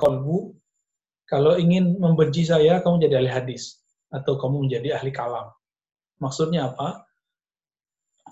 kolbu, 0.00 0.56
kalau 1.28 1.54
ingin 1.60 2.00
membenci 2.00 2.48
saya, 2.48 2.80
kamu 2.80 3.06
jadi 3.06 3.22
ahli 3.22 3.30
hadis. 3.30 3.84
Atau 4.10 4.40
kamu 4.40 4.66
menjadi 4.66 4.98
ahli 4.98 5.14
kalam. 5.14 5.52
Maksudnya 6.18 6.72
apa? 6.74 7.06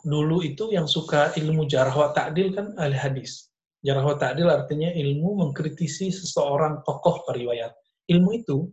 Dulu 0.02 0.42
itu 0.42 0.74
yang 0.74 0.90
suka 0.90 1.30
ilmu 1.38 1.68
jarah 1.70 1.94
wa 1.94 2.10
ta'dil 2.10 2.56
kan 2.56 2.74
ahli 2.74 2.98
hadis. 2.98 3.52
Jarah 3.86 4.02
wa 4.02 4.18
ta'dil 4.18 4.50
artinya 4.50 4.90
ilmu 4.90 5.46
mengkritisi 5.46 6.10
seseorang 6.10 6.82
tokoh 6.82 7.22
periwayat. 7.30 7.70
Ilmu 8.10 8.30
itu 8.34 8.66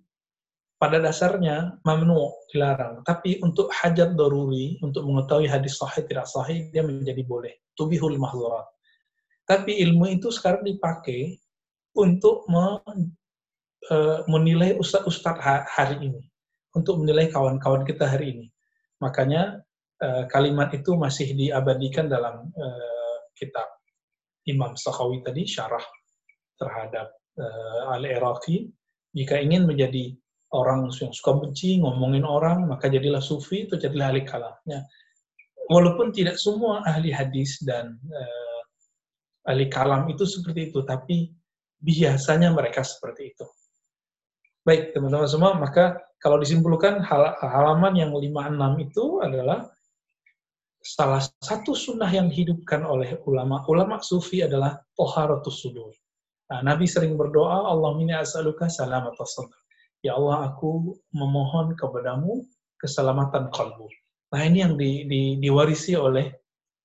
pada 0.81 0.97
dasarnya 0.97 1.77
mamnu 1.85 2.33
dilarang. 2.49 3.05
Tapi 3.05 3.39
untuk 3.45 3.69
hajat 3.69 4.17
daruri, 4.17 4.81
untuk 4.81 5.05
mengetahui 5.05 5.45
hadis 5.45 5.77
sahih 5.77 6.03
tidak 6.09 6.25
sahih, 6.25 6.67
dia 6.73 6.81
menjadi 6.81 7.21
boleh. 7.21 7.53
Tubihul 7.77 8.17
mahzurat. 8.17 8.65
Tapi 9.45 9.77
ilmu 9.85 10.09
itu 10.09 10.33
sekarang 10.33 10.65
dipakai 10.65 11.37
untuk 11.95 12.45
Eh, 13.85 14.19
menilai 14.25 14.73
ustadz-ustadz 14.81 15.69
hari 15.69 16.01
ini, 16.01 16.21
untuk 16.73 16.97
menilai 17.05 17.29
kawan-kawan 17.29 17.85
kita 17.85 18.09
hari 18.09 18.33
ini. 18.33 18.47
Makanya 18.97 19.61
uh, 20.01 20.25
kalimat 20.25 20.73
itu 20.73 20.97
masih 20.97 21.37
diabadikan 21.37 22.09
dalam 22.09 22.49
uh, 22.49 23.17
kitab 23.37 23.67
Imam 24.49 24.73
Sakhawi 24.73 25.21
tadi, 25.21 25.45
syarah 25.45 25.83
terhadap 26.57 27.13
Al-Iraqi. 27.93 28.73
Jika 29.13 29.37
ingin 29.37 29.69
menjadi 29.69 30.17
orang 30.55 30.89
yang 30.89 31.13
suka 31.13 31.37
benci, 31.37 31.77
ngomongin 31.77 32.25
orang, 32.25 32.65
maka 32.65 32.89
jadilah 32.89 33.21
sufi, 33.21 33.69
itu 33.69 33.77
jadilah 33.77 34.09
ahli 34.09 34.25
kalam. 34.25 34.55
Ya. 34.65 34.81
Walaupun 35.69 36.09
tidak 36.09 36.41
semua 36.41 36.81
ahli 36.89 37.13
hadis 37.13 37.61
dan 37.61 38.01
uh, 38.09 38.61
ahli 39.53 39.69
kalam 39.69 40.09
itu 40.09 40.25
seperti 40.25 40.73
itu, 40.73 40.81
tapi 40.89 41.29
biasanya 41.85 42.49
mereka 42.49 42.81
seperti 42.81 43.37
itu. 43.37 43.45
Baik, 44.65 44.97
teman-teman 44.97 45.29
semua, 45.29 45.53
maka 45.53 46.01
kalau 46.17 46.41
disimpulkan 46.41 46.97
hal 47.05 47.37
halaman 47.37 47.93
yang 47.93 48.09
56 48.09 48.89
itu 48.89 49.05
adalah 49.21 49.69
salah 50.81 51.21
satu 51.21 51.77
sunnah 51.77 52.09
yang 52.09 52.33
dihidupkan 52.33 52.81
oleh 52.81 53.21
ulama. 53.29 53.61
Ulama 53.69 54.01
sufi 54.01 54.41
adalah 54.41 54.73
toharatus 54.97 55.61
sudur. 55.61 55.93
Nah, 56.49 56.65
Nabi 56.65 56.89
sering 56.89 57.13
berdoa, 57.13 57.69
Allah 57.69 57.93
minni 57.93 58.17
as'aluka 58.17 58.65
salamat 58.65 59.13
sadr. 59.21 59.53
Ya 60.01 60.17
Allah, 60.17 60.49
aku 60.49 60.97
memohon 61.13 61.77
kepadamu 61.77 62.41
keselamatan 62.81 63.53
kalbu. 63.53 63.85
Nah, 64.33 64.41
ini 64.41 64.65
yang 64.65 64.73
di, 64.73 65.05
di, 65.05 65.21
diwarisi 65.37 65.93
oleh 65.93 66.33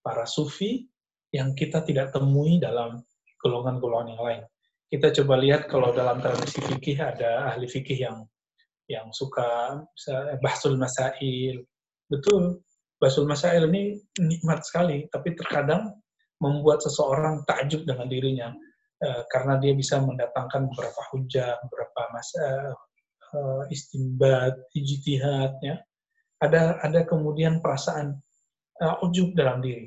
para 0.04 0.28
sufi 0.28 0.84
yang 1.32 1.56
kita 1.56 1.80
tidak 1.80 2.12
temui 2.12 2.60
dalam 2.60 3.00
golongan-golongan 3.40 4.08
yang 4.16 4.24
lain 4.24 4.42
kita 4.90 5.14
coba 5.22 5.38
lihat 5.38 5.70
kalau 5.70 5.94
dalam 5.94 6.18
tradisi 6.18 6.58
fikih 6.58 6.98
ada 6.98 7.54
ahli 7.54 7.70
fikih 7.70 8.10
yang 8.10 8.26
yang 8.90 9.06
suka 9.14 9.78
bahsul 10.42 10.74
masail. 10.74 11.62
Betul, 12.10 12.58
bahsul 12.98 13.22
masail 13.30 13.70
ini 13.70 14.02
nikmat 14.18 14.66
sekali, 14.66 15.06
tapi 15.14 15.38
terkadang 15.38 15.94
membuat 16.42 16.82
seseorang 16.82 17.46
takjub 17.46 17.86
dengan 17.86 18.10
dirinya 18.10 18.50
uh, 19.06 19.22
karena 19.30 19.62
dia 19.62 19.78
bisa 19.78 20.02
mendatangkan 20.02 20.66
beberapa 20.74 21.02
hujah, 21.14 21.54
beberapa 21.70 22.00
masa 22.10 22.74
uh, 23.30 23.62
istimbat, 23.70 24.58
ijtihad 24.74 25.54
ya. 25.62 25.78
Ada 26.42 26.82
ada 26.82 27.06
kemudian 27.06 27.62
perasaan 27.62 28.16
ujub 29.04 29.36
dalam 29.36 29.60
diri. 29.60 29.86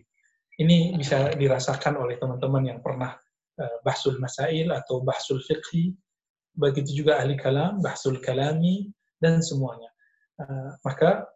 Ini 0.53 0.93
bisa 0.93 1.33
dirasakan 1.33 1.97
oleh 1.97 2.21
teman-teman 2.21 2.61
yang 2.61 2.77
pernah 2.77 3.09
Eh, 3.09 3.22
bahsul 3.85 4.17
masail 4.17 4.73
atau 4.73 5.05
bahsul 5.05 5.37
fiqhi, 5.45 5.93
begitu 6.57 7.03
juga 7.03 7.21
ahli 7.21 7.37
kalam, 7.37 7.81
bahsul 7.81 8.17
kalami, 8.21 8.89
dan 9.21 9.41
semuanya. 9.41 9.89
Eh, 10.41 10.71
maka 10.81 11.29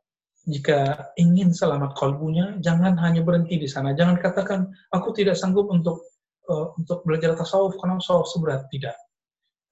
jika 0.47 1.11
ingin 1.19 1.51
selamat 1.53 1.93
kalbunya, 1.93 2.57
jangan 2.63 2.95
hanya 3.03 3.21
berhenti 3.21 3.59
di 3.59 3.67
sana. 3.67 3.93
Jangan 3.93 4.17
katakan, 4.17 4.71
aku 4.95 5.11
tidak 5.11 5.35
sanggup 5.35 5.67
untuk 5.67 6.07
uh, 6.47 6.71
untuk 6.79 7.03
belajar 7.03 7.35
tasawuf 7.35 7.75
karena 7.75 7.99
tasawuf 7.99 8.31
seberat. 8.31 8.63
Tidak. 8.71 8.95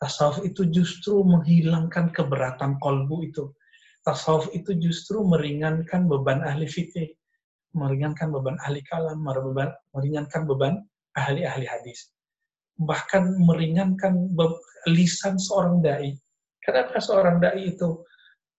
Tasawuf 0.03 0.43
itu 0.43 0.67
justru 0.67 1.23
menghilangkan 1.23 2.11
keberatan 2.11 2.75
kalbu 2.83 3.23
itu. 3.23 3.55
Tasawuf 4.03 4.51
itu 4.51 4.75
justru 4.75 5.23
meringankan 5.23 6.11
beban 6.11 6.43
ahli 6.43 6.67
fikih, 6.67 7.07
meringankan 7.71 8.35
beban 8.35 8.59
ahli 8.59 8.83
kalam, 8.83 9.23
meringankan 9.95 10.43
beban 10.43 10.83
ahli-ahli 11.15 11.71
hadis 11.71 12.11
bahkan 12.79 13.39
meringankan 13.39 14.35
lisan 14.91 15.39
seorang 15.39 15.79
dai. 15.79 16.11
Kenapa 16.59 16.99
seorang 16.99 17.39
dai 17.39 17.71
itu 17.71 18.03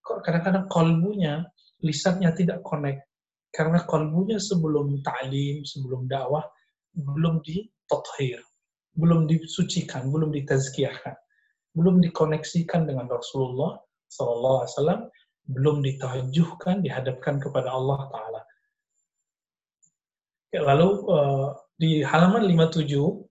kadang-kadang 0.01 0.71
kolbunya, 0.71 1.45
lisannya 1.85 2.33
tidak 2.33 2.63
connect. 2.65 3.05
Karena 3.53 3.83
kolbunya 3.85 4.37
sebelum 4.41 5.01
ta'lim, 5.01 5.65
sebelum 5.65 6.07
dakwah, 6.09 6.45
belum 6.93 7.41
ditothir, 7.45 8.41
belum 8.97 9.29
disucikan, 9.29 10.09
belum 10.13 10.33
ditazkiyahkan, 10.33 11.17
belum 11.73 12.01
dikoneksikan 12.05 12.85
dengan 12.85 13.09
Rasulullah 13.09 13.81
SAW, 14.13 15.09
belum 15.47 15.83
ditajuhkan, 15.83 16.85
dihadapkan 16.85 17.41
kepada 17.41 17.73
Allah 17.73 18.01
Ta'ala. 18.13 18.43
Lalu 20.57 20.89
uh, 21.11 21.49
di 21.77 22.01
halaman 22.01 22.49
57, 22.49 22.87
Nah, 22.87 23.25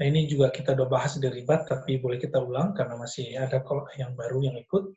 ini 0.00 0.24
juga 0.24 0.48
kita 0.48 0.72
udah 0.72 0.88
bahas 0.88 1.20
di 1.20 1.28
ribat, 1.28 1.68
tapi 1.68 2.00
boleh 2.00 2.16
kita 2.16 2.40
ulang 2.40 2.72
karena 2.72 2.96
masih 2.96 3.36
ada 3.36 3.60
yang 4.00 4.16
baru 4.16 4.40
yang 4.40 4.56
ikut. 4.56 4.88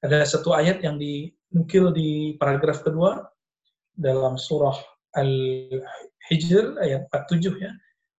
Ada 0.00 0.24
satu 0.24 0.56
ayat 0.56 0.80
yang 0.80 0.96
dinukil 0.96 1.92
di 1.92 2.40
paragraf 2.40 2.80
kedua 2.80 3.20
dalam 3.92 4.40
surah 4.40 4.72
Al-Hijr 5.20 6.80
ayat 6.80 7.04
47 7.12 7.60
ya. 7.60 7.72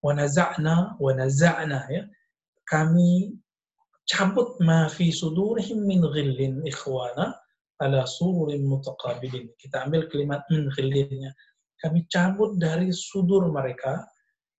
Wa 0.05 0.13
naza'na 0.13 1.01
wa 1.01 1.11
naza'na 1.17 1.89
ya. 1.89 2.05
Kami 2.69 3.33
cabut 4.05 4.61
ma 4.61 4.85
fi 4.93 5.09
sudurihim 5.09 5.89
min 5.89 6.05
ghillin 6.05 6.61
ikhwana 6.69 7.33
ala 7.81 8.05
sururin 8.05 8.61
mutaqabilin. 8.61 9.49
Kita 9.57 9.89
ambil 9.89 10.05
kalimat 10.05 10.45
min 10.53 10.69
ghillinnya. 10.69 11.33
Kami 11.81 12.05
cabut 12.13 12.61
dari 12.61 12.93
sudur 12.93 13.49
mereka, 13.49 14.05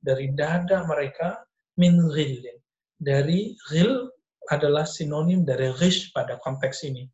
dari 0.02 0.34
dada 0.34 0.82
mereka, 0.90 1.38
min 1.78 1.96
ghillin. 2.10 2.58
Dari 2.98 3.56
ghil 3.70 4.10
adalah 4.50 4.86
sinonim 4.86 5.46
dari 5.46 5.70
ghish 5.74 6.12
pada 6.12 6.38
konteks 6.42 6.86
ini. 6.86 7.06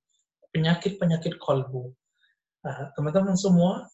Penyakit-penyakit 0.53 1.37
kolbu. 1.39 1.93
Nah, 2.65 2.91
teman-teman 2.97 3.37
semua, 3.37 3.87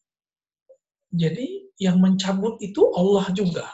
jadi 1.13 1.71
yang 1.79 1.99
mencabut 1.99 2.59
itu 2.63 2.81
Allah 2.95 3.27
juga. 3.35 3.67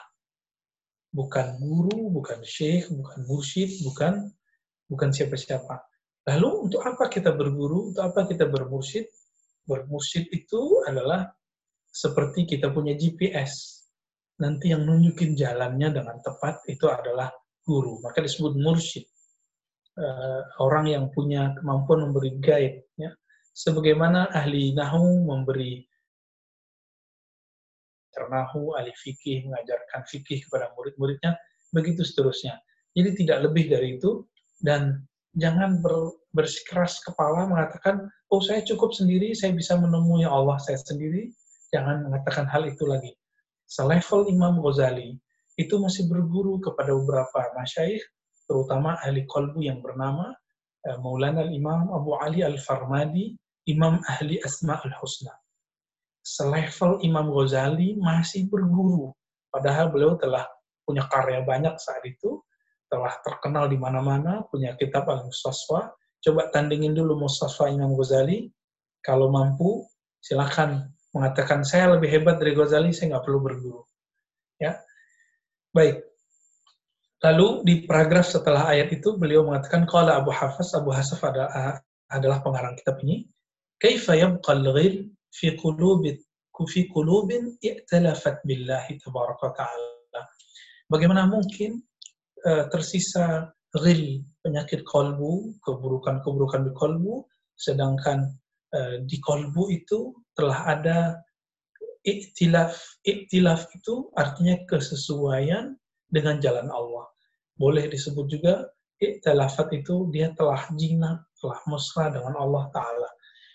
Bukan 1.11 1.59
guru, 1.59 2.11
bukan 2.15 2.41
syekh, 2.47 2.87
bukan 2.89 3.27
mursyid, 3.27 3.83
bukan 3.83 4.31
bukan 4.91 5.11
siapa-siapa. 5.15 5.83
Lalu 6.29 6.71
untuk 6.71 6.83
apa 6.85 7.09
kita 7.09 7.33
berguru? 7.33 7.95
Untuk 7.95 8.05
apa 8.05 8.29
kita 8.29 8.45
bermursyid? 8.51 9.09
Bermursyid 9.65 10.29
itu 10.35 10.83
adalah 10.85 11.31
seperti 11.91 12.47
kita 12.47 12.71
punya 12.71 12.95
GPS 12.95 13.80
nanti 14.41 14.73
yang 14.73 14.89
nunjukin 14.89 15.37
jalannya 15.37 15.93
dengan 15.93 16.17
tepat 16.25 16.65
itu 16.67 16.89
adalah 16.89 17.29
guru. 17.61 18.01
Maka 18.01 18.25
disebut 18.25 18.57
mursyid. 18.57 19.05
Uh, 20.01 20.41
orang 20.65 20.89
yang 20.89 21.05
punya 21.13 21.53
kemampuan 21.61 22.09
memberi 22.09 22.41
guide. 22.41 22.89
Ya. 22.97 23.13
Sebagaimana 23.53 24.33
ahli 24.33 24.73
nahu 24.73 25.29
memberi 25.29 25.85
nahu, 28.21 28.77
ahli 28.77 28.93
fikih 29.01 29.49
mengajarkan 29.49 30.05
fikih 30.05 30.45
kepada 30.45 30.71
murid-muridnya, 30.77 31.41
begitu 31.73 32.05
seterusnya. 32.05 32.61
Jadi 32.93 33.25
tidak 33.25 33.49
lebih 33.49 33.73
dari 33.73 33.97
itu, 33.97 34.29
dan 34.61 35.03
jangan 35.35 35.81
ber, 35.81 36.21
bersikeras 36.37 37.01
kepala 37.01 37.49
mengatakan, 37.49 38.13
oh 38.29 38.45
saya 38.45 38.61
cukup 38.61 38.93
sendiri, 38.93 39.33
saya 39.33 39.57
bisa 39.57 39.73
menemui 39.81 40.29
Allah 40.29 40.61
saya 40.61 40.77
sendiri. 40.77 41.33
Jangan 41.73 42.07
mengatakan 42.07 42.45
hal 42.45 42.69
itu 42.69 42.85
lagi 42.85 43.17
selevel 43.71 44.27
Imam 44.27 44.59
Ghazali 44.59 45.15
itu 45.55 45.75
masih 45.79 46.11
berguru 46.11 46.59
kepada 46.59 46.91
beberapa 46.91 47.55
masyaikh, 47.55 48.03
terutama 48.51 48.99
ahli 49.07 49.23
kolbu 49.31 49.63
yang 49.63 49.79
bernama 49.79 50.35
uh, 50.91 50.99
Maulana 50.99 51.47
Imam 51.47 51.95
Abu 51.95 52.19
Ali 52.19 52.43
Al-Farmadi, 52.43 53.39
Imam 53.71 54.03
Ahli 54.11 54.43
Asma 54.43 54.83
Al-Husna. 54.83 55.31
Selevel 56.27 56.99
Imam 57.07 57.31
Ghazali 57.31 57.95
masih 57.95 58.51
berguru, 58.51 59.15
padahal 59.55 59.95
beliau 59.95 60.19
telah 60.19 60.45
punya 60.83 61.07
karya 61.07 61.47
banyak 61.47 61.79
saat 61.79 62.03
itu, 62.03 62.43
telah 62.91 63.15
terkenal 63.23 63.71
di 63.71 63.79
mana-mana, 63.79 64.43
punya 64.51 64.75
kitab 64.75 65.07
Al-Mustasfa. 65.07 65.95
Coba 66.21 66.51
tandingin 66.51 66.93
dulu 66.93 67.17
Mustasfa 67.23 67.71
Imam 67.71 67.95
Ghazali, 67.95 68.51
kalau 69.01 69.31
mampu 69.31 69.87
silakan 70.21 70.91
mengatakan 71.11 71.67
saya 71.67 71.95
lebih 71.95 72.11
hebat 72.11 72.39
dari 72.39 72.55
Ghazali, 72.55 72.95
saya 72.95 73.17
nggak 73.17 73.25
perlu 73.27 73.41
berguru. 73.43 73.83
Ya, 74.61 74.79
baik. 75.75 76.05
Lalu 77.21 77.49
di 77.69 77.75
paragraf 77.85 78.33
setelah 78.33 78.73
ayat 78.73 78.97
itu 78.97 79.17
beliau 79.21 79.45
mengatakan 79.45 79.85
qala 79.85 80.17
Abu 80.17 80.33
Hafs 80.33 80.73
Abu 80.73 80.89
Hasaf 80.89 81.21
adalah, 81.21 81.81
adalah 82.09 82.39
pengarang 82.41 82.75
kitab 82.81 82.97
ini 83.05 83.29
kaifa 83.81 84.13
yabqa 84.17 84.57
al-ghil 84.57 85.09
fi 85.33 85.57
qulubi 85.57 86.21
fi 86.69 86.85
qulubin 86.93 87.57
i'talafat 87.65 88.45
billahi 88.45 89.01
tabaraka 89.01 89.57
ta'ala 89.57 90.21
bagaimana 90.93 91.25
mungkin 91.25 91.81
uh, 92.45 92.69
tersisa 92.69 93.49
ghil 93.81 94.21
penyakit 94.45 94.85
kolbu 94.85 95.57
keburukan-keburukan 95.65 96.69
di 96.69 96.73
kolbu 96.77 97.25
sedangkan 97.57 98.29
uh, 98.77 99.01
di 99.09 99.17
kolbu 99.25 99.73
itu 99.73 100.13
telah 100.41 100.61
ada 100.65 100.99
iktilaf. 102.09 102.73
Iktilaf 103.05 103.69
itu 103.77 104.09
artinya 104.17 104.57
kesesuaian 104.65 105.77
dengan 106.09 106.41
jalan 106.41 106.73
Allah. 106.73 107.05
Boleh 107.61 107.93
disebut 107.93 108.27
juga 108.33 108.65
iktilafat 108.97 109.69
itu 109.77 110.09
dia 110.09 110.33
telah 110.33 110.65
jinak, 110.81 111.29
telah 111.37 111.61
mesra 111.69 112.09
dengan 112.09 112.41
Allah 112.41 112.65
Ta'ala. 112.73 113.11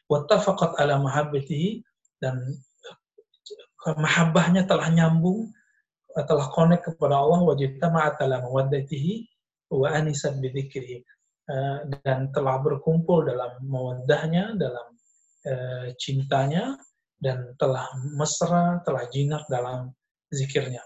Wattafaqat 0.06 0.78
ala 0.78 1.02
mahabbatihi 1.02 1.82
dan 2.22 2.38
mahabbahnya 3.98 4.70
telah 4.70 4.94
nyambung, 4.94 5.50
telah 6.14 6.48
connect 6.54 6.94
kepada 6.94 7.18
Allah, 7.18 7.42
wajittama'at 7.42 8.22
ala 8.22 8.46
mawaddatihi 8.46 9.26
wa 9.74 9.90
anisat 9.90 10.38
bidhikrihi. 10.38 11.02
Eh, 11.46 11.80
dan 12.02 12.34
telah 12.34 12.58
berkumpul 12.58 13.22
dalam 13.22 13.62
mawaddahnya, 13.70 14.58
dalam 14.58 14.95
uh, 15.46 15.88
cintanya, 16.02 16.78
dan 17.22 17.56
telah 17.58 17.88
mesra, 18.14 18.84
telah 18.84 19.08
jinak 19.10 19.48
dalam 19.48 19.90
zikirnya. 20.30 20.84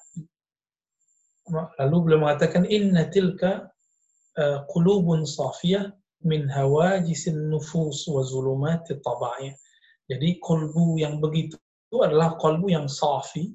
Lalu 1.81 1.97
beliau 2.06 2.21
mengatakan 2.29 2.69
inna 2.69 3.09
tilka 3.09 3.67
uh, 4.38 4.59
qulubun 4.69 5.25
safiyah 5.25 5.89
min 6.29 6.45
hawajisin 6.45 7.50
nufus 7.50 8.06
wa 8.06 8.21
zulumati 8.21 9.00
tabai. 9.01 9.50
Jadi 10.06 10.38
kolbu 10.41 11.01
yang 11.01 11.17
begitu 11.17 11.57
itu 11.89 11.97
adalah 12.06 12.38
kolbu 12.38 12.69
yang 12.69 12.85
safi, 12.85 13.50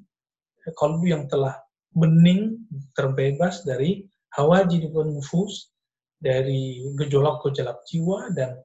kolbu 0.75 1.07
yang 1.07 1.23
telah 1.31 1.55
bening, 1.95 2.67
terbebas 2.91 3.63
dari 3.63 4.03
hawajid 4.35 4.91
nufus, 4.91 5.71
dari 6.19 6.83
gejolak-gejolak 6.99 7.79
jiwa 7.87 8.31
dan 8.35 8.59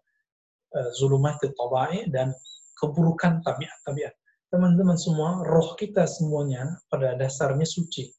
zulumat 0.95 1.41
tabai 1.43 2.07
dan 2.15 2.31
keburukan 2.79 3.45
tabiat-tabiat. 3.45 4.15
Teman-teman 4.51 4.99
semua, 4.99 5.47
roh 5.47 5.79
kita 5.79 6.09
semuanya 6.11 6.81
pada 6.91 7.15
dasarnya 7.15 7.69
suci. 7.69 8.11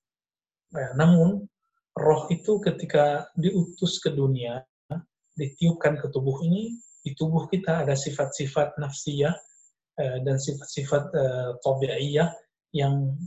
Nah, 0.71 0.95
namun, 0.95 1.43
roh 1.97 2.21
itu 2.31 2.61
ketika 2.63 3.27
diutus 3.35 3.99
ke 3.99 4.15
dunia, 4.15 4.63
ditiupkan 5.35 5.99
ke 5.99 6.07
tubuh 6.13 6.39
ini, 6.47 6.79
di 7.01 7.11
tubuh 7.17 7.49
kita 7.49 7.83
ada 7.83 7.97
sifat-sifat 7.97 8.77
nafsiyah 8.77 9.33
eh, 9.99 10.17
dan 10.21 10.37
sifat-sifat 10.37 11.03
uh, 11.17 11.49
tabi'iyah 11.65 12.29
yang 12.77 13.17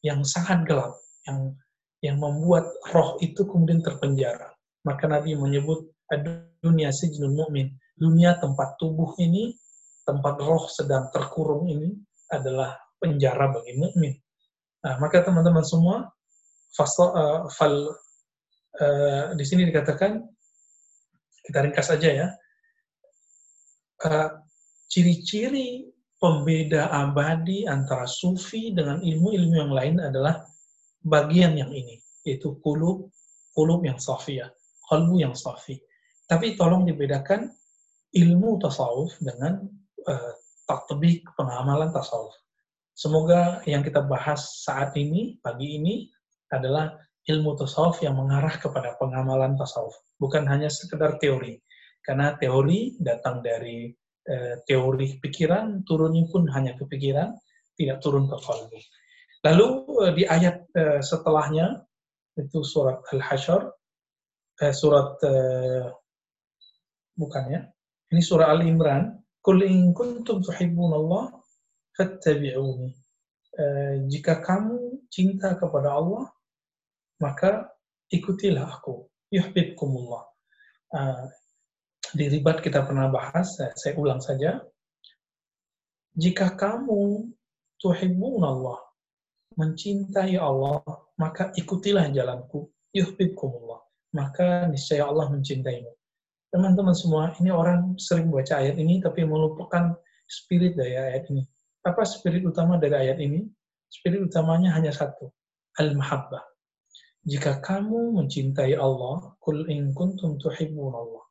yang 0.00 0.24
sangat 0.24 0.64
gelap, 0.64 0.96
yang 1.28 1.52
yang 2.00 2.16
membuat 2.16 2.64
roh 2.96 3.20
itu 3.20 3.44
kemudian 3.44 3.84
terpenjara. 3.84 4.56
Maka 4.88 5.04
Nabi 5.04 5.36
menyebut 5.36 5.92
dunia 6.64 6.88
sijnul 6.88 7.36
mu'min, 7.36 7.68
dunia 8.00 8.40
tempat 8.40 8.80
tubuh 8.80 9.12
ini 9.20 9.52
tempat 10.08 10.40
roh 10.40 10.64
sedang 10.66 11.12
terkurung 11.12 11.68
ini 11.68 11.92
adalah 12.32 12.74
penjara 12.96 13.52
bagi 13.52 13.76
mukmin. 13.76 14.16
Nah, 14.80 14.96
maka 14.96 15.20
teman-teman 15.20 15.62
semua, 15.62 16.08
fasal, 16.72 17.08
uh, 17.12 17.40
fal, 17.52 17.74
uh, 18.80 19.36
di 19.36 19.44
sini 19.44 19.68
dikatakan, 19.68 20.24
kita 21.44 21.58
ringkas 21.60 21.92
saja 21.92 22.08
ya, 22.08 22.28
uh, 24.08 24.28
ciri-ciri 24.88 25.84
pembeda 26.16 26.88
abadi 26.88 27.68
antara 27.68 28.08
sufi 28.08 28.72
dengan 28.72 29.04
ilmu-ilmu 29.04 29.54
yang 29.56 29.72
lain 29.72 29.96
adalah 30.00 30.44
bagian 31.04 31.56
yang 31.56 31.72
ini, 31.72 32.00
yaitu 32.24 32.56
kulub, 32.64 33.08
kulub 33.52 33.84
yang 33.84 34.00
safi 34.00 34.40
ya, 34.40 34.48
kalbu 34.88 35.20
yang 35.20 35.36
safi. 35.36 35.76
Tapi 36.24 36.56
tolong 36.56 36.88
dibedakan 36.88 37.52
ilmu 38.10 38.58
tasawuf 38.58 39.14
dengan 39.22 39.66
uh, 40.06 40.32
tatbik 40.66 41.26
pengamalan 41.38 41.90
tasawuf. 41.94 42.34
Semoga 42.94 43.62
yang 43.64 43.80
kita 43.80 44.04
bahas 44.04 44.60
saat 44.66 44.92
ini, 44.98 45.38
pagi 45.40 45.78
ini, 45.78 46.10
adalah 46.50 46.98
ilmu 47.26 47.54
tasawuf 47.56 48.02
yang 48.02 48.18
mengarah 48.18 48.52
kepada 48.58 48.98
pengamalan 48.98 49.54
tasawuf. 49.54 49.94
Bukan 50.18 50.44
hanya 50.50 50.68
sekedar 50.68 51.16
teori. 51.22 51.56
Karena 52.02 52.34
teori 52.34 52.98
datang 52.98 53.40
dari 53.40 53.88
uh, 54.26 54.54
teori 54.66 55.22
pikiran, 55.22 55.86
turunnya 55.86 56.26
pun 56.28 56.50
hanya 56.50 56.74
ke 56.74 56.84
pikiran, 56.90 57.30
tidak 57.78 58.02
turun 58.02 58.26
ke 58.26 58.36
kalbu. 58.36 58.78
Lalu 59.46 59.66
uh, 59.96 60.12
di 60.12 60.24
ayat 60.26 60.66
uh, 60.76 61.00
setelahnya, 61.00 61.86
itu 62.36 62.60
surat 62.66 63.00
Al-Hasyr, 63.14 63.62
uh, 64.60 64.74
surat, 64.74 65.16
uh, 65.24 65.88
bukan 67.16 67.44
ya, 67.48 67.60
ini 68.10 68.18
surah 68.18 68.50
Al-Imran, 68.50 69.22
Kul 69.38 69.62
in 69.64 69.94
kuntum 69.94 70.42
Allah 70.42 71.30
fattabi'uni. 71.94 72.90
Uh, 73.54 73.94
jika 74.10 74.42
kamu 74.42 75.06
cinta 75.08 75.54
kepada 75.54 75.94
Allah, 75.94 76.26
maka 77.22 77.70
ikutilah 78.10 78.66
aku. 78.66 79.06
Yuhibbukumullah. 79.30 80.26
Uh, 80.90 81.24
di 82.10 82.26
ribat 82.26 82.58
kita 82.60 82.82
pernah 82.82 83.06
bahas, 83.08 83.54
saya, 83.56 83.94
ulang 83.94 84.18
saja. 84.18 84.58
Jika 86.18 86.58
kamu 86.58 87.30
tuhibbun 87.78 88.42
Allah, 88.42 88.82
mencintai 89.54 90.34
Allah, 90.34 90.82
maka 91.14 91.54
ikutilah 91.54 92.10
jalanku. 92.10 92.68
Yuhibbukumullah. 92.90 93.80
Maka 94.10 94.66
niscaya 94.66 95.06
Allah 95.06 95.30
mencintaimu 95.30 95.99
teman-teman 96.50 96.94
semua, 96.94 97.30
ini 97.38 97.54
orang 97.54 97.94
sering 97.96 98.28
baca 98.28 98.58
ayat 98.58 98.76
ini 98.76 98.98
tapi 98.98 99.22
melupakan 99.22 99.94
spirit 100.26 100.74
dari 100.74 100.98
ayat 100.98 101.30
ini. 101.30 101.46
Apa 101.86 102.02
spirit 102.04 102.42
utama 102.44 102.76
dari 102.76 103.08
ayat 103.08 103.18
ini? 103.22 103.46
Spirit 103.90 104.30
utamanya 104.30 104.74
hanya 104.74 104.94
satu, 104.94 105.30
al-mahabbah. 105.78 106.42
Jika 107.26 107.58
kamu 107.62 108.18
mencintai 108.18 108.74
Allah, 108.78 109.34
kul 109.42 109.66
in 109.70 109.94
kuntum 109.94 110.38
tuhibbun 110.38 110.94
Allah. 110.94 111.24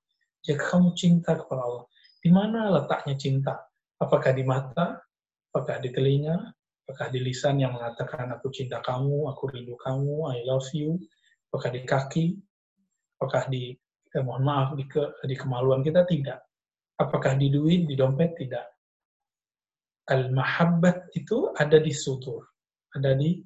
Jika 0.43 0.75
kamu 0.75 0.95
cinta 0.95 1.35
kepada 1.35 1.61
Allah, 1.63 1.85
di 2.19 2.29
mana 2.31 2.71
letaknya 2.71 3.15
cinta? 3.15 3.55
Apakah 3.99 4.31
di 4.31 4.43
mata? 4.47 4.99
Apakah 5.51 5.79
di 5.83 5.91
telinga? 5.91 6.35
Apakah 6.87 7.11
di 7.13 7.19
lisan 7.21 7.61
yang 7.61 7.75
mengatakan 7.75 8.31
aku 8.33 8.49
cinta 8.49 8.81
kamu, 8.81 9.29
aku 9.29 9.51
rindu 9.51 9.75
kamu, 9.77 10.31
I 10.33 10.41
love 10.47 10.67
you? 10.73 10.97
Apakah 11.51 11.69
di 11.69 11.81
kaki? 11.85 12.25
Apakah 13.19 13.49
di 13.51 13.75
eh, 14.15 14.23
mohon 14.23 14.43
maaf 14.45 14.69
di, 14.77 14.85
ke, 14.89 15.01
di 15.25 15.35
kemaluan 15.37 15.85
kita 15.85 16.05
tidak. 16.09 16.41
Apakah 16.99 17.37
di 17.39 17.47
duit, 17.47 17.87
di 17.87 17.95
dompet 17.95 18.35
tidak. 18.35 18.67
Al-mahabbat 20.09 21.13
itu 21.15 21.53
ada 21.55 21.77
di 21.77 21.93
sudur, 21.93 22.41
ada 22.97 23.13
di 23.13 23.39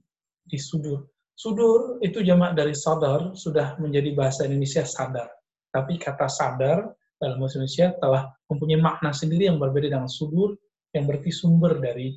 di 0.44 0.60
sudur. 0.60 1.04
Sudur 1.34 1.98
itu 2.06 2.22
jamak 2.22 2.54
dari 2.54 2.78
sadar, 2.78 3.34
sudah 3.34 3.76
menjadi 3.82 4.14
bahasa 4.14 4.46
Indonesia 4.46 4.86
sadar. 4.86 5.28
Tapi 5.74 5.98
kata 5.98 6.30
sadar 6.30 6.94
dalam 7.18 7.42
bahasa 7.42 7.58
Indonesia 7.58 7.96
telah 7.98 8.30
mempunyai 8.52 8.80
makna 8.80 9.10
sendiri 9.10 9.50
yang 9.50 9.58
berbeda 9.58 9.90
dengan 9.90 10.12
sudur, 10.12 10.54
yang 10.94 11.10
berarti 11.10 11.34
sumber 11.34 11.82
dari 11.82 12.14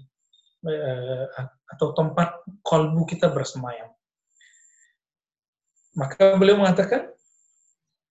eh, 0.69 1.27
atau 1.73 1.97
tempat 1.97 2.45
kolbu 2.61 3.09
kita 3.09 3.33
bersemayam. 3.33 3.89
Maka 5.97 6.37
beliau 6.37 6.61
mengatakan, 6.61 7.16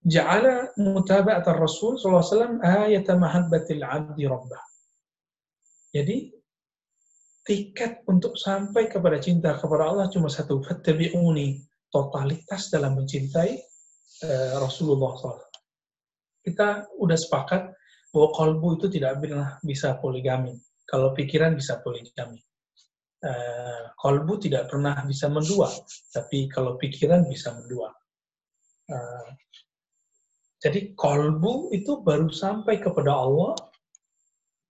ja'ala 0.06 0.78
mutaba'at 0.78 1.46
Rasul 1.58 1.98
SAW 1.98 2.62
ayat 2.62 3.10
mahabbatil 3.10 3.82
abdi 3.82 4.30
rabbah. 4.30 4.62
Jadi, 5.90 6.30
tiket 7.46 8.06
untuk 8.10 8.38
sampai 8.38 8.90
kepada 8.90 9.18
cinta 9.18 9.58
kepada 9.58 9.90
Allah 9.90 10.06
cuma 10.14 10.30
satu, 10.30 10.62
fattabi'uni, 10.62 11.62
totalitas 11.90 12.70
dalam 12.74 12.98
mencintai 12.98 13.52
uh, 14.26 14.54
Rasulullah 14.62 15.14
SAW. 15.18 15.50
Kita 16.46 16.90
udah 17.02 17.18
sepakat 17.18 17.74
bahwa 18.14 18.30
kolbu 18.34 18.68
itu 18.78 18.88
tidak 19.00 19.24
bisa 19.66 19.98
poligami. 19.98 20.54
Kalau 20.86 21.18
pikiran 21.18 21.58
bisa 21.58 21.82
poligami. 21.82 22.38
Uh, 23.26 23.90
kolbu 23.98 24.38
tidak 24.38 24.70
pernah 24.70 25.02
bisa 25.02 25.26
mendua, 25.26 25.66
tapi 26.14 26.46
kalau 26.46 26.78
pikiran 26.78 27.26
bisa 27.26 27.58
mendua. 27.58 27.90
Uh, 28.86 29.26
jadi 30.64 30.96
kolbu 30.96 31.76
itu 31.76 32.02
baru 32.02 32.32
sampai 32.32 32.80
kepada 32.80 33.12
Allah 33.12 33.56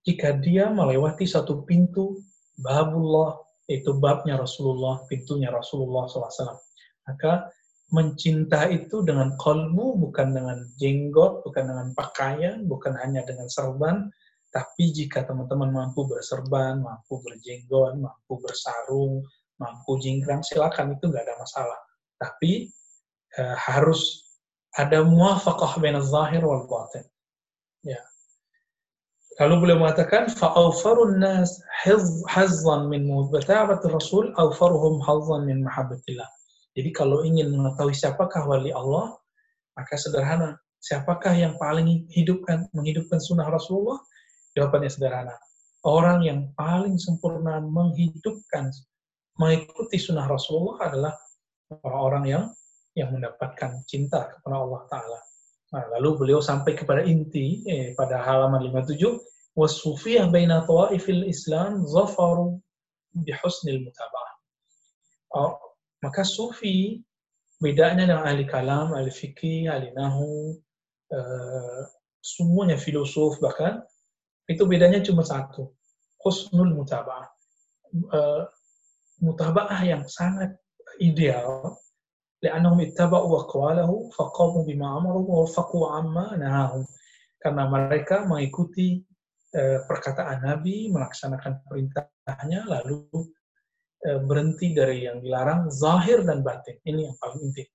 jika 0.05 0.37
dia 0.37 0.69
melewati 0.69 1.25
satu 1.25 1.65
pintu 1.65 2.21
babullah, 2.61 3.41
itu 3.65 3.97
babnya 3.97 4.37
Rasulullah, 4.37 5.01
pintunya 5.09 5.49
Rasulullah 5.49 6.05
SAW. 6.05 6.61
Maka 7.09 7.49
mencinta 7.89 8.69
itu 8.69 9.01
dengan 9.01 9.33
kolbu, 9.41 9.97
bukan 9.97 10.33
dengan 10.37 10.61
jenggot, 10.77 11.41
bukan 11.41 11.63
dengan 11.65 11.87
pakaian, 11.97 12.69
bukan 12.69 12.93
hanya 13.01 13.25
dengan 13.25 13.49
serban, 13.49 14.09
tapi 14.53 14.93
jika 14.93 15.25
teman-teman 15.25 15.73
mampu 15.73 16.05
berserban, 16.05 16.85
mampu 16.85 17.19
berjenggot, 17.25 17.97
mampu 17.97 18.37
bersarung, 18.39 19.25
mampu 19.57 19.97
jingkrang, 19.97 20.45
silakan 20.45 20.93
itu 20.93 21.09
nggak 21.09 21.25
ada 21.25 21.35
masalah. 21.41 21.79
Tapi 22.21 22.69
eh, 23.41 23.57
harus 23.57 24.24
ada 24.75 25.03
muwafaqah 25.03 25.79
bin 25.79 25.95
zahir 26.03 26.43
wal 26.43 26.67
batin. 26.67 27.07
Ya. 27.83 27.99
Lalu 29.39 29.67
beliau 29.67 29.83
mengatakan 29.83 30.31
fa'awfarun 30.31 31.19
nas 31.19 31.59
hazzan 32.31 32.87
min 32.87 33.07
mubatabati 33.07 33.91
rasul 33.91 34.31
awfaruhum 34.39 35.03
hazzan 35.03 35.47
min 35.47 35.63
mahabbatillah. 35.63 36.27
Jadi 36.75 36.89
kalau 36.91 37.23
ingin 37.23 37.55
mengetahui 37.55 37.95
siapakah 37.95 38.43
wali 38.47 38.71
Allah, 38.71 39.15
maka 39.75 39.95
sederhana. 39.95 40.59
Siapakah 40.83 41.33
yang 41.33 41.55
paling 41.57 42.05
hidupkan, 42.11 42.67
menghidupkan 42.75 43.17
sunnah 43.17 43.47
Rasulullah? 43.47 43.97
Jawabannya 44.53 44.91
sederhana. 44.91 45.35
Orang 45.87 46.21
yang 46.23 46.51
paling 46.53 46.99
sempurna 46.99 47.63
menghidupkan, 47.63 48.71
mengikuti 49.39 49.97
sunnah 49.99 50.27
Rasulullah 50.27 50.91
adalah 50.91 51.13
orang-orang 51.83 52.23
yang 52.27 52.43
yang 52.98 53.14
mendapatkan 53.14 53.86
cinta 53.86 54.34
kepada 54.34 54.56
Allah 54.60 54.82
Ta'ala. 54.90 55.20
Nah, 55.70 55.84
lalu 55.98 56.26
beliau 56.26 56.40
sampai 56.42 56.74
kepada 56.74 57.06
inti, 57.06 57.62
eh, 57.66 57.94
pada 57.94 58.18
halaman 58.22 58.66
57, 58.66 59.22
وَالصُّفِيَةْ 59.54 60.30
بَيْنَ 60.30 60.50
طَوَائِفِ 60.66 61.04
الْإِسْلَامِ 61.10 61.86
ظَفَرُوا 61.86 62.50
بِحُسْنِ 63.26 63.66
الْمُتَابَعَةِ 63.66 64.30
maka 66.00 66.22
sufi 66.24 66.98
bedanya 67.60 68.08
dengan 68.08 68.24
ahli 68.26 68.48
kalam, 68.48 68.96
ahli 68.96 69.12
fikih, 69.12 69.68
ahli 69.68 69.92
nahu, 69.92 70.56
uh, 71.12 71.82
semuanya 72.24 72.80
filosof 72.80 73.36
bahkan 73.38 73.84
itu 74.48 74.64
bedanya 74.66 74.98
cuma 75.04 75.22
satu, 75.22 75.70
husnul 76.24 76.72
mutaba'ah. 76.74 77.28
Uh, 78.10 78.42
mutaba'ah 79.22 79.80
yang 79.84 80.02
sangat 80.08 80.56
ideal 80.98 81.76
لأنهم 82.45 82.77
اتبعوا 82.81 83.29
wa 83.33 83.43
qalahu 83.49 84.65
بما 84.65 84.87
أمروا 84.97 85.25
ووفقوا 85.25 85.85
عما 85.91 86.37
نهاهم. 86.37 86.85
Karena 87.41 87.69
mereka 87.69 88.25
mengikuti 88.25 89.01
eh, 89.53 89.81
perkataan 89.85 90.45
Nabi, 90.45 90.89
melaksanakan 90.89 91.65
perintahnya, 91.65 92.65
lalu 92.65 93.05
eh, 94.05 94.21
berhenti 94.21 94.73
dari 94.73 95.05
yang 95.05 95.21
dilarang, 95.21 95.69
zahir 95.73 96.25
dan 96.25 96.41
batin. 96.45 96.77
Ini 96.85 97.09
yang 97.09 97.17
paling 97.21 97.41
inti. 97.49 97.65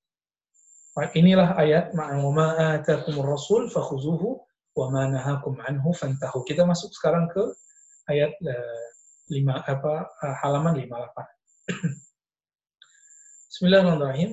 Inilah 1.14 1.54
ayat 1.54 1.94
ma'amuma 1.94 2.76
atakumur 2.76 3.30
rasul 3.30 3.70
fakhuzuhu 3.70 4.42
wa 4.74 4.86
ma 4.90 5.06
nahakum 5.06 5.54
anhu. 5.62 5.94
Kita 6.42 6.66
masuk 6.66 6.90
sekarang 6.90 7.30
ke 7.30 7.42
ayat 8.10 8.34
eh, 8.42 8.86
lima 9.30 9.62
apa 9.62 10.10
eh، 10.26 10.36
halaman 10.42 10.74
58. 10.82 10.90
Bismillahirrahmanirrahim. 13.59 14.31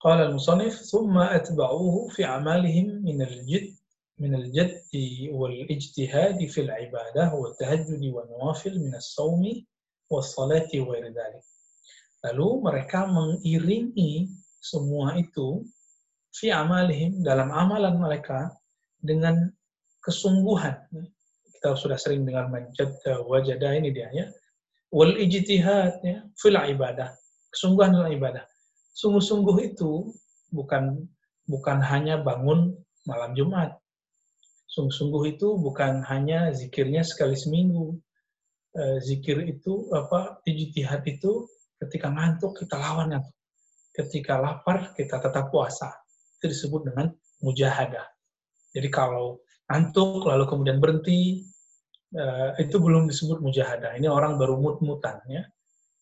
Qala 0.00 0.28
al-musannif 0.28 0.74
thumma 0.90 1.32
atba'uhu 1.34 2.12
fi 2.14 2.22
amalihim 2.24 3.02
min 3.02 3.20
al-jidd 3.22 3.78
من 4.18 4.34
الجد 4.34 4.82
والاجتهاد 5.30 6.46
في 6.46 6.60
العبادة 6.60 7.34
والتهجد 7.34 8.02
والنوافل 8.02 8.74
من 8.82 8.94
الصوم 8.94 9.62
wassalati 10.08 10.80
wa 10.80 10.96
Lalu 12.24 12.48
mereka 12.64 13.06
mengiringi 13.06 14.26
semua 14.58 15.14
itu 15.20 15.62
fi 16.34 16.50
amalihim 16.50 17.22
dalam 17.22 17.52
amalan 17.52 18.00
mereka 18.00 18.50
dengan 18.98 19.52
kesungguhan. 20.02 20.74
Kita 21.54 21.76
sudah 21.78 22.00
sering 22.00 22.26
dengar 22.26 22.50
manjad 22.50 22.90
wajada 23.28 23.76
ini 23.76 23.94
dia 23.94 24.10
ya. 24.10 24.26
Wal 24.90 25.14
ijtihad 25.20 26.00
ya 26.02 26.24
fil 26.40 26.56
ibadah. 26.56 27.12
Kesungguhan 27.53 27.93
dalam 27.93 28.09
ibadah. 28.09 28.43
Sungguh-sungguh 28.97 29.57
itu 29.73 30.09
bukan 30.49 31.05
bukan 31.45 31.77
hanya 31.85 32.17
bangun 32.17 32.73
malam 33.05 33.37
Jumat. 33.37 33.77
Sungguh-sungguh 34.73 35.37
itu 35.37 35.53
bukan 35.61 36.01
hanya 36.09 36.49
zikirnya 36.49 37.05
sekali 37.05 37.37
seminggu, 37.37 38.01
Eh, 38.73 38.97
zikir 39.05 39.37
itu 39.45 39.85
apa 39.93 40.41
ijtihad 40.49 41.05
itu 41.05 41.45
ketika 41.77 42.09
ngantuk 42.09 42.57
kita 42.57 42.73
lawan 42.73 43.13
ngantuk. 43.13 43.37
Ketika 43.93 44.41
lapar 44.41 44.97
kita 44.97 45.21
tetap 45.21 45.53
puasa. 45.53 45.93
Itu 46.41 46.49
disebut 46.49 46.89
dengan 46.89 47.13
mujahadah. 47.45 48.01
Jadi 48.73 48.89
kalau 48.89 49.37
ngantuk 49.69 50.25
lalu 50.25 50.49
kemudian 50.49 50.81
berhenti 50.81 51.45
uh, 52.17 52.57
itu 52.57 52.81
belum 52.81 53.05
disebut 53.05 53.45
mujahadah. 53.45 53.93
Ini 54.01 54.09
orang 54.09 54.41
baru 54.41 54.57
mut-mutan 54.57 55.21
ya. 55.29 55.45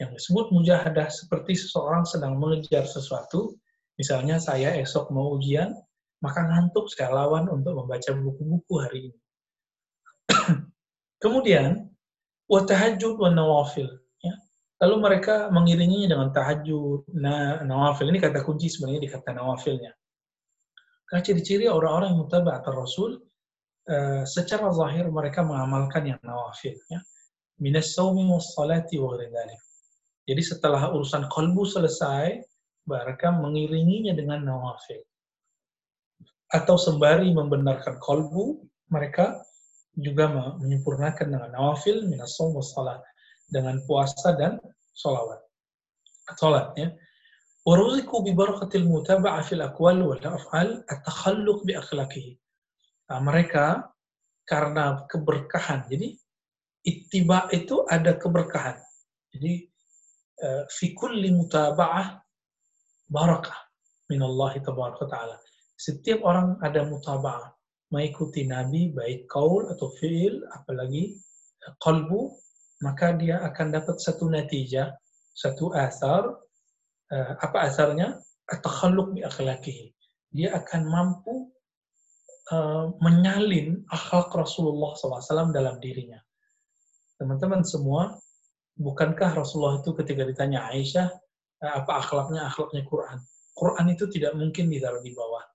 Yang 0.01 0.17
disebut 0.17 0.49
mujahadah 0.49 1.13
seperti 1.13 1.53
seseorang 1.53 2.09
sedang 2.09 2.41
mengejar 2.41 2.89
sesuatu. 2.89 3.53
Misalnya 4.01 4.41
saya 4.41 4.73
esok 4.81 5.13
mau 5.13 5.37
ujian, 5.37 5.77
maka 6.25 6.41
ngantuk 6.41 6.89
saya 6.89 7.13
lawan 7.13 7.45
untuk 7.53 7.77
membaca 7.77 8.09
buku-buku 8.17 8.73
hari 8.81 8.99
ini. 9.13 9.19
Kemudian 11.23 11.85
wa 12.49 12.65
tahajud 12.65 13.21
wa 13.21 13.29
nawafil. 13.29 13.85
Ya. 14.25 14.33
Lalu 14.81 14.95
mereka 15.05 15.53
mengiringinya 15.53 16.17
dengan 16.17 16.29
tahajud, 16.33 17.05
nah, 17.13 17.61
nawafil. 17.61 18.09
Ini 18.09 18.17
kata 18.17 18.41
kunci 18.41 18.73
sebenarnya 18.73 19.05
di 19.05 19.09
kata 19.13 19.37
nawafilnya. 19.37 19.93
Karena 21.05 21.21
ciri-ciri 21.21 21.69
orang-orang 21.69 22.17
yang 22.17 22.25
mutaba 22.25 22.57
atau 22.57 22.71
Rasul, 22.73 23.11
uh, 23.85 24.25
secara 24.25 24.73
zahir 24.73 25.13
mereka 25.13 25.45
mengamalkan 25.45 26.09
yang 26.09 26.19
nawafil. 26.25 26.73
Ya. 26.89 27.05
Minas 27.61 27.93
sawmi 27.93 28.25
wa 28.25 28.41
salati 28.41 28.97
wa 28.97 29.13
Jadi 30.25 30.41
setelah 30.45 30.93
urusan 30.93 31.25
kolbu 31.27 31.65
selesai, 31.65 32.41
mereka 32.85 33.33
mengiringinya 33.33 34.13
dengan 34.13 34.45
nawafil. 34.45 35.01
Atau 36.51 36.75
sembari 36.75 37.31
membenarkan 37.31 37.97
kolbu, 37.97 38.61
mereka 38.91 39.39
juga 39.95 40.55
menyempurnakan 40.59 41.27
dengan 41.27 41.49
nawafil 41.51 42.07
minas 42.07 42.35
salat 42.39 42.99
dengan 43.51 43.79
puasa 43.87 44.35
dan 44.35 44.59
solawat. 44.95 45.39
Salat 46.39 46.71
ya. 46.79 46.89
Bi 47.61 48.33
mutaba'a 48.81 49.45
fil 49.45 49.61
aqwal 49.61 50.01
wal 50.01 50.17
af'al 50.17 50.81
at-takhalluq 50.89 51.61
bi 51.67 51.77
akhlaqihi. 51.77 52.33
Nah, 53.11 53.19
mereka 53.21 53.91
karena 54.47 55.05
keberkahan. 55.05 55.85
Jadi 55.85 56.17
ittiba 56.87 57.45
itu 57.53 57.85
ada 57.85 58.17
keberkahan. 58.17 58.81
Jadi 59.31 59.70
eh, 60.41 60.63
fi 60.67 60.93
kulli 60.97 61.29
mutaba'ah 61.31 62.17
barakah 63.07 63.59
min 64.09 64.21
Allah 64.25 64.51
taala. 64.61 65.37
Setiap 65.77 66.21
orang 66.25 66.57
ada 66.61 66.85
mutaba'ah 66.85 67.49
mengikuti 67.91 68.47
Nabi 68.47 68.91
baik 68.91 69.27
kaul 69.27 69.67
atau 69.71 69.91
fi'il 69.99 70.41
apalagi 70.53 71.17
kalbu 71.83 72.33
maka 72.81 73.13
dia 73.13 73.43
akan 73.45 73.67
dapat 73.77 73.99
satu 74.01 74.29
natijah 74.31 74.89
satu 75.35 75.71
asar. 75.75 76.27
Uh, 77.11 77.33
apa 77.43 77.67
asarnya? 77.67 78.15
At-takhalluq 78.47 79.15
bi 79.15 79.21
akhlaqihi. 79.23 79.91
Dia 80.31 80.55
akan 80.55 80.81
mampu 80.87 81.51
menyalin 82.99 83.79
akhlak 83.87 84.27
Rasulullah 84.35 84.91
SAW 84.95 85.55
dalam 85.55 85.79
dirinya. 85.79 86.19
Teman-teman 87.15 87.63
semua 87.63 88.19
bukankah 88.81 89.37
Rasulullah 89.37 89.79
itu 89.79 89.93
ketika 89.93 90.25
ditanya 90.25 90.65
Aisyah 90.73 91.07
uh, 91.61 91.73
apa 91.85 92.01
akhlaknya 92.01 92.49
akhlaknya 92.49 92.81
Quran 92.89 93.21
Quran 93.53 93.85
itu 93.93 94.09
tidak 94.09 94.33
mungkin 94.33 94.73
ditaruh 94.73 95.05
di 95.05 95.13
bawah 95.13 95.45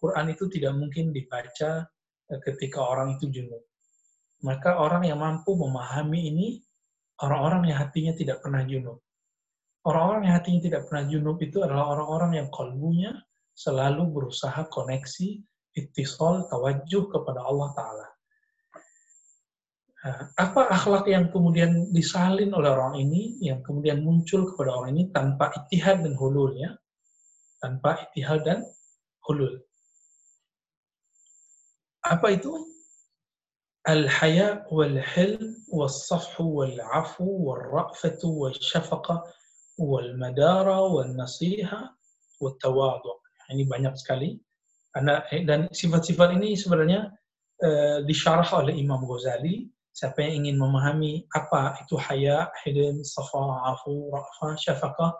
Quran 0.00 0.32
itu 0.32 0.48
tidak 0.48 0.72
mungkin 0.80 1.12
dibaca 1.12 1.84
eh, 2.32 2.40
ketika 2.40 2.80
orang 2.80 3.20
itu 3.20 3.28
junub. 3.28 3.60
Maka 4.40 4.80
orang 4.80 5.04
yang 5.04 5.20
mampu 5.20 5.52
memahami 5.52 6.32
ini, 6.32 6.46
orang-orang 7.20 7.68
yang 7.68 7.78
hatinya 7.84 8.16
tidak 8.16 8.40
pernah 8.40 8.64
junub. 8.64 9.04
Orang-orang 9.84 10.24
yang 10.24 10.34
hatinya 10.40 10.60
tidak 10.64 10.82
pernah 10.88 11.04
junub 11.04 11.36
itu 11.44 11.60
adalah 11.60 11.92
orang-orang 11.92 12.40
yang 12.40 12.48
kalbunya 12.48 13.12
selalu 13.52 14.08
berusaha 14.08 14.64
koneksi, 14.72 15.44
ittisal, 15.76 16.48
tawajuh 16.48 17.12
kepada 17.12 17.44
Allah 17.44 17.68
Ta'ala. 17.76 18.06
Nah, 20.00 20.32
apa 20.40 20.64
akhlak 20.72 21.04
yang 21.12 21.28
kemudian 21.28 21.92
disalin 21.92 22.56
oleh 22.56 22.72
orang 22.72 22.96
ini, 23.04 23.36
yang 23.44 23.60
kemudian 23.60 24.00
muncul 24.00 24.48
kepada 24.48 24.72
orang 24.72 24.96
ini 24.96 25.04
tanpa 25.12 25.52
itihad 25.52 26.00
dan 26.00 26.16
hulul 26.16 26.56
ya? 26.56 26.72
Tanpa 27.60 28.00
itihad 28.08 28.40
dan 28.48 28.64
hulul. 29.28 29.60
Apa 32.00 32.32
itu? 32.32 32.64
Al-haya 33.84 34.64
wal-hilm 34.72 35.56
wal-safhu 35.68 36.48
wal-afu 36.48 37.24
wal-ra'fatu 37.24 38.28
wal-syafaqa 38.28 39.20
wal-madara 39.80 40.80
wal-nasiha 40.80 41.92
wa 42.40 42.50
tawadu. 42.56 43.20
Ini 43.52 43.68
banyak 43.68 43.92
sekali. 44.00 44.36
Karena 44.96 45.20
dan 45.44 45.68
sifat-sifat 45.72 46.40
ini 46.40 46.56
sebenarnya 46.56 47.12
uh, 47.60 47.98
disyarah 48.08 48.48
oleh 48.64 48.76
Imam 48.80 49.04
Ghazali. 49.04 49.68
Siapa 49.90 50.22
yang 50.22 50.46
ingin 50.46 50.56
memahami 50.56 51.26
apa 51.34 51.76
itu 51.82 51.98
haya, 51.98 52.46
hilm, 52.62 53.02
safa, 53.02 53.74
afu, 53.74 54.08
rafa, 54.14 54.54
syafaqah, 54.54 55.12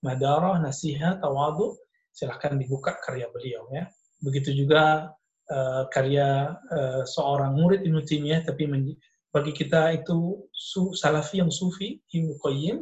madarah, 0.00 0.56
nasihat, 0.58 1.20
tawadu, 1.20 1.76
silahkan 2.16 2.56
dibuka 2.56 2.96
karya 3.04 3.28
beliau 3.28 3.68
ya. 3.70 3.84
Begitu 4.24 4.56
juga 4.56 5.12
uh, 5.52 5.84
karya 5.92 6.56
uh, 6.72 7.02
seorang 7.04 7.54
murid 7.54 7.84
Ibnu 7.84 8.00
Taimiyah 8.02 8.42
tapi 8.48 8.64
bagi 9.30 9.52
kita 9.52 9.92
itu 9.92 10.48
su, 10.48 10.96
salafi 10.96 11.44
yang 11.44 11.52
sufi 11.52 12.00
Ibnu 12.08 12.40
Qayyim 12.40 12.80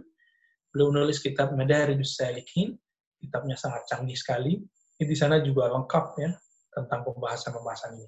beliau 0.71 0.91
nulis 0.95 1.19
kitab 1.19 1.51
Madarijus 1.55 2.15
Salikin 2.15 2.79
kitabnya 3.19 3.59
sangat 3.59 3.87
canggih 3.91 4.15
sekali 4.15 4.63
di 4.95 5.17
sana 5.19 5.43
juga 5.43 5.67
lengkap 5.71 6.07
ya 6.23 6.31
tentang 6.71 7.03
pembahasan-pembahasan 7.03 7.99
ini 7.99 8.07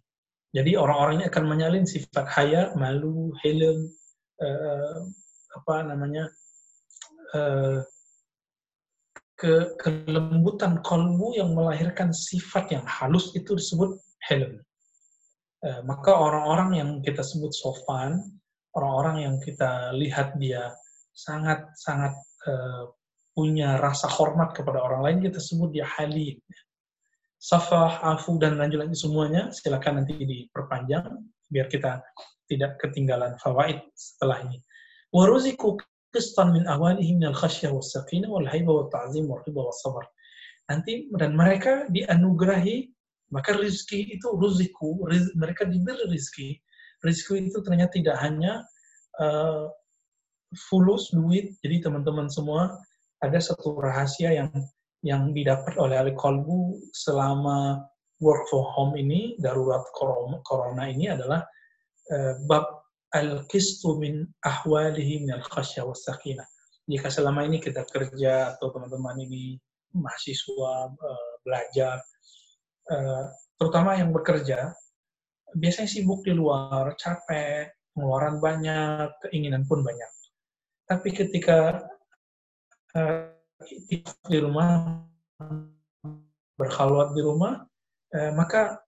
jadi 0.55 0.79
orang-orangnya 0.79 1.27
akan 1.33 1.45
menyalin 1.47 1.87
sifat 1.87 2.27
haya 2.35 2.71
malu 2.79 3.35
helm 3.43 3.91
uh, 4.43 4.97
apa 5.57 5.75
namanya 5.89 6.29
ke 9.37 9.77
kelembutan 9.77 10.81
kolbu 10.81 11.37
yang 11.37 11.53
melahirkan 11.53 12.09
sifat 12.09 12.73
yang 12.73 12.85
halus 12.89 13.35
itu 13.37 13.53
disebut 13.53 14.01
helm 14.25 14.65
Eh, 15.67 15.81
maka 15.83 16.13
orang-orang 16.13 16.71
yang 16.79 16.91
kita 17.03 17.27
sebut 17.27 17.51
sofan, 17.51 18.23
orang-orang 18.77 19.17
yang 19.27 19.37
kita 19.43 19.91
lihat 19.99 20.37
dia 20.39 20.69
sangat-sangat 21.17 22.13
uh, 22.45 22.93
punya 23.33 23.81
rasa 23.81 24.05
hormat 24.05 24.53
kepada 24.53 24.85
orang 24.85 25.01
lain, 25.01 25.19
kita 25.27 25.41
sebut 25.41 25.73
dia 25.73 25.89
halim. 25.97 26.37
Safah, 27.47 28.03
afu, 28.03 28.43
dan 28.43 28.59
lanjut-lanjut 28.59 28.99
semuanya, 28.99 29.55
silakan 29.55 30.03
nanti 30.03 30.19
diperpanjang, 30.19 31.07
biar 31.47 31.71
kita 31.71 32.03
tidak 32.51 32.75
ketinggalan 32.83 33.39
fawaid 33.39 33.79
setelah 33.95 34.43
ini. 34.51 34.59
Waruziku 35.15 35.79
qistan 36.11 36.51
min 36.51 36.67
awalihim 36.67 37.23
min 37.23 37.31
al-khasyah 37.31 37.71
wa 37.71 37.79
saqina 37.79 38.27
wal 38.27 38.43
haiba 38.51 38.75
wa 38.75 38.91
ta'zim 38.91 39.31
wa 39.31 39.39
riba 39.47 39.63
sabar. 39.79 40.03
Nanti, 40.67 41.07
dan 41.15 41.39
mereka 41.39 41.87
dianugerahi 41.87 42.91
maka 43.31 43.59
rizki 43.59 44.07
itu 44.11 44.27
ruziku, 44.39 45.07
riz, 45.07 45.31
mereka 45.35 45.67
diberi 45.67 46.07
rizki. 46.11 46.59
Rizki 47.03 47.47
itu 47.51 47.59
ternyata 47.63 47.99
tidak 47.99 48.19
hanya 48.23 48.63
uh, 49.19 49.71
fulus, 50.71 51.11
duit. 51.11 51.55
Jadi 51.63 51.83
teman-teman 51.83 52.31
semua 52.31 52.75
ada 53.23 53.39
satu 53.39 53.79
rahasia 53.79 54.35
yang 54.35 54.51
yang 55.07 55.31
didapat 55.31 55.79
oleh 55.79 56.03
Ali 56.03 56.15
Kolbu 56.19 56.91
selama 56.91 57.87
work 58.19 58.43
from 58.51 58.67
home 58.75 58.95
ini, 58.99 59.39
darurat 59.39 59.87
corona 60.43 60.91
ini 60.91 61.07
adalah 61.07 61.47
uh, 62.11 62.35
bab 62.51 62.67
al-kistu 63.15 64.03
min 64.03 64.27
ahwalihi 64.43 65.23
min 65.23 65.39
al-khasyah 65.39 65.87
wa 65.87 65.95
sakinah. 65.95 66.45
Jika 66.91 67.07
selama 67.07 67.47
ini 67.47 67.63
kita 67.63 67.87
kerja 67.87 68.59
atau 68.59 68.75
teman-teman 68.75 69.23
ini 69.23 69.55
mahasiswa 69.95 70.91
uh, 70.91 71.33
belajar, 71.47 72.03
Eh, 72.87 73.25
terutama 73.59 73.99
yang 73.99 74.15
bekerja, 74.15 74.71
biasanya 75.59 75.91
sibuk 75.91 76.23
di 76.23 76.31
luar, 76.39 76.95
capek, 76.95 77.75
pengeluaran 77.91 78.39
banyak, 78.39 79.11
keinginan 79.27 79.67
pun 79.67 79.83
banyak. 79.83 80.11
Tapi 80.87 81.11
ketika 81.11 81.83
di 84.29 84.39
rumah, 84.39 85.01
berkhalwat 86.61 87.17
di 87.17 87.23
rumah, 87.25 87.65
uh, 88.17 88.33
maka 88.37 88.81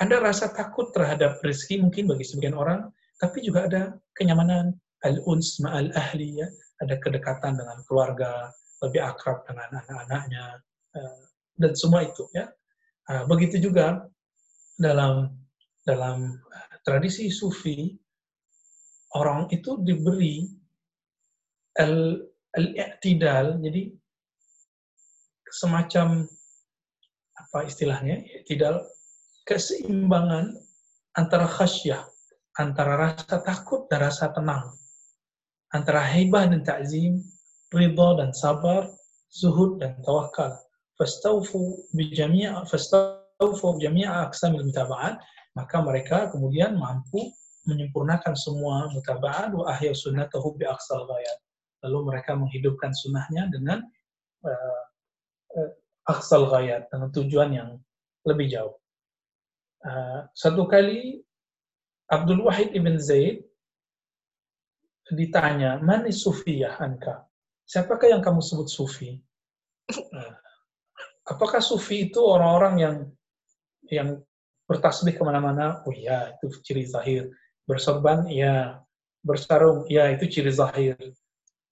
ada 0.00 0.18
rasa 0.24 0.48
takut 0.52 0.88
terhadap 0.96 1.38
rezeki 1.44 1.84
mungkin 1.84 2.08
bagi 2.08 2.24
sebagian 2.24 2.56
orang, 2.56 2.88
tapi 3.20 3.44
juga 3.44 3.68
ada 3.68 3.82
kenyamanan 4.16 4.72
al-uns 5.04 5.60
ma'al 5.60 5.92
ahli, 5.92 6.40
ya, 6.40 6.48
ada 6.80 6.96
kedekatan 6.98 7.60
dengan 7.60 7.78
keluarga, 7.84 8.50
lebih 8.82 9.04
akrab 9.04 9.44
dengan 9.46 9.68
anak-anaknya, 9.84 10.44
dan 11.60 11.72
semua 11.76 12.02
itu. 12.02 12.26
ya 12.34 12.50
Nah, 13.08 13.26
begitu 13.26 13.58
juga 13.58 14.06
dalam 14.78 15.34
dalam 15.82 16.38
tradisi 16.86 17.28
sufi 17.28 17.92
orang 19.18 19.50
itu 19.50 19.82
diberi 19.82 20.46
al-i'tidal 22.56 23.60
jadi 23.60 23.92
semacam 25.52 26.28
apa 27.36 27.58
istilahnya? 27.68 28.24
I'tidal 28.24 28.80
keseimbangan 29.44 30.56
antara 31.16 31.44
khasyah 31.44 32.08
antara 32.60 32.96
rasa 32.96 33.40
takut 33.44 33.88
dan 33.88 34.08
rasa 34.08 34.32
tenang 34.32 34.76
antara 35.72 36.04
hibah 36.04 36.48
dan 36.48 36.60
ta'zim 36.60 37.20
ridha 37.72 38.08
dan 38.20 38.30
sabar 38.36 38.92
zuhud 39.32 39.80
dan 39.80 39.96
tawakal 40.04 40.52
fastaufu 41.00 41.80
bijami'a 41.96 42.68
fastaufu 42.68 43.80
jami'a 43.80 44.28
aqsamil 44.28 44.68
maka 45.52 45.76
mereka 45.84 46.28
kemudian 46.32 46.76
mampu 46.76 47.32
menyempurnakan 47.64 48.36
semua 48.36 48.92
mutaba'at 48.92 49.52
wa 49.56 49.68
ahya 49.72 49.96
sunnatahu 49.96 50.56
bi 50.60 50.68
aqsal 50.68 51.08
ghayat 51.08 51.38
lalu 51.82 52.14
mereka 52.14 52.38
menghidupkan 52.38 52.94
sunnahnya 52.94 53.50
dengan 53.50 53.82
uh, 54.46 54.82
uh, 55.58 55.70
aqsal 56.08 56.48
ghayat 56.50 56.88
dengan 56.90 57.10
tujuan 57.10 57.50
yang 57.52 57.68
lebih 58.26 58.46
jauh 58.50 58.74
uh, 59.86 60.26
satu 60.34 60.66
kali 60.70 61.22
Abdul 62.12 62.44
Wahid 62.44 62.76
ibn 62.76 63.00
Zaid 63.00 63.42
ditanya, 65.12 65.82
mana 65.82 66.08
sufiyah 66.08 66.78
anka? 66.80 67.26
Siapakah 67.68 68.16
yang 68.16 68.22
kamu 68.24 68.40
sebut 68.40 68.68
sufi? 68.68 69.18
apakah 71.32 71.60
sufi 71.62 72.10
itu 72.10 72.20
orang-orang 72.22 72.74
yang 72.78 72.96
yang 73.90 74.08
bertasbih 74.68 75.18
ke 75.18 75.22
mana-mana? 75.22 75.84
Oh 75.84 75.92
iya, 75.92 76.32
itu 76.38 76.54
ciri 76.64 76.84
zahir. 76.88 77.32
Bersorban, 77.68 78.26
iya. 78.28 78.80
Bersarung, 79.22 79.86
iya, 79.86 80.10
itu 80.10 80.26
ciri 80.26 80.50
zahir. 80.50 80.98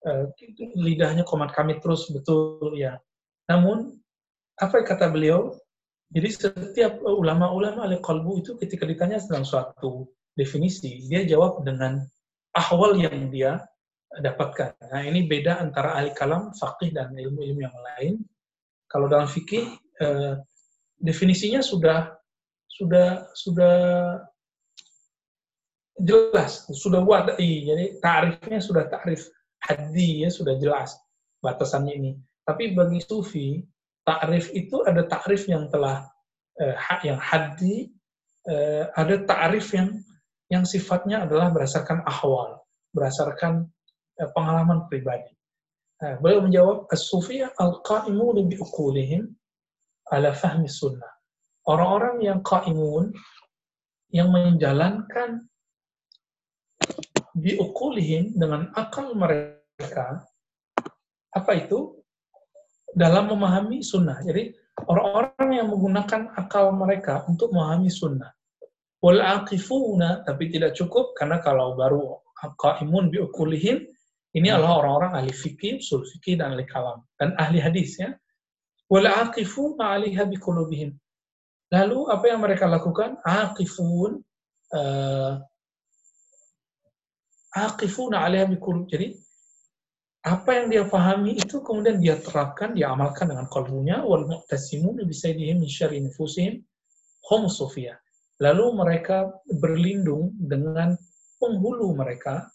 Uh, 0.00 0.32
lidahnya 0.80 1.28
komat 1.28 1.52
kami 1.52 1.76
terus, 1.78 2.08
betul, 2.08 2.72
ya. 2.72 2.96
Namun, 3.52 4.00
apa 4.56 4.80
yang 4.80 4.88
kata 4.88 5.06
beliau? 5.12 5.56
Jadi 6.10 6.28
setiap 6.28 6.98
ulama-ulama 7.06 7.86
al 7.86 8.02
kalbu 8.02 8.42
itu 8.42 8.58
ketika 8.58 8.82
ditanya 8.82 9.22
tentang 9.22 9.46
suatu 9.46 10.10
definisi, 10.34 11.06
dia 11.06 11.22
jawab 11.22 11.62
dengan 11.62 12.02
ahwal 12.50 12.98
yang 12.98 13.30
dia 13.30 13.62
dapatkan. 14.18 14.74
Nah, 14.90 15.06
ini 15.06 15.30
beda 15.30 15.62
antara 15.62 15.94
ahli 15.94 16.10
kalam, 16.10 16.50
faqih, 16.50 16.90
dan 16.90 17.14
ilmu-ilmu 17.14 17.60
yang 17.62 17.76
lain. 17.94 18.14
Kalau 18.90 19.06
dalam 19.06 19.30
fikih 19.30 19.70
eh, 20.02 20.34
definisinya 20.98 21.62
sudah 21.62 22.10
sudah 22.66 23.30
sudah 23.38 23.78
jelas, 25.94 26.66
sudah 26.74 27.06
wadai. 27.06 27.70
Jadi 27.70 28.02
tarifnya 28.02 28.58
sudah 28.58 28.90
tarif 28.90 29.30
haddi 29.70 30.26
ya 30.26 30.28
sudah 30.34 30.58
jelas 30.58 30.98
batasannya 31.38 31.94
ini. 31.94 32.12
Tapi 32.42 32.74
bagi 32.74 32.98
sufi, 32.98 33.62
takrif 34.02 34.50
itu 34.50 34.82
ada 34.82 35.06
takrif 35.06 35.46
yang 35.46 35.70
telah 35.70 36.10
eh, 36.58 36.74
yang 37.06 37.22
haddi, 37.22 37.94
eh, 38.50 38.90
ada 38.98 39.22
takrif 39.22 39.70
yang 39.70 40.02
yang 40.50 40.66
sifatnya 40.66 41.30
adalah 41.30 41.54
berdasarkan 41.54 42.02
ahwal, 42.02 42.58
berdasarkan 42.90 43.70
eh, 44.18 44.28
pengalaman 44.34 44.90
pribadi. 44.90 45.30
Nah, 46.00 46.16
beliau 46.16 46.40
menjawab, 46.48 46.88
As-sufiyah 46.88 47.52
al-qa'imun 47.60 48.48
bi'ukulihim 48.48 49.30
ala 50.08 50.32
fahmi 50.32 50.64
sunnah. 50.64 51.12
Orang-orang 51.68 52.24
yang 52.24 52.40
qa'imun, 52.40 53.12
yang 54.08 54.32
menjalankan 54.32 55.44
bi'ukulihim 57.36 58.32
dengan 58.32 58.72
akal 58.74 59.12
mereka, 59.12 59.59
mereka 59.80 60.20
apa 61.32 61.52
itu 61.56 61.96
dalam 62.92 63.32
memahami 63.32 63.80
sunnah. 63.80 64.20
Jadi 64.20 64.52
orang-orang 64.84 65.50
yang 65.56 65.72
menggunakan 65.72 66.36
akal 66.36 66.74
mereka 66.76 67.24
untuk 67.24 67.54
memahami 67.54 67.88
sunnah. 67.88 68.28
Wal 69.00 69.24
aqifuna 69.24 70.20
tapi 70.28 70.52
tidak 70.52 70.76
cukup 70.76 71.16
karena 71.16 71.40
kalau 71.40 71.72
baru 71.72 72.20
qaimun 72.60 73.08
biukulihim 73.08 73.88
ini 74.36 74.48
hmm. 74.52 74.56
adalah 74.60 74.84
orang-orang 74.84 75.12
ahli 75.24 75.32
fikih, 75.32 75.80
usul 75.80 76.04
fikih 76.04 76.36
dan 76.36 76.52
ahli 76.52 76.68
kalam 76.68 77.00
dan 77.16 77.32
ahli 77.40 77.58
hadis 77.64 77.96
ya. 77.96 78.12
Wal 78.92 79.08
aqifu 79.08 79.80
ma'aliha 79.80 80.28
biqulubihim. 80.28 80.92
Lalu 81.70 81.98
apa 82.10 82.24
yang 82.26 82.42
mereka 82.42 82.66
lakukan? 82.66 83.22
Aqifun 83.22 84.18
uh, 84.74 85.38
aqifuna 87.54 88.26
'alaiha 88.26 88.50
biqulub. 88.50 88.90
Jadi 88.90 89.14
apa 90.20 90.50
yang 90.52 90.66
dia 90.68 90.84
pahami 90.84 91.40
itu 91.40 91.64
kemudian 91.64 91.96
dia 91.96 92.20
terapkan, 92.20 92.76
dia 92.76 92.92
amalkan 92.92 93.32
dengan 93.32 93.48
kalbunya 93.48 94.04
wal 94.04 94.28
mu'tasimun 94.28 95.00
bisaidihim 95.08 95.64
min 95.64 95.70
syarri 95.70 96.04
nufusihim 96.04 96.60
hum 97.24 97.48
sufia. 97.48 97.96
Lalu 98.40 98.76
mereka 98.76 99.32
berlindung 99.48 100.36
dengan 100.36 100.92
penghulu 101.40 101.96
mereka 101.96 102.52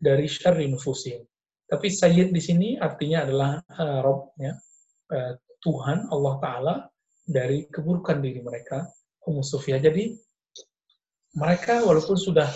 dari 0.00 0.24
syarri 0.24 0.72
nufusihim. 0.72 1.20
Tapi 1.68 1.88
sayyid 1.92 2.32
di 2.32 2.40
sini 2.40 2.68
artinya 2.80 3.28
adalah 3.28 3.50
uh, 3.60 4.00
Rob, 4.00 4.32
ya, 4.40 4.56
uh, 5.12 5.32
Tuhan 5.60 6.08
Allah 6.08 6.34
Taala 6.40 6.74
dari 7.28 7.68
keburukan 7.68 8.24
diri 8.24 8.40
mereka 8.40 8.88
hum 9.28 9.44
sufia. 9.44 9.76
Jadi 9.76 10.16
mereka 11.36 11.84
walaupun 11.84 12.16
sudah 12.16 12.48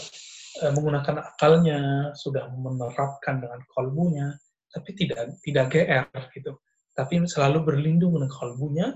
uh, 0.64 0.72
menggunakan 0.72 1.28
akalnya, 1.32 1.80
sudah 2.16 2.48
menerapkan 2.56 3.40
dengan 3.40 3.60
kalbunya, 3.72 4.32
tapi 4.76 4.92
tidak 4.92 5.40
tidak 5.40 5.72
GR 5.72 6.04
gitu. 6.36 6.52
Tapi 6.92 7.24
selalu 7.24 7.64
berlindung 7.64 8.20
dengan 8.20 8.28
kalbunya 8.28 8.88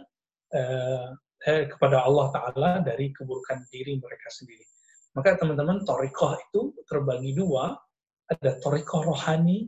eh, 0.53 1.09
eh, 1.49 1.65
kepada 1.73 2.05
Allah 2.05 2.29
Ta'ala 2.33 2.71
dari 2.85 3.09
keburukan 3.17 3.65
diri 3.73 3.97
mereka 3.97 4.29
sendiri. 4.29 4.65
Maka 5.17 5.41
teman-teman, 5.41 5.83
torikoh 5.89 6.37
itu 6.37 6.77
terbagi 6.87 7.33
dua. 7.35 7.75
Ada 8.31 8.63
torikoh 8.63 9.11
rohani, 9.11 9.67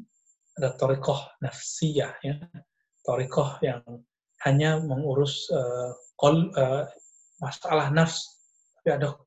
ada 0.60 0.76
torikoh 0.78 1.18
nafsiyah. 1.42 2.12
Ya. 2.22 2.36
Torikoh 3.02 3.58
yang 3.60 3.82
hanya 4.46 4.78
mengurus 4.78 5.50
uh, 5.50 5.90
kol, 6.14 6.54
uh, 6.54 6.86
masalah 7.42 7.90
nafs. 7.90 8.22
Tapi 8.78 9.02
ada 9.02 9.18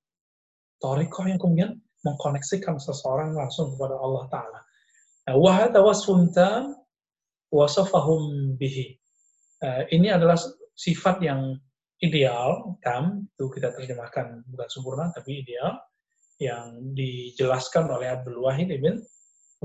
torikoh 0.80 1.28
yang 1.28 1.38
kemudian 1.38 1.72
mengkoneksikan 2.08 2.80
seseorang 2.80 3.36
langsung 3.36 3.76
kepada 3.76 4.00
Allah 4.00 4.24
Ta'ala. 4.32 4.60
Wahada 5.26 5.82
wasfun 5.82 6.30
tam 6.30 6.78
wasafahum 7.50 8.54
bihi. 8.62 8.94
Ini 9.90 10.14
adalah 10.14 10.38
sifat 10.78 11.24
yang 11.26 11.58
ideal, 12.04 12.78
tam, 12.84 13.26
itu 13.34 13.50
kita 13.50 13.74
terjemahkan 13.74 14.46
bukan 14.46 14.68
sempurna, 14.70 15.10
tapi 15.16 15.42
ideal, 15.42 15.80
yang 16.38 16.94
dijelaskan 16.94 17.88
oleh 17.90 18.12
Abdul 18.12 18.44
Wahid 18.44 18.70
ibn 18.70 19.02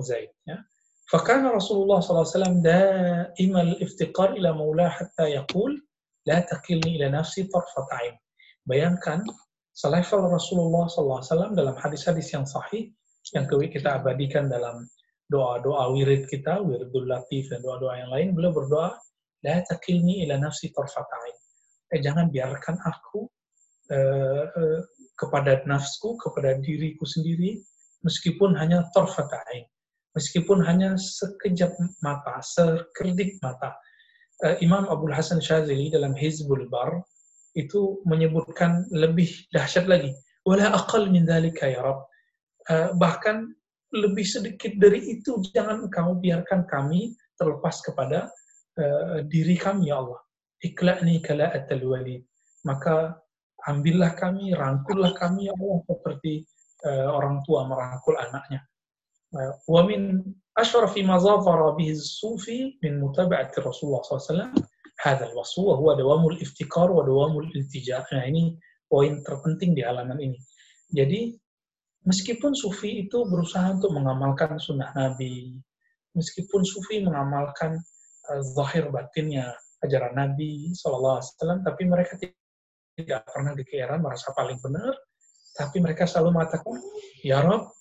Zaid. 0.01 0.31
Ya. 0.47 0.63
Fakana 1.11 1.51
Rasulullah 1.51 1.99
SAW 1.99 2.63
daimal 2.63 3.75
iftiqar 3.83 4.39
ila 4.39 4.55
maulah 4.55 4.87
hatta 4.87 5.27
yaqul 5.27 5.75
la 6.31 6.39
taqilni 6.47 7.03
ila 7.03 7.21
nafsi 7.21 7.51
tarfata'in. 7.51 8.15
Bayangkan, 8.65 9.27
selevel 9.75 10.31
Rasulullah 10.31 10.87
SAW 10.87 11.53
dalam 11.59 11.75
hadis-hadis 11.75 12.31
yang 12.31 12.47
sahih, 12.47 12.95
yang 13.35 13.51
kita 13.51 13.99
abadikan 13.99 14.47
dalam 14.47 14.87
doa-doa 15.31 15.95
wirid 15.95 16.27
kita, 16.27 16.59
wiridul 16.59 17.07
latif 17.07 17.47
dan 17.55 17.63
doa-doa 17.63 17.95
yang 18.03 18.11
lain, 18.11 18.29
beliau 18.35 18.51
berdoa, 18.51 18.99
la 19.47 19.63
takilni 19.63 20.27
ila 20.27 20.37
nafsi 20.43 20.75
tarfata'in. 20.75 21.37
Eh, 21.95 22.01
jangan 22.03 22.31
biarkan 22.31 22.77
aku 22.83 23.31
uh, 23.95 24.45
uh, 24.51 24.81
kepada 25.15 25.63
nafsku, 25.67 26.19
kepada 26.19 26.59
diriku 26.59 27.07
sendiri, 27.07 27.63
meskipun 28.03 28.59
hanya 28.59 28.91
tarfata'in. 28.91 29.65
Meskipun 30.19 30.67
hanya 30.67 30.99
sekejap 30.99 31.71
mata, 32.03 32.43
sekerdik 32.43 33.39
mata. 33.39 33.79
Uh, 34.43 34.59
Imam 34.59 34.91
Abdul 34.91 35.15
Hasan 35.15 35.39
Syazili 35.39 35.95
dalam 35.95 36.19
Hizbul 36.19 36.67
Bar 36.67 37.07
itu 37.55 38.03
menyebutkan 38.07 38.87
lebih 38.91 39.31
dahsyat 39.55 39.87
lagi. 39.87 40.11
Wala 40.43 40.75
aqal 40.75 41.07
min 41.11 41.27
dhalika 41.27 41.71
ya 41.71 41.83
Rab. 41.83 42.07
Uh, 42.71 42.91
bahkan 42.99 43.51
lebih 43.91 44.23
sedikit 44.23 44.79
dari 44.79 45.19
itu 45.19 45.43
jangan 45.51 45.87
engkau 45.87 46.15
biarkan 46.19 46.67
kami 46.71 47.15
terlepas 47.35 47.83
kepada 47.83 48.31
uh, 48.79 49.25
diri 49.27 49.59
kami 49.59 49.91
ya 49.91 49.99
Allah. 49.99 50.21
Ikla'ni 50.61 51.25
kala'atal 51.25 51.83
walid. 51.89 52.23
Maka 52.69 53.17
ambillah 53.65 54.13
kami, 54.15 54.53
rangkullah 54.53 55.17
kami 55.17 55.49
ya 55.49 55.55
Allah 55.57 55.81
seperti 55.89 56.45
uh, 56.85 57.09
orang 57.17 57.41
tua 57.49 57.65
merangkul 57.67 58.15
anaknya. 58.21 58.61
Uh, 59.33 59.57
wa 59.71 59.83
min 59.89 60.21
ashrafi 60.59 61.01
ma 61.01 61.17
zafara 61.17 61.73
bihi 61.75 61.97
sufi 61.97 62.77
min 62.85 63.01
mutaba'ati 63.01 63.63
Rasulullah 63.65 64.05
SAW 64.05 64.53
hadha 65.01 65.25
al-wasfu 65.33 65.65
wa 65.65 65.75
huwa 65.81 65.97
dawamul 65.97 66.37
iftikar 66.37 66.93
wa 66.93 67.01
dawamul 67.01 67.49
iltija. 67.57 68.05
Nah 68.13 68.29
ini 68.29 68.61
poin 68.85 69.25
terpenting 69.25 69.73
di 69.73 69.81
halaman 69.81 70.21
ini. 70.21 70.37
Jadi 70.93 71.40
meskipun 72.05 72.57
sufi 72.57 73.05
itu 73.07 73.25
berusaha 73.29 73.77
untuk 73.77 73.93
mengamalkan 73.93 74.57
sunnah 74.57 74.93
Nabi, 74.97 75.57
meskipun 76.17 76.65
sufi 76.65 77.05
mengamalkan 77.05 77.77
uh, 78.33 78.43
zahir 78.57 78.89
batinnya 78.89 79.53
ajaran 79.85 80.17
Nabi 80.17 80.73
SAW, 80.77 81.21
tapi 81.65 81.83
mereka 81.89 82.17
tidak 82.97 83.25
pernah 83.29 83.53
dikira 83.57 83.97
merasa 83.97 84.33
paling 84.37 84.61
benar, 84.61 84.93
tapi 85.57 85.81
mereka 85.81 86.05
selalu 86.05 86.37
mengatakan, 86.37 86.77
Ya 87.25 87.41
Rob, 87.41 87.73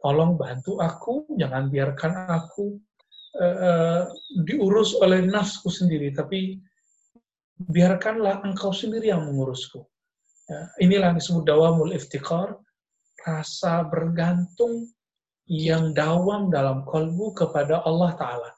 tolong 0.00 0.36
bantu 0.36 0.78
aku, 0.80 1.24
jangan 1.36 1.72
biarkan 1.72 2.12
aku 2.28 2.76
uh, 3.40 4.08
diurus 4.44 4.96
oleh 5.00 5.24
nafsku 5.24 5.72
sendiri, 5.72 6.12
tapi 6.12 6.60
biarkanlah 7.58 8.46
engkau 8.46 8.70
sendiri 8.70 9.10
yang 9.10 9.26
mengurusku. 9.26 9.82
Ya, 10.48 10.60
inilah 10.80 11.12
disebut 11.12 11.44
dawamul 11.44 11.92
iftikar, 11.92 12.56
rasa 13.28 13.84
bergantung 13.84 14.88
yang 15.48 15.92
dawam 15.92 16.48
dalam 16.48 16.84
kolbu 16.84 17.36
kepada 17.36 17.84
Allah 17.84 18.12
Ta'ala. 18.16 18.50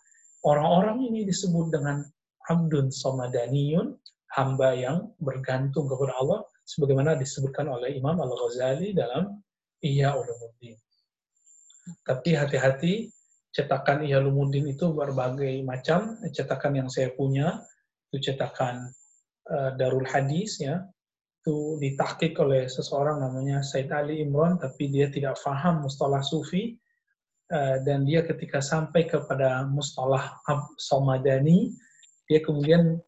Orang-orang 0.46 1.06
ini 1.10 1.26
disebut 1.26 1.70
dengan 1.74 2.02
abdun 2.50 2.90
somadaniyun, 2.90 3.94
hamba 4.34 4.74
yang 4.74 5.10
bergantung 5.22 5.90
kepada 5.90 6.14
Allah, 6.18 6.40
sebagaimana 6.66 7.18
disebutkan 7.18 7.66
oleh 7.70 7.94
Imam 7.98 8.18
Al-Ghazali 8.18 8.94
dalam 8.94 9.38
Iya 9.82 10.14
Ulumuddin. 10.14 10.78
Tapi 12.06 12.34
hati-hati, 12.34 13.10
cetakan 13.54 14.06
Iya 14.06 14.22
Ulumuddin 14.22 14.70
itu 14.70 14.90
berbagai 14.90 15.62
macam. 15.66 16.18
Cetakan 16.26 16.84
yang 16.84 16.88
saya 16.90 17.10
punya, 17.14 17.58
itu 18.10 18.30
cetakan 18.30 18.90
uh, 19.50 19.70
Darul 19.78 20.06
Hadis, 20.06 20.58
ya, 20.62 20.82
itu 21.40 21.80
ditahkik 21.80 22.36
oleh 22.36 22.68
seseorang 22.68 23.24
namanya 23.24 23.64
Said 23.64 23.88
Ali 23.88 24.20
Imran, 24.20 24.60
tapi 24.60 24.92
dia 24.92 25.08
tidak 25.08 25.40
faham 25.40 25.88
mustalah 25.88 26.20
sufi, 26.20 26.76
eh, 27.48 27.76
dan 27.80 28.04
dia 28.04 28.20
ketika 28.28 28.60
sampai 28.60 29.08
kepada 29.08 29.64
mustalah 29.64 30.36
Somadani, 30.76 31.72
dia 32.28 32.44
kemudian 32.44 33.00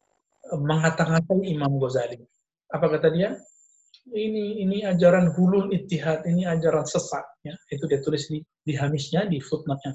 eh, 0.49 0.59
mengata-ngatai 0.59 1.45
Imam 1.45 1.77
Ghazali. 1.77 2.25
Apa 2.73 2.88
kata 2.97 3.12
dia? 3.12 3.37
Ini 4.09 4.64
ini 4.64 4.81
ajaran 4.88 5.37
hulul 5.37 5.68
ittihad, 5.68 6.25
ini 6.25 6.49
ajaran 6.49 6.88
sesat. 6.88 7.23
Ya. 7.45 7.53
Itu 7.68 7.85
dia 7.85 8.01
tulis 8.01 8.33
di, 8.33 8.40
di 8.64 8.73
hamisnya, 8.73 9.29
di 9.29 9.45
footnote-nya. 9.45 9.92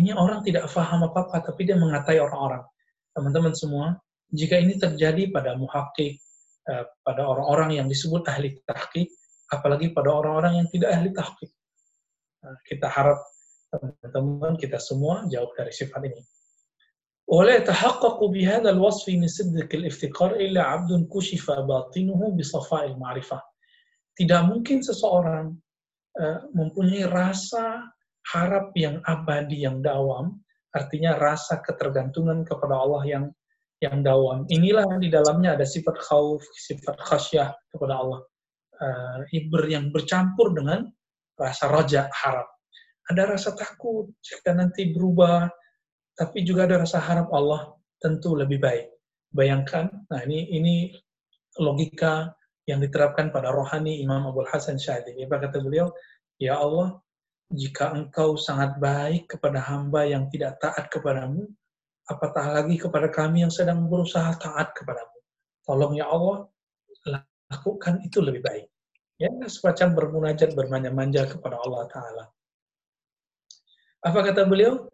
Ini 0.00 0.16
orang 0.16 0.40
tidak 0.42 0.66
faham 0.72 1.04
apa-apa, 1.04 1.44
tapi 1.44 1.68
dia 1.68 1.76
mengatai 1.76 2.18
orang-orang. 2.24 2.64
Teman-teman 3.12 3.52
semua, 3.52 4.00
jika 4.32 4.58
ini 4.58 4.80
terjadi 4.80 5.28
pada 5.30 5.54
muhakkik, 5.54 6.18
Eh, 6.65 6.85
pada 7.01 7.25
orang-orang 7.25 7.81
yang 7.81 7.87
disebut 7.89 8.21
ahli 8.29 8.53
tahqiq, 8.69 9.09
apalagi 9.49 9.89
pada 9.97 10.13
orang-orang 10.13 10.61
yang 10.61 10.67
tidak 10.69 10.93
ahli 10.93 11.09
tahqiq. 11.09 11.49
Nah, 12.45 12.53
kita 12.69 12.85
harap 12.85 13.17
teman-teman 13.73 14.53
kita 14.61 14.77
semua 14.77 15.25
jauh 15.25 15.49
dari 15.57 15.73
sifat 15.73 16.05
ini. 16.05 16.21
ولا 17.31 17.63
يتحقق 17.63 18.19
بهذا 18.19 18.69
الوصف 18.75 19.07
من 19.15 19.27
صدق 19.27 19.71
الافتقار 19.71 20.35
إلا 20.35 20.61
عبد 20.61 21.07
كشف 21.07 21.47
باطنه 21.47 22.19
بصفاء 22.35 22.83
المعرفة. 22.91 23.39
Tidak 24.19 24.41
mungkin 24.51 24.83
seseorang 24.83 25.55
uh, 26.19 26.39
mempunyai 26.51 27.07
rasa 27.07 27.87
harap 28.35 28.75
yang 28.75 28.99
abadi, 29.07 29.63
yang 29.63 29.79
dawam, 29.79 30.43
artinya 30.75 31.15
rasa 31.15 31.63
ketergantungan 31.63 32.43
kepada 32.43 32.75
Allah 32.75 33.03
yang 33.07 33.25
yang 33.84 34.00
dawam. 34.00 34.48
Inilah 34.48 34.88
di 34.96 35.12
dalamnya 35.12 35.56
ada 35.56 35.66
sifat 35.68 36.00
khauf, 36.00 36.40
sifat 36.56 36.96
khasyah 37.00 37.52
kepada 37.72 37.94
Allah. 38.00 38.20
Uh, 38.76 39.24
yang 39.72 39.88
bercampur 39.88 40.52
dengan 40.52 40.84
rasa 41.36 41.72
raja, 41.72 42.12
harap. 42.12 42.44
Ada 43.08 43.36
rasa 43.36 43.56
takut 43.56 44.12
jika 44.20 44.52
nanti 44.52 44.92
berubah, 44.92 45.48
tapi 46.16 46.44
juga 46.44 46.68
ada 46.68 46.84
rasa 46.84 47.00
harap 47.00 47.32
Allah 47.32 47.72
tentu 48.00 48.36
lebih 48.36 48.60
baik. 48.60 48.92
Bayangkan, 49.32 49.88
nah 50.12 50.20
ini 50.24 50.48
ini 50.52 50.74
logika 51.60 52.36
yang 52.68 52.82
diterapkan 52.82 53.30
pada 53.30 53.54
rohani 53.54 54.02
Imam 54.02 54.28
Abu 54.28 54.44
Hasan 54.44 54.76
Syadili. 54.76 55.24
Apa 55.24 55.48
kata 55.48 55.62
beliau? 55.62 55.88
Ya 56.36 56.58
Allah, 56.58 57.00
jika 57.52 57.94
engkau 57.94 58.34
sangat 58.34 58.76
baik 58.82 59.30
kepada 59.30 59.62
hamba 59.62 60.04
yang 60.04 60.26
tidak 60.28 60.58
taat 60.58 60.90
kepadamu, 60.90 61.46
apatah 62.06 62.62
lagi 62.62 62.78
kepada 62.78 63.10
kami 63.10 63.42
yang 63.42 63.52
sedang 63.52 63.86
berusaha 63.90 64.34
taat 64.38 64.74
kepadamu. 64.74 65.18
Tolong 65.66 65.94
ya 65.98 66.06
Allah, 66.06 66.46
lakukan 67.50 68.02
itu 68.06 68.22
lebih 68.22 68.42
baik. 68.46 68.66
Ya, 69.16 69.32
semacam 69.48 69.96
bermunajat, 69.96 70.52
bermanja-manja 70.52 71.24
kepada 71.26 71.56
Allah 71.56 71.88
Ta'ala. 71.88 72.24
Apa 74.06 74.20
kata 74.22 74.44
beliau? 74.44 74.86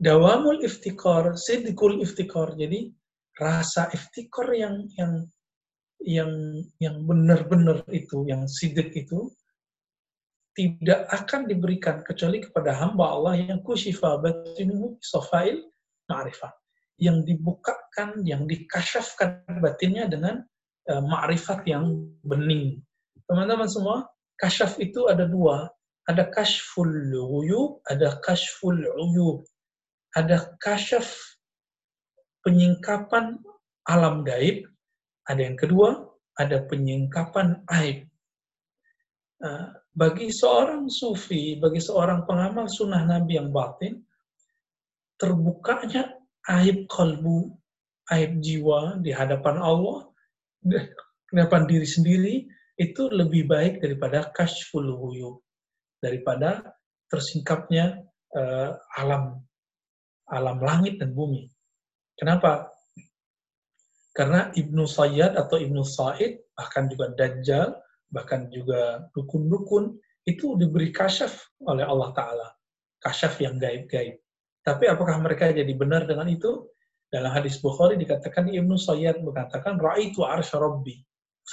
dawamul 0.00 0.60
iftikor, 0.60 1.36
sidikul 1.36 2.00
iftikor. 2.04 2.54
Jadi 2.56 2.92
rasa 3.36 3.88
iftikor 3.92 4.52
yang 4.52 4.88
yang 4.96 5.12
yang 6.04 6.32
yang 6.80 6.96
benar-benar 7.04 7.82
itu, 7.92 8.28
yang 8.28 8.44
sidik 8.46 8.92
itu 8.92 9.32
tidak 10.56 11.04
akan 11.12 11.44
diberikan 11.44 12.00
kecuali 12.00 12.40
kepada 12.40 12.72
hamba 12.72 13.12
Allah 13.12 13.34
yang 13.36 13.60
kusyifa 13.60 14.16
batinuhu 14.20 14.96
sofail 15.04 15.60
ma'rifah. 16.10 16.52
Yang 16.96 17.28
dibukakan, 17.28 18.24
yang 18.24 18.48
dikasyafkan 18.48 19.44
batinnya 19.60 20.08
dengan 20.08 20.40
uh, 20.88 21.02
ma'rifat 21.04 21.66
yang 21.68 22.08
bening. 22.24 22.80
Teman-teman 23.28 23.68
semua, 23.68 24.06
kasyaf 24.40 24.78
itu 24.80 25.10
ada 25.10 25.28
dua. 25.28 25.68
Ada 26.06 26.30
kashful 26.30 26.86
uyub, 27.12 27.82
ada 27.90 28.16
kashful 28.22 28.78
uyub. 28.78 29.42
Ada 30.14 30.54
kasyaf 30.62 31.10
penyingkapan 32.46 33.42
alam 33.90 34.22
gaib. 34.22 34.64
Ada 35.26 35.42
yang 35.42 35.58
kedua, 35.58 36.06
ada 36.38 36.62
penyingkapan 36.70 37.66
aib. 37.82 38.06
Uh, 39.42 39.74
bagi 39.98 40.30
seorang 40.30 40.86
sufi, 40.86 41.58
bagi 41.58 41.82
seorang 41.82 42.22
pengamal 42.24 42.70
sunnah 42.70 43.02
Nabi 43.04 43.36
yang 43.36 43.50
batin, 43.50 44.05
terbukanya 45.16 46.16
aib 46.48 46.86
kalbu, 46.88 47.52
aib 48.12 48.38
jiwa 48.40 49.00
di 49.02 49.10
hadapan 49.10 49.58
Allah, 49.58 50.08
di 50.62 50.76
hadapan 51.32 51.62
diri 51.66 51.88
sendiri, 51.88 52.34
itu 52.76 53.08
lebih 53.08 53.48
baik 53.48 53.80
daripada 53.80 54.28
kashful 54.36 54.84
huyub, 54.84 55.40
daripada 56.00 56.76
tersingkapnya 57.08 58.04
uh, 58.36 58.76
alam 59.00 59.40
alam 60.26 60.58
langit 60.58 60.98
dan 60.98 61.14
bumi. 61.14 61.46
Kenapa? 62.18 62.70
Karena 64.16 64.48
Ibnu 64.56 64.88
Sayyad 64.88 65.36
atau 65.36 65.60
Ibnu 65.60 65.84
Said, 65.84 66.40
bahkan 66.56 66.88
juga 66.88 67.12
Dajjal, 67.14 67.76
bahkan 68.08 68.48
juga 68.48 69.04
dukun-dukun, 69.12 69.92
itu 70.24 70.56
diberi 70.56 70.90
kasyaf 70.90 71.36
oleh 71.68 71.84
Allah 71.84 72.10
Ta'ala. 72.16 72.48
Kasyaf 72.98 73.38
yang 73.44 73.60
gaib-gaib. 73.60 74.16
Tapi 74.66 74.90
apakah 74.90 75.22
mereka 75.22 75.54
jadi 75.54 75.70
benar 75.78 76.10
dengan 76.10 76.26
itu? 76.26 76.66
Dalam 77.06 77.30
hadis 77.30 77.62
Bukhari 77.62 77.94
dikatakan 77.94 78.50
Ibnu 78.50 78.74
Sayyad 78.74 79.22
mengatakan 79.22 79.78
Ra'aitu 79.78 80.26
arsy 80.26 80.58
rabbi 80.58 80.98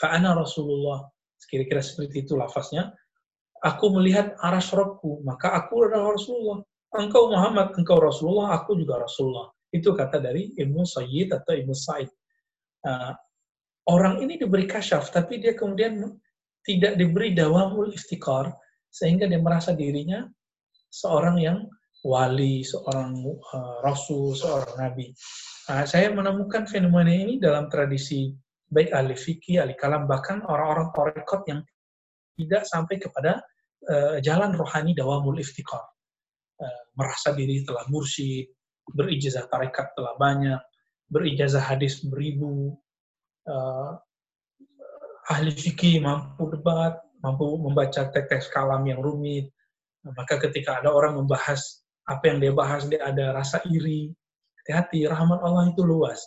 fa'ana 0.01 0.33
Rasulullah. 0.33 1.05
Kira-kira 1.45 1.85
seperti 1.85 2.25
itu 2.25 2.33
lafaznya. 2.33 2.89
Aku 3.63 3.93
melihat 3.95 4.35
aras 4.43 4.75
Rabbku, 4.75 5.23
maka 5.23 5.55
aku 5.55 5.87
adalah 5.87 6.17
Rasulullah. 6.17 6.59
Engkau 6.99 7.31
Muhammad, 7.31 7.71
engkau 7.79 7.95
Rasulullah, 8.01 8.59
aku 8.59 8.75
juga 8.75 8.99
Rasulullah. 8.99 9.47
Itu 9.71 9.95
kata 9.95 10.19
dari 10.19 10.51
Ibnu 10.57 10.83
Sayyid 10.83 11.31
atau 11.31 11.55
Ibnu 11.55 11.71
Sa'id. 11.71 12.11
Uh, 12.83 13.15
orang 13.87 14.19
ini 14.19 14.35
diberi 14.35 14.67
kasyaf, 14.67 15.15
tapi 15.15 15.39
dia 15.39 15.55
kemudian 15.55 16.11
tidak 16.67 16.99
diberi 16.99 17.31
dawamul 17.31 17.91
iftikar, 17.95 18.51
sehingga 18.91 19.31
dia 19.31 19.39
merasa 19.39 19.71
dirinya 19.71 20.27
seorang 20.91 21.39
yang 21.39 21.57
wali, 22.03 22.61
seorang 22.67 23.15
uh, 23.23 23.79
rasul, 23.81 24.35
seorang 24.35 24.75
nabi. 24.75 25.15
Uh, 25.71 25.87
saya 25.87 26.11
menemukan 26.11 26.67
fenomena 26.67 27.09
ini 27.09 27.39
dalam 27.39 27.71
tradisi 27.71 28.35
baik 28.67 28.91
ahli 28.91 29.15
fikih, 29.15 29.63
ahli 29.63 29.73
kalam, 29.79 30.05
bahkan 30.05 30.43
orang-orang 30.43 30.91
torekot 30.91 31.41
yang 31.47 31.63
tidak 32.35 32.67
sampai 32.67 32.99
kepada 32.99 33.39
uh, 33.87 34.19
jalan 34.19 34.51
rohani 34.51 34.91
dawamul 34.91 35.39
iftikar. 35.39 35.81
Uh, 36.59 36.81
merasa 36.99 37.31
diri 37.31 37.63
telah 37.63 37.87
mursyid, 37.87 38.51
berijazah 38.91 39.47
tarekat 39.47 39.95
telah 39.95 40.13
banyak, 40.19 40.59
berijazah 41.07 41.63
hadis 41.63 42.03
beribu, 42.03 42.75
uh, 43.47 43.95
ahli 45.31 45.55
fikih 45.55 46.03
mampu 46.03 46.51
debat, 46.51 46.99
mampu 47.23 47.55
membaca 47.55 48.11
teks-teks 48.11 48.51
kalam 48.51 48.83
yang 48.83 48.99
rumit. 48.99 49.47
Maka 50.03 50.35
ketika 50.35 50.83
ada 50.83 50.91
orang 50.91 51.15
membahas 51.15 51.82
apa 52.09 52.23
yang 52.27 52.37
dia 52.43 52.53
bahas, 52.53 52.87
dia 52.87 52.99
ada 53.03 53.35
rasa 53.35 53.63
iri. 53.69 54.11
Hati-hati, 54.63 55.07
rahmat 55.07 55.39
Allah 55.43 55.71
itu 55.71 55.83
luas. 55.83 56.19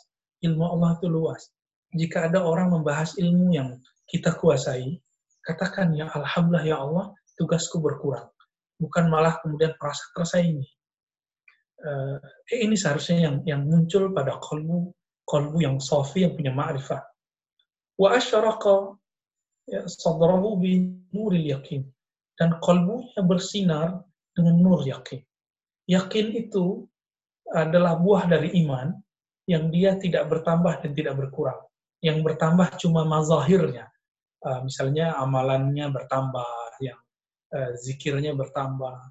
Ilmu 0.45 0.65
Allah 0.65 0.97
itu 1.01 1.09
luas. 1.09 1.49
Jika 1.97 2.29
ada 2.29 2.45
orang 2.45 2.73
membahas 2.73 3.17
ilmu 3.17 3.57
yang 3.57 3.81
kita 4.09 4.37
kuasai, 4.37 5.01
katakan, 5.45 5.97
ya 5.97 6.09
Alhamdulillah 6.13 6.65
ya 6.65 6.77
Allah, 6.81 7.13
tugasku 7.41 7.81
berkurang. 7.81 8.29
Bukan 8.77 9.09
malah 9.09 9.41
kemudian 9.41 9.73
merasa 9.81 10.05
tersaingi. 10.13 10.69
Uh, 11.77 12.17
ini 12.57 12.73
seharusnya 12.73 13.29
yang 13.29 13.37
yang 13.45 13.61
muncul 13.69 14.09
pada 14.09 14.41
kolbu 14.41 14.97
kolbu 15.29 15.61
yang 15.61 15.77
sofi 15.77 16.25
yang 16.25 16.33
punya 16.33 16.49
ma'rifah 16.49 17.05
wa 18.01 18.09
asyaraqa 18.17 18.97
ya, 19.69 19.85
sadrahu 19.85 20.57
bi 20.57 20.87
nuril 21.13 21.43
yakin 21.43 21.83
dan 22.39 22.57
kalbunya 22.61 23.21
bersinar 23.25 24.05
dengan 24.37 24.61
nur 24.61 24.85
yakin. 24.85 25.25
Yakin 25.87 26.35
itu 26.35 26.87
adalah 27.51 27.95
buah 27.95 28.27
dari 28.27 28.51
iman 28.67 28.91
yang 29.47 29.71
dia 29.71 29.95
tidak 29.95 30.27
bertambah 30.27 30.83
dan 30.83 30.91
tidak 30.95 31.15
berkurang. 31.15 31.63
Yang 32.03 32.27
bertambah 32.27 32.75
cuma 32.83 33.07
mazahirnya. 33.07 33.87
Uh, 34.43 34.67
misalnya 34.67 35.15
amalannya 35.19 35.91
bertambah, 35.91 36.79
yang 36.83 36.99
uh, 37.55 37.73
zikirnya 37.79 38.35
bertambah, 38.35 39.11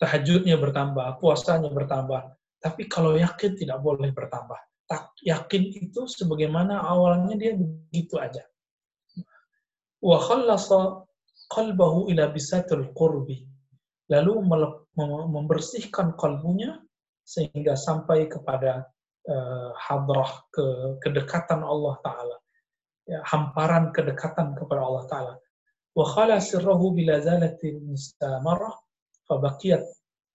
tahajudnya 0.00 0.60
bertambah, 0.60 1.18
puasanya 1.18 1.72
bertambah. 1.72 2.36
Tapi 2.60 2.88
kalau 2.88 3.16
yakin 3.16 3.56
tidak 3.56 3.80
boleh 3.80 4.12
bertambah 4.12 4.60
tak 4.84 5.16
yakin 5.24 5.72
itu 5.72 6.04
sebagaimana 6.04 6.84
awalnya 6.84 7.34
dia 7.36 7.52
begitu 7.56 8.20
aja. 8.20 8.44
Wa 10.04 10.20
khallasa 10.20 11.08
qalbahu 11.48 12.12
ila 12.12 12.28
bisatul 12.28 12.92
qurbi. 12.92 13.48
Lalu 14.12 14.44
membersihkan 15.32 16.12
kalbunya 16.20 16.76
sehingga 17.24 17.72
sampai 17.72 18.28
kepada 18.28 18.84
uh, 19.28 19.70
hadrah 19.80 20.44
ke 20.52 20.66
kedekatan 21.00 21.64
Allah 21.64 21.96
taala. 22.04 22.36
Ya, 23.04 23.20
hamparan 23.24 23.92
kedekatan 23.96 24.56
kepada 24.56 24.80
Allah 24.84 25.04
taala. 25.08 25.34
Wa 25.96 26.04
khala 26.04 26.40
sirrahu 26.40 26.92
bila 26.92 27.20
zalatil 27.20 27.80
mustamarah 27.80 28.76
fabaqiyat 29.24 29.84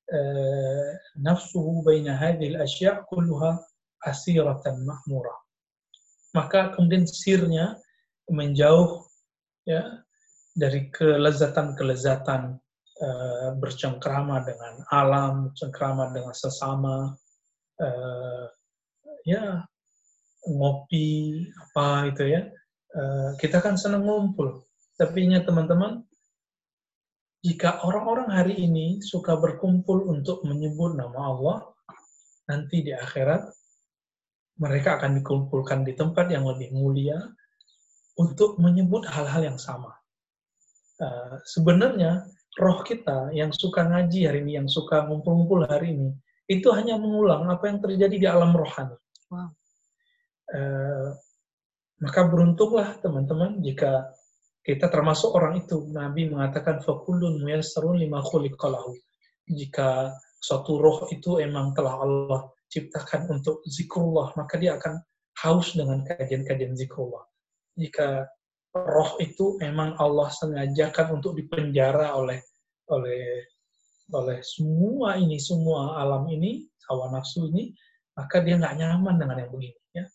uh, 0.10 0.90
nafsuhu 1.22 1.86
baina 1.86 2.18
hadhihi 2.18 2.58
al-ashya' 2.58 3.06
kulluha 3.06 3.62
asiratan 4.06 4.82
mahmurah. 4.82 5.38
Maka 6.34 6.74
kemudian 6.74 7.06
sirnya 7.10 7.78
menjauh 8.30 9.06
ya 9.66 10.02
dari 10.54 10.90
kelezatan-kelezatan 10.94 12.58
uh, 13.00 13.50
bercengkrama 13.58 14.44
dengan 14.44 14.84
alam, 14.92 15.50
bercengkrama 15.50 16.12
dengan 16.12 16.36
sesama, 16.36 17.16
uh, 17.80 18.46
ya 19.24 19.64
ngopi 20.48 21.44
apa 21.48 22.12
itu 22.12 22.24
ya. 22.28 22.42
Uh, 22.90 23.38
kita 23.40 23.62
kan 23.64 23.78
senang 23.80 24.06
ngumpul. 24.06 24.66
Tapi 25.00 25.32
ingat 25.32 25.48
teman-teman, 25.48 26.04
jika 27.40 27.80
orang-orang 27.88 28.28
hari 28.36 28.56
ini 28.60 29.00
suka 29.00 29.40
berkumpul 29.40 30.12
untuk 30.12 30.44
menyebut 30.44 31.00
nama 31.00 31.20
Allah, 31.32 31.58
nanti 32.52 32.84
di 32.84 32.92
akhirat 32.92 33.48
mereka 34.60 35.00
akan 35.00 35.24
dikumpulkan 35.24 35.88
di 35.88 35.96
tempat 35.96 36.28
yang 36.28 36.44
lebih 36.44 36.76
mulia 36.76 37.16
untuk 38.20 38.60
menyebut 38.60 39.08
hal-hal 39.08 39.56
yang 39.56 39.60
sama. 39.62 39.96
Uh, 41.00 41.40
sebenarnya 41.48 42.28
roh 42.60 42.84
kita 42.84 43.32
yang 43.32 43.56
suka 43.56 43.88
ngaji 43.88 44.28
hari 44.28 44.44
ini, 44.44 44.60
yang 44.60 44.68
suka 44.68 45.08
ngumpul-ngumpul 45.08 45.64
hari 45.64 45.96
ini, 45.96 46.12
itu 46.52 46.68
hanya 46.76 47.00
mengulang 47.00 47.48
apa 47.48 47.72
yang 47.72 47.80
terjadi 47.80 48.16
di 48.20 48.28
alam 48.28 48.52
rohani. 48.52 49.00
Wow. 49.32 49.50
Uh, 50.50 51.08
maka 52.04 52.22
beruntunglah 52.28 53.00
teman-teman 53.00 53.64
jika 53.64 54.12
kita 54.66 54.92
termasuk 54.92 55.32
orang 55.32 55.64
itu. 55.64 55.88
Nabi 55.94 56.28
mengatakan 56.28 56.84
fakulun 56.84 57.40
muyassarun 57.40 58.02
lima 58.02 58.20
khuliqalahu. 58.20 58.92
Jika 59.50 60.14
suatu 60.40 60.78
roh 60.78 61.08
itu 61.10 61.40
emang 61.40 61.72
telah 61.74 61.96
Allah 62.02 62.42
ciptakan 62.70 63.40
untuk 63.40 63.66
zikrullah, 63.66 64.36
maka 64.38 64.62
dia 64.62 64.78
akan 64.78 65.00
haus 65.44 65.74
dengan 65.74 66.06
kajian-kajian 66.06 66.76
zikrullah. 66.76 67.24
Jika 67.74 68.28
roh 68.74 69.18
itu 69.18 69.58
memang 69.58 69.98
Allah 69.98 70.30
sengajakan 70.30 71.20
untuk 71.20 71.34
dipenjara 71.34 72.14
oleh 72.14 72.49
oleh 72.90 73.46
oleh 74.10 74.42
semua 74.42 75.22
ini, 75.22 75.38
semua 75.38 76.02
alam 76.02 76.26
ini, 76.34 76.66
hawa 76.90 77.14
nafsu 77.14 77.46
ini, 77.54 77.74
maka 78.18 78.42
dia 78.42 78.58
nggak 78.58 78.78
nyaman 78.82 79.16
dengan 79.22 79.38
yang 79.46 79.52
begini. 79.54 79.82
Ya. 79.94 80.06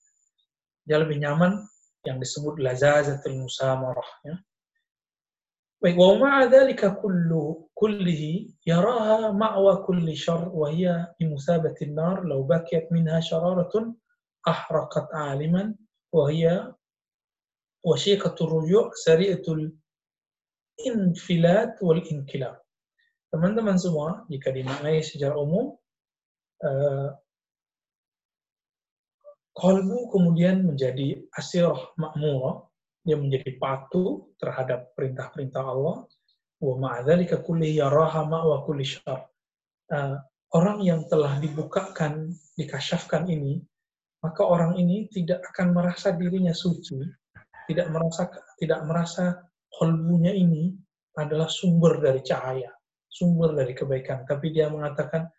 Dia 0.82 0.96
lebih 0.98 1.22
nyaman 1.22 1.62
yang 2.02 2.18
disebut 2.18 2.58
lazazatul 2.58 3.38
musamarah. 3.38 4.10
Ya. 4.26 4.36
Baik, 5.78 6.00
wa 6.00 6.16
ma'a 6.16 6.48
dhalika 6.48 6.96
kullu 6.96 7.68
kullihi 7.76 8.56
yaraha 8.64 9.36
ma'wa 9.36 9.84
kulli 9.84 10.16
syarr 10.16 10.48
wa 10.48 10.72
hiya 10.72 11.12
bimusabati 11.20 11.92
an-nar 11.92 12.24
law 12.24 12.40
bakiyat 12.40 12.88
minha 12.88 13.20
syararatun 13.20 13.92
ahraqat 14.48 15.12
'aliman 15.12 15.76
wa 16.08 16.24
hiya 16.32 16.72
ruju' 17.84 18.96
sari'atul 18.96 19.76
infilat 20.88 21.76
wal 21.84 22.00
inkilab. 22.00 22.63
Teman-teman 23.34 23.74
semua, 23.74 24.22
jika 24.30 24.54
dimaknai 24.54 25.02
secara 25.02 25.34
umum, 25.34 25.74
uh, 26.62 27.10
kolbu 29.50 30.14
kemudian 30.14 30.62
menjadi 30.62 31.18
asirah 31.34 31.98
makmurah, 31.98 32.62
dia 33.02 33.18
menjadi 33.18 33.58
patuh 33.58 34.30
terhadap 34.38 34.94
perintah-perintah 34.94 35.66
Allah. 35.66 36.06
Wa 36.62 37.02
kulli 37.42 37.82
ma'wa 37.82 38.62
kulli 38.62 38.86
syar. 38.86 39.26
Uh, 39.90 40.14
orang 40.54 40.86
yang 40.86 41.02
telah 41.10 41.34
dibukakan, 41.42 42.38
dikasyafkan 42.54 43.26
ini, 43.26 43.58
maka 44.22 44.46
orang 44.46 44.78
ini 44.78 45.10
tidak 45.10 45.42
akan 45.50 45.74
merasa 45.74 46.14
dirinya 46.14 46.54
suci, 46.54 47.02
tidak 47.66 47.90
merasa 47.90 48.30
tidak 48.62 48.80
merasa 48.86 49.42
kolbunya 49.68 50.30
ini 50.30 50.70
adalah 51.18 51.50
sumber 51.50 51.98
dari 51.98 52.22
cahaya, 52.22 52.70
sumber 53.14 53.54
dari 53.54 53.70
kebaikan. 53.70 54.26
Tapi 54.26 54.50
dia 54.50 54.66
mengatakan, 54.66 55.30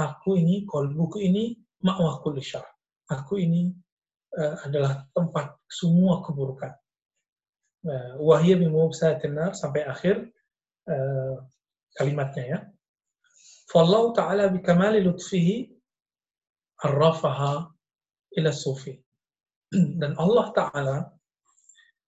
aku 0.00 0.40
ini, 0.40 0.64
kolbuku 0.64 1.20
ini, 1.20 1.52
ma'wa 1.84 2.24
kulli 2.24 2.40
syar. 2.40 2.64
Aku 3.12 3.36
ini 3.36 3.68
uh, 4.40 4.56
adalah 4.64 5.04
tempat 5.12 5.60
semua 5.68 6.24
keburukan 6.24 6.72
wahia 8.20 8.60
bimubsatin 8.60 9.32
nar 9.32 9.56
sampai 9.56 9.88
akhir 9.88 10.28
uh, 10.84 11.36
kalimatnya 11.96 12.44
ya. 12.44 12.58
Fallahu 13.72 14.12
ta'ala 14.12 14.52
bikamali 14.52 15.00
lutfihi 15.00 15.64
arrafaha 16.84 17.70
ila 18.36 18.50
sufi. 18.50 18.98
Dan 19.70 20.18
Allah 20.18 20.50
Ta'ala 20.50 20.96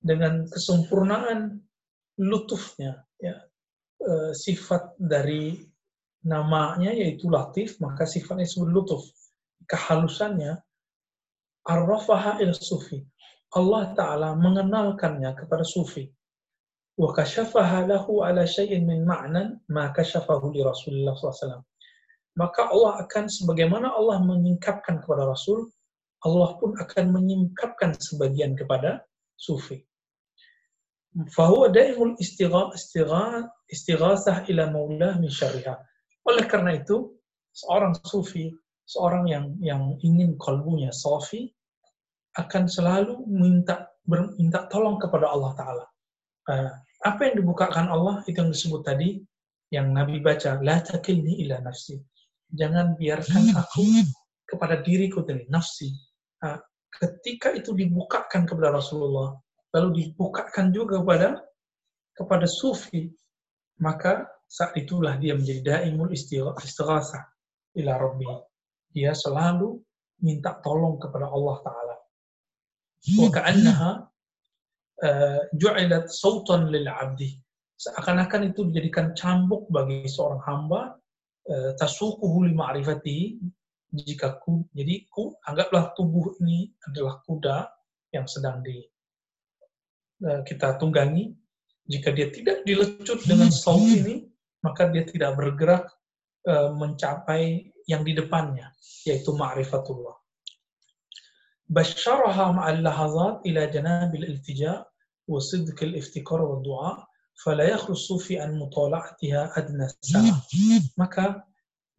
dengan 0.03 0.51
kesempurnaan 0.51 1.63
lutufnya, 2.19 3.07
ya, 3.23 3.39
uh, 4.03 4.33
sifat 4.35 4.99
dari 4.99 5.59
namanya 6.27 6.95
yaitu 6.95 7.27
latif, 7.27 7.79
maka 7.83 8.07
sifatnya 8.07 8.47
disebut 8.47 8.71
lutuf. 8.71 9.03
Kehalusannya, 9.67 10.59
arrafaha 11.67 12.43
ila 12.43 12.55
sufi. 12.55 13.03
Allah 13.53 13.93
Ta'ala 13.93 14.29
mengenalkannya 14.39 15.37
kepada 15.37 15.63
sufi. 15.67 16.09
Wa 16.97 17.13
kasyafaha 17.13 17.89
lahu 17.89 18.25
ala 18.25 18.45
syai'in 18.45 18.85
min 18.85 19.05
ma'nan 19.05 19.61
ma 19.69 19.93
kasyafahu 19.93 20.53
li 20.53 20.61
Rasulullah 20.65 21.17
SAW. 21.17 21.65
Maka 22.33 22.73
Allah 22.73 23.05
akan, 23.05 23.29
sebagaimana 23.29 23.93
Allah 23.93 24.25
menyingkapkan 24.25 25.05
kepada 25.05 25.29
Rasul, 25.29 25.69
Allah 26.25 26.57
pun 26.57 26.73
akan 26.81 27.05
menyingkapkan 27.13 27.93
sebagian 27.99 28.57
kepada 28.57 29.05
sufi. 29.37 29.85
Fahuwa 31.13 31.69
daimul 31.69 32.17
istighasah 33.69 34.49
ila 34.49 34.65
maulah 34.73 35.21
min 35.21 35.29
syariha. 35.29 35.77
Oleh 36.25 36.49
karena 36.49 36.73
itu, 36.73 37.13
seorang 37.53 37.93
sufi, 38.01 38.49
seorang 38.89 39.29
yang 39.29 39.47
yang 39.61 39.93
ingin 40.01 40.41
kalbunya 40.41 40.89
safi, 40.89 41.53
akan 42.41 42.65
selalu 42.65 43.29
minta 43.29 43.93
minta 44.41 44.65
tolong 44.73 44.97
kepada 44.97 45.29
Allah 45.29 45.53
Taala. 45.53 45.87
Uh, 46.49 46.73
apa 47.05 47.29
yang 47.29 47.45
dibukakan 47.45 47.93
Allah 47.93 48.25
itu 48.25 48.41
yang 48.41 48.51
disebut 48.51 48.83
tadi 48.83 49.21
yang 49.69 49.93
Nabi 49.93 50.19
baca 50.19 50.59
la 50.65 50.81
takilni 50.81 51.45
ila 51.45 51.61
nafsi. 51.61 52.01
Jangan 52.57 52.97
biarkan 52.97 53.53
aku 53.53 53.85
kepada 54.49 54.81
diriku 54.81 55.21
sendiri, 55.25 55.45
nafsi. 55.53 55.93
Uh, 56.41 56.57
ketika 56.89 57.53
itu 57.53 57.77
dibukakan 57.77 58.49
kepada 58.49 58.75
Rasulullah, 58.75 59.37
lalu 59.73 59.89
dibukakan 60.05 60.71
juga 60.71 61.01
kepada 61.01 61.41
kepada 62.13 62.45
sufi, 62.45 63.09
maka 63.81 64.29
saat 64.45 64.77
itulah 64.77 65.17
dia 65.17 65.33
menjadi 65.33 65.81
daimul 65.81 66.13
istighasa 66.13 67.21
ila 67.81 67.93
rabbi. 67.97 68.29
Dia 68.93 69.17
selalu 69.17 69.81
minta 70.21 70.61
tolong 70.61 71.01
kepada 71.01 71.33
Allah 71.33 71.57
Ta'ala. 71.65 71.97
Wa 73.17 73.29
ka'annaha 73.33 73.91
eh, 75.01 75.41
ju'ilat 75.57 76.13
sautan 76.13 76.69
lil 76.69 76.85
abdi. 76.85 77.33
Seakan-akan 77.81 78.53
itu 78.53 78.69
dijadikan 78.69 79.17
cambuk 79.17 79.67
bagi 79.73 80.05
seorang 80.05 80.45
hamba 80.45 81.01
eh, 81.49 81.73
tasukuhu 81.81 82.45
lima 82.47 82.71
arifati 82.77 83.41
jika 83.93 84.41
ku 84.41 84.65
jadi 84.73 85.05
ku 85.13 85.37
anggaplah 85.45 85.93
tubuh 85.93 86.33
ini 86.41 86.73
adalah 86.89 87.21
kuda 87.29 87.69
yang 88.13 88.25
sedang 88.25 88.65
di 88.65 88.81
kita 90.46 90.82
tunggangi 90.82 91.34
jika 91.88 92.10
dia 92.12 92.28
tidak 92.34 92.66
dilecut 92.66 93.22
dengan 93.24 93.54
saut 93.54 93.86
ini 93.86 94.28
maka 94.66 94.90
dia 94.90 95.06
tidak 95.06 95.38
bergerak 95.38 95.86
mencapai 96.76 97.70
yang 97.86 98.02
di 98.04 98.18
depannya 98.18 98.72
yaitu 99.06 99.32
ma'rifatullah 99.36 100.18
بشرها 101.70 102.52
مع 102.52 102.70
اللحظات 102.70 103.46
إلى 103.46 103.68
جناب 103.68 104.16
الالتجاء 104.16 104.92
وصدق 105.28 105.84
الافتكار 105.84 106.42
والدعاء 106.42 107.08
فلا 107.44 107.64
يخلو 107.64 107.92
الصوفي 107.92 108.40
عن 108.40 108.60
مطالعتها 108.60 109.52
أدنى 109.58 109.86
الساعة 109.86 110.42
maka 110.96 111.44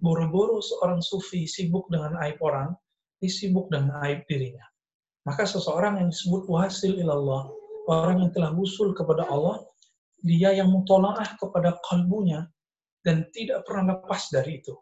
buru-buru 0.00 0.62
seorang 0.62 1.02
sufi 1.02 1.44
sibuk 1.44 1.90
dengan 1.92 2.16
aib 2.24 2.40
orang 2.40 2.72
dia 3.20 3.28
sibuk 3.28 3.68
dengan 3.68 4.00
aib 4.08 4.24
dirinya 4.24 4.64
maka 5.28 5.44
seseorang 5.44 6.00
yang 6.00 6.08
disebut 6.08 6.48
wasil 6.48 6.96
ilallah 6.96 7.50
orang 7.89 8.27
yang 8.27 8.31
telah 8.31 8.51
usul 8.55 8.95
kepada 8.95 9.27
Allah 9.27 9.63
dia 10.23 10.55
yang 10.55 10.71
mutolaah 10.71 11.35
kepada 11.35 11.75
kalbunya 11.83 12.47
dan 13.03 13.27
tidak 13.35 13.67
pernah 13.67 13.99
lepas 13.99 14.31
dari 14.31 14.63
itu 14.63 14.75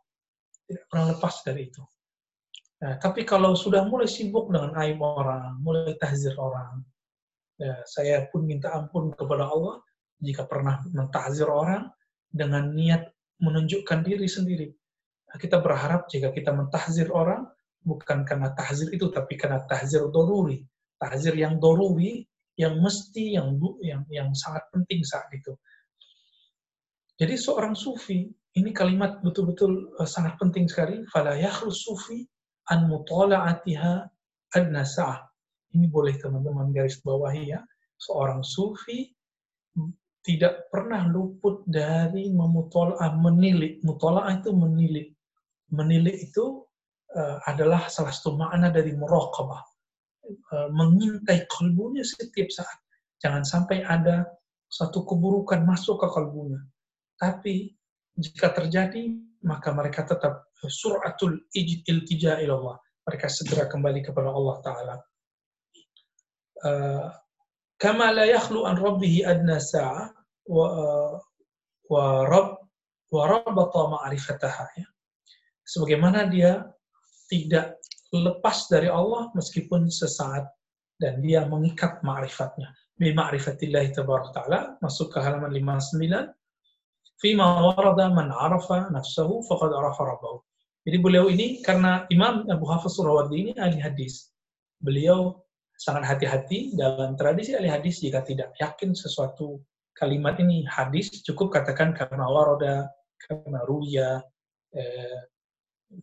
tidak 0.70 0.86
pernah 0.90 1.06
lepas 1.18 1.36
dari 1.42 1.68
itu 1.68 1.82
Nah, 2.82 2.98
tapi 2.98 3.22
kalau 3.22 3.54
sudah 3.54 3.86
mulai 3.86 4.10
sibuk 4.10 4.50
dengan 4.50 4.74
aib 4.82 4.98
orang, 5.06 5.62
mulai 5.62 5.94
tahzir 6.02 6.34
orang, 6.34 6.82
ya, 7.62 7.78
saya 7.86 8.26
pun 8.34 8.50
minta 8.50 8.74
ampun 8.74 9.14
kepada 9.14 9.46
Allah 9.46 9.86
jika 10.18 10.50
pernah 10.50 10.82
mentahzir 10.90 11.46
orang 11.46 11.94
dengan 12.34 12.74
niat 12.74 13.06
menunjukkan 13.38 14.02
diri 14.02 14.26
sendiri. 14.26 14.68
Nah, 15.30 15.38
kita 15.38 15.62
berharap 15.62 16.10
jika 16.10 16.34
kita 16.34 16.58
mentahzir 16.58 17.14
orang, 17.14 17.46
bukan 17.86 18.26
karena 18.26 18.50
tahzir 18.58 18.90
itu, 18.90 19.14
tapi 19.14 19.38
karena 19.38 19.62
tahzir 19.70 20.10
doruri. 20.10 20.66
Tahzir 20.98 21.38
yang 21.38 21.62
doruri, 21.62 22.26
yang 22.60 22.80
mesti, 22.80 23.36
yang 23.38 23.56
yang, 23.80 24.04
yang 24.12 24.30
sangat 24.36 24.68
penting 24.72 25.02
saat 25.06 25.28
itu. 25.32 25.56
Jadi 27.22 27.38
seorang 27.38 27.78
sufi, 27.78 28.26
ini 28.58 28.74
kalimat 28.74 29.22
betul-betul 29.22 29.94
uh, 30.02 30.10
sangat 30.10 30.36
penting 30.42 30.66
sekali. 30.68 31.06
Fala 31.14 31.38
yakhlus 31.38 31.86
sufi 31.86 32.26
an 32.74 32.90
mutala'atiha 32.90 33.94
adna 34.58 34.84
sa'ah. 34.84 35.22
Ini 35.72 35.88
boleh 35.88 36.20
teman-teman 36.20 36.76
garis 36.76 37.00
bawahi 37.00 37.56
ya. 37.56 37.62
Seorang 37.96 38.44
sufi 38.44 39.08
tidak 40.22 40.68
pernah 40.68 41.08
luput 41.08 41.64
dari 41.66 42.28
memutola'ah, 42.30 43.16
menilik. 43.18 43.80
Mutola'ah 43.86 44.42
itu 44.42 44.52
menilik. 44.52 45.08
Menilik 45.72 46.18
itu 46.20 46.68
uh, 47.16 47.38
adalah 47.48 47.88
salah 47.88 48.12
satu 48.12 48.36
makna 48.36 48.68
dari 48.68 48.92
muraqabah. 48.92 49.71
Uh, 50.52 50.70
mengintai 50.72 51.48
kalbunya 51.48 52.04
setiap 52.06 52.50
saat. 52.52 52.80
Jangan 53.22 53.44
sampai 53.46 53.86
ada 53.86 54.26
satu 54.72 55.04
keburukan 55.04 55.62
masuk 55.68 56.00
ke 56.02 56.08
kalbunya. 56.10 56.62
Tapi 57.20 57.76
jika 58.18 58.56
terjadi, 58.56 59.14
maka 59.44 59.74
mereka 59.76 60.08
tetap 60.08 60.52
suratul 60.70 61.46
iltija 61.54 62.40
ilallah. 62.42 62.78
Mereka 63.06 63.28
segera 63.28 63.66
kembali 63.66 64.06
kepada 64.06 64.30
Allah 64.30 64.58
Ta'ala. 64.62 64.96
Uh, 66.62 67.08
kama 67.82 68.14
la 68.14 68.30
yakhlu 68.30 68.70
an 68.70 68.78
rabbihi 68.78 69.26
adna 69.26 69.58
sa'a 69.58 70.14
wa, 70.46 70.68
uh, 70.70 71.14
wa 71.90 72.06
wa 73.12 73.84
ma'rifataha 73.98 74.66
ya. 74.78 74.88
Sebagaimana 75.66 76.30
dia 76.30 76.64
tidak 77.28 77.81
lepas 78.20 78.68
dari 78.68 78.92
Allah 78.92 79.32
meskipun 79.32 79.88
sesaat 79.88 80.52
dan 81.00 81.24
dia 81.24 81.48
mengikat 81.48 82.04
ma'rifatnya. 82.04 82.76
Bi 83.00 83.16
ma'rifatillahi 83.16 83.96
tabaraka 83.96 84.44
ta'ala 84.44 84.60
masuk 84.84 85.16
ke 85.16 85.20
halaman 85.24 85.50
59 85.50 86.30
fima 87.18 87.46
warada 87.72 88.12
man 88.12 88.30
arafa 88.30 88.92
nafsahu 88.92 89.42
faqad 89.48 89.72
arafa 89.74 90.04
rabbahu. 90.06 90.38
Jadi 90.82 90.98
beliau 90.98 91.30
ini 91.30 91.62
karena 91.62 92.10
Imam 92.10 92.50
Abu 92.50 92.66
Hafiz 92.66 92.98
Surawardi 92.98 93.38
ini 93.38 93.52
ahli 93.58 93.78
hadis. 93.78 94.34
Beliau 94.82 95.46
sangat 95.78 96.10
hati-hati 96.10 96.74
dalam 96.74 97.14
tradisi 97.14 97.54
ahli 97.54 97.70
hadis 97.70 98.02
jika 98.02 98.26
tidak 98.26 98.54
yakin 98.58 98.98
sesuatu 98.98 99.62
kalimat 99.94 100.42
ini 100.42 100.66
hadis 100.66 101.22
cukup 101.22 101.54
katakan 101.54 101.94
karena 101.94 102.26
waroda, 102.26 102.90
karena 103.22 103.62
ruya, 103.70 104.26
eh, 104.74 105.22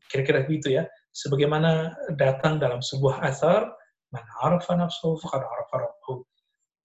kira-kira 0.06 0.46
begitu 0.46 0.78
ya 0.78 0.86
sebagaimana 1.18 1.98
datang 2.14 2.62
dalam 2.62 2.78
sebuah 2.78 3.26
asar 3.26 3.66
man 4.14 4.22
arafa 4.46 4.78
nafsuhu 4.78 5.18
faqad 5.18 5.42
arafa 5.42 5.74
rabbuhu 5.82 6.22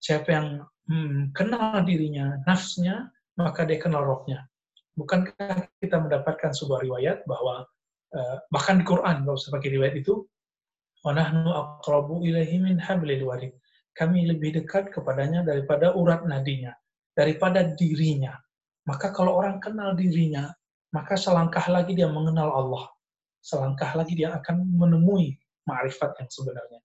siapa 0.02 0.30
yang 0.34 0.48
hmm, 0.90 1.30
kenal 1.38 1.86
dirinya 1.86 2.42
nafsnya 2.50 3.14
maka 3.38 3.62
dia 3.70 3.78
kenal 3.78 4.02
rohnya 4.02 4.50
bukankah 4.98 5.70
kita 5.78 6.02
mendapatkan 6.02 6.50
sebuah 6.50 6.82
riwayat 6.82 7.22
bahwa 7.30 7.66
uh, 8.14 8.38
bahkan 8.50 8.82
di 8.82 8.86
Quran 8.86 9.26
kalau 9.26 9.38
sebagai 9.38 9.70
riwayat 9.70 10.02
itu 10.02 10.26
wanahnu 11.04 11.52
aqrabu 11.52 12.24
ilaihi 12.24 12.64
min 12.64 12.80
hablil 12.80 13.28
warid. 13.28 13.54
Kami 13.94 14.26
lebih 14.26 14.58
dekat 14.58 14.90
kepadanya 14.90 15.46
daripada 15.46 15.94
urat 15.94 16.26
nadinya 16.26 16.74
daripada 17.14 17.62
dirinya. 17.78 18.34
Maka 18.90 19.14
kalau 19.14 19.38
orang 19.38 19.62
kenal 19.62 19.94
dirinya 19.94 20.50
maka 20.90 21.14
selangkah 21.14 21.70
lagi 21.70 21.94
dia 21.94 22.10
mengenal 22.10 22.50
Allah. 22.50 22.90
Selangkah 23.44 23.92
lagi 24.00 24.16
dia 24.16 24.32
akan 24.40 24.64
menemui 24.80 25.36
ma'rifat 25.68 26.16
yang 26.24 26.30
sebenarnya. 26.32 26.80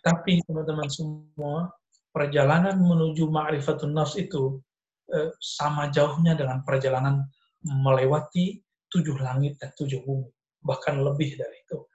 Tapi 0.00 0.40
teman-teman 0.46 0.86
semua, 0.86 1.66
perjalanan 2.14 2.78
menuju 2.78 3.26
ma'rifatun 3.26 3.90
nafs 3.90 4.14
itu 4.14 4.62
eh, 5.10 5.34
sama 5.42 5.90
jauhnya 5.90 6.38
dengan 6.38 6.62
perjalanan 6.62 7.26
melewati 7.66 8.62
tujuh 8.86 9.18
langit 9.18 9.58
dan 9.58 9.74
tujuh 9.74 10.00
bumi. 10.06 10.30
Bahkan 10.62 11.02
lebih 11.02 11.34
dari 11.34 11.58
itu 11.66 11.90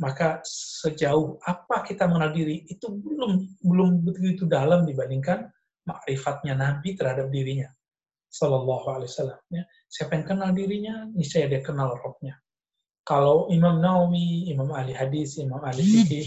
maka 0.00 0.40
sejauh 0.48 1.36
apa 1.44 1.84
kita 1.84 2.08
mengenal 2.08 2.32
diri 2.32 2.64
itu 2.64 2.88
belum 2.88 3.60
belum 3.60 3.90
begitu 4.00 4.48
dalam 4.48 4.88
dibandingkan 4.88 5.52
makrifatnya 5.84 6.56
Nabi 6.56 6.96
terhadap 6.96 7.28
dirinya. 7.28 7.68
Sallallahu 8.30 8.86
Alaihi 8.88 9.10
Wasallam. 9.12 9.40
Ya. 9.52 9.64
Siapa 9.90 10.16
yang 10.16 10.24
kenal 10.24 10.50
dirinya, 10.56 11.04
niscaya 11.12 11.50
dia 11.50 11.60
kenal 11.60 11.98
rohnya. 11.98 12.38
Kalau 13.10 13.50
Imam 13.50 13.82
Nawawi, 13.82 14.46
Imam 14.54 14.70
ahli 14.70 14.94
hadis, 14.94 15.34
Imam 15.42 15.58
ahli 15.66 15.82
fikih 15.82 16.22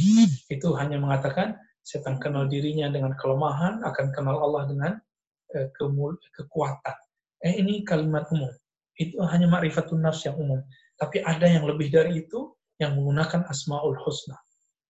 itu 0.52 0.68
hanya 0.76 1.00
mengatakan 1.00 1.56
yang 1.88 2.20
kenal 2.20 2.44
dirinya 2.44 2.92
dengan 2.92 3.16
kelemahan 3.16 3.80
akan 3.88 4.12
kenal 4.12 4.44
Allah 4.44 4.68
dengan 4.68 4.92
eh, 5.56 5.72
kekuatan. 6.36 6.98
Eh 7.40 7.56
ini 7.64 7.88
kalimat 7.88 8.28
umum. 8.36 8.52
Itu 9.00 9.16
hanya 9.24 9.48
ma'rifatun 9.48 10.04
nafs 10.04 10.28
yang 10.28 10.36
umum. 10.36 10.60
Tapi 11.00 11.24
ada 11.24 11.48
yang 11.48 11.64
lebih 11.64 11.88
dari 11.88 12.20
itu 12.28 12.52
yang 12.84 13.00
menggunakan 13.00 13.48
asmaul 13.48 13.96
husna. 14.04 14.36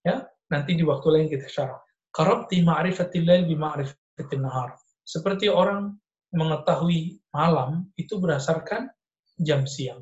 Ya, 0.01 0.25
nanti 0.49 0.73
di 0.73 0.81
waktu 0.81 1.07
lain 1.13 1.27
kita 1.29 1.45
syarah. 1.45 1.77
Qarabti 2.09 2.65
ma'rifatillah 2.65 3.45
bi 3.45 3.53
ma'rifatil 3.53 4.41
nahar. 4.41 4.73
Seperti 5.05 5.45
orang 5.45 5.93
mengetahui 6.33 7.21
malam 7.29 7.85
itu 8.01 8.17
berdasarkan 8.17 8.89
jam 9.37 9.69
siang. 9.69 10.01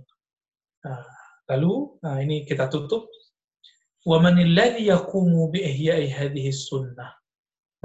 Nah, 0.88 1.21
lalu, 1.52 2.00
nah 2.00 2.18
ini 2.24 2.48
kita 2.48 2.72
tutup. 2.72 3.12
Sunnah. 6.56 7.12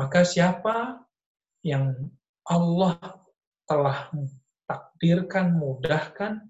Maka 0.01 0.25
siapa 0.25 1.05
yang 1.61 1.93
Allah 2.47 2.97
telah 3.69 4.09
takdirkan, 4.65 5.59
mudahkan, 5.59 6.41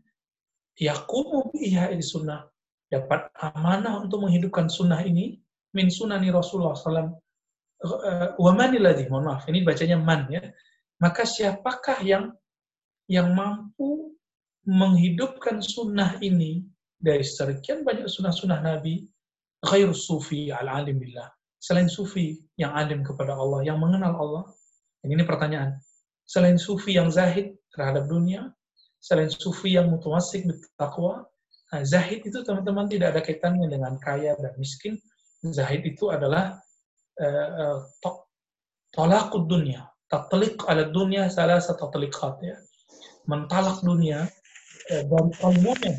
yaqumu 0.79 1.51
bi 1.51 1.73
ihya'i 1.73 1.99
sunnah, 1.99 2.47
dapat 2.87 3.27
amanah 3.35 4.07
untuk 4.07 4.23
menghidupkan 4.23 4.71
sunnah 4.71 5.03
ini 5.03 5.41
min 5.75 5.91
sunani 5.91 6.31
Rasulullah 6.31 6.73
SAW 6.73 7.13
eh, 7.83 8.29
wa 8.39 8.53
manilladhi 8.55 9.11
mohon 9.11 9.29
maaf 9.35 9.45
ini 9.51 9.67
bacanya 9.67 9.99
man 9.99 10.31
ya 10.31 10.41
maka 11.03 11.27
siapakah 11.27 12.01
yang 12.07 12.33
yang 13.11 13.35
mampu 13.35 14.17
menghidupkan 14.67 15.61
sunnah 15.61 16.17
ini 16.23 16.65
dari 17.07 17.23
sekian 17.23 17.87
banyak 17.87 18.11
sunnah-sunnah 18.11 18.59
Nabi 18.67 19.07
ghair 19.63 19.95
sufi 19.95 20.51
al 20.51 20.67
alim 20.67 20.99
billah 20.99 21.31
selain 21.63 21.87
sufi 21.87 22.35
yang 22.59 22.75
alim 22.75 23.07
kepada 23.07 23.39
Allah 23.39 23.63
yang 23.63 23.79
mengenal 23.79 24.19
Allah 24.19 24.45
ini, 25.07 25.15
ini 25.15 25.23
pertanyaan 25.23 25.79
selain 26.27 26.59
sufi 26.59 26.99
yang 26.99 27.07
zahid 27.15 27.55
terhadap 27.71 28.11
dunia 28.11 28.51
selain 28.99 29.31
sufi 29.31 29.79
yang 29.79 29.87
mutawassik 29.87 30.43
bertakwa 30.43 31.31
Nah, 31.67 31.83
zahid 31.83 32.23
itu 32.23 32.39
teman-teman 32.47 32.87
tidak 32.87 33.13
ada 33.13 33.21
kaitannya 33.27 33.67
dengan 33.67 33.99
kaya 33.99 34.39
dan 34.39 34.55
miskin. 34.57 34.95
Zahid 35.43 35.83
itu 35.83 36.11
adalah 36.15 36.59
uh, 37.19 37.77
tolakud 38.95 39.51
dunia. 39.51 39.91
Tatlik 40.07 40.63
ala 40.71 40.87
dunia 40.87 41.27
salah 41.27 41.59
satu 41.59 41.91
tatlikat 41.91 42.39
ya. 42.43 42.57
Mentalak 43.27 43.83
dunia 43.83 44.31
uh, 44.95 45.03
dari 45.11 45.31
kalbunya, 45.43 45.95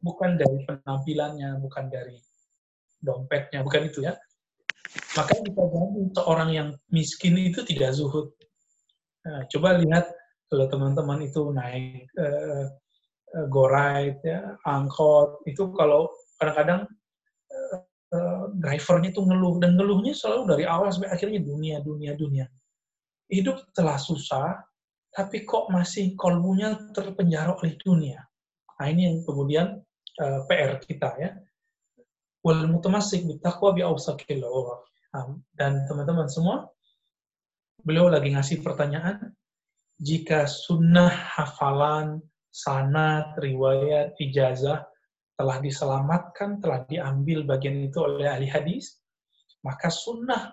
bukan 0.00 0.40
dari 0.40 0.64
penampilannya, 0.64 1.60
bukan 1.60 1.92
dari 1.92 2.16
dompetnya, 3.00 3.60
bukan 3.64 3.88
itu 3.88 4.04
ya. 4.04 4.16
Maka 5.14 5.38
kita 5.44 5.62
jadi 5.70 6.02
seorang 6.16 6.50
yang 6.50 6.68
miskin 6.90 7.38
itu 7.38 7.62
tidak 7.62 7.94
zuhud. 7.94 8.34
Nah, 9.22 9.46
coba 9.52 9.78
lihat 9.78 10.10
kalau 10.50 10.66
teman-teman 10.66 11.22
itu 11.22 11.52
naik 11.54 12.10
uh, 12.18 12.66
uh, 13.38 13.46
go 13.52 13.70
ride, 13.70 14.18
ya, 14.26 14.58
angkot, 14.66 15.44
itu 15.46 15.70
kalau 15.78 16.10
kadang-kadang 16.40 16.88
uh, 18.10 18.44
drivernya 18.58 19.14
itu 19.14 19.22
ngeluh, 19.22 19.62
dan 19.62 19.78
ngeluhnya 19.78 20.16
selalu 20.16 20.56
dari 20.56 20.64
awal 20.66 20.90
sampai 20.90 21.12
akhirnya 21.14 21.38
dunia, 21.38 21.78
dunia, 21.84 22.18
dunia. 22.18 22.50
Hidup 23.30 23.62
telah 23.78 23.94
susah, 23.94 24.58
tapi 25.14 25.46
kok 25.46 25.70
masih 25.70 26.18
kolbunya 26.18 26.74
terpenjara 26.90 27.54
oleh 27.54 27.78
dunia. 27.78 28.18
Nah 28.80 28.86
ini 28.90 29.06
yang 29.06 29.16
kemudian 29.22 29.78
uh, 30.20 30.44
PR 30.44 30.76
kita 30.84 31.16
ya. 31.16 31.30
Wal 32.44 32.68
mutamasik 32.68 33.24
bitaqwa 33.24 33.76
bi 33.76 33.82
nah, 33.84 35.26
Dan 35.56 35.72
teman-teman 35.88 36.28
semua, 36.28 36.68
beliau 37.84 38.08
lagi 38.08 38.32
ngasih 38.32 38.64
pertanyaan, 38.64 39.32
jika 40.00 40.48
sunnah 40.48 41.12
hafalan 41.12 42.24
sanad, 42.48 43.36
riwayat, 43.36 44.16
ijazah 44.16 44.88
telah 45.36 45.56
diselamatkan, 45.60 46.60
telah 46.60 46.84
diambil 46.88 47.44
bagian 47.44 47.80
itu 47.80 48.00
oleh 48.00 48.28
ahli 48.28 48.48
hadis, 48.48 49.00
maka 49.64 49.88
sunnah 49.88 50.52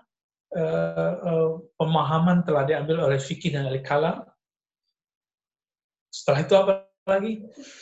eh, 0.56 1.14
eh, 1.16 1.50
pemahaman 1.76 2.44
telah 2.44 2.64
diambil 2.64 3.08
oleh 3.08 3.20
fikih 3.20 3.52
dan 3.52 3.68
ahli 3.68 3.84
kalam. 3.84 4.24
Setelah 6.08 6.40
itu 6.40 6.54
apa 6.56 6.72
lagi? 7.04 7.32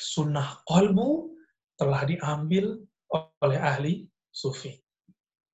Sunnah 0.03 0.63
kolbu 0.67 1.36
telah 1.77 2.03
diambil 2.09 2.81
oleh 3.45 3.59
ahli 3.61 3.95
sufi. 4.33 4.73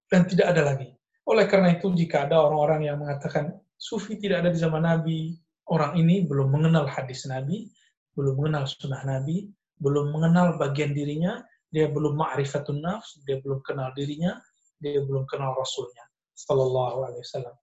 Dan 0.07 0.27
tidak 0.27 0.55
ada 0.57 0.75
lagi. 0.75 0.89
Oleh 1.27 1.47
karena 1.47 1.75
itu, 1.75 1.91
jika 1.95 2.27
ada 2.27 2.43
orang-orang 2.43 2.91
yang 2.91 2.99
mengatakan 2.99 3.55
sufi 3.79 4.19
tidak 4.19 4.47
ada 4.47 4.51
di 4.51 4.59
zaman 4.59 4.83
Nabi, 4.83 5.39
orang 5.71 5.95
ini 5.99 6.27
belum 6.27 6.51
mengenal 6.51 6.87
hadis 6.91 7.27
Nabi, 7.31 7.71
belum 8.19 8.39
mengenal 8.39 8.67
sunnah 8.67 9.03
Nabi, 9.07 9.47
belum 9.79 10.11
mengenal 10.11 10.59
bagian 10.59 10.95
dirinya, 10.95 11.43
dia 11.73 11.89
belum 11.89 12.19
ma'rifatun 12.19 12.85
nafs, 12.85 13.23
dia 13.25 13.41
belum 13.41 13.65
kenal 13.65 13.91
dirinya, 13.97 14.37
dia 14.83 15.01
belum 15.01 15.25
kenal 15.25 15.57
Rasulnya, 15.57 16.05
Sallallahu 16.37 17.09
Alaihi 17.09 17.23
Wasallam. 17.25 17.57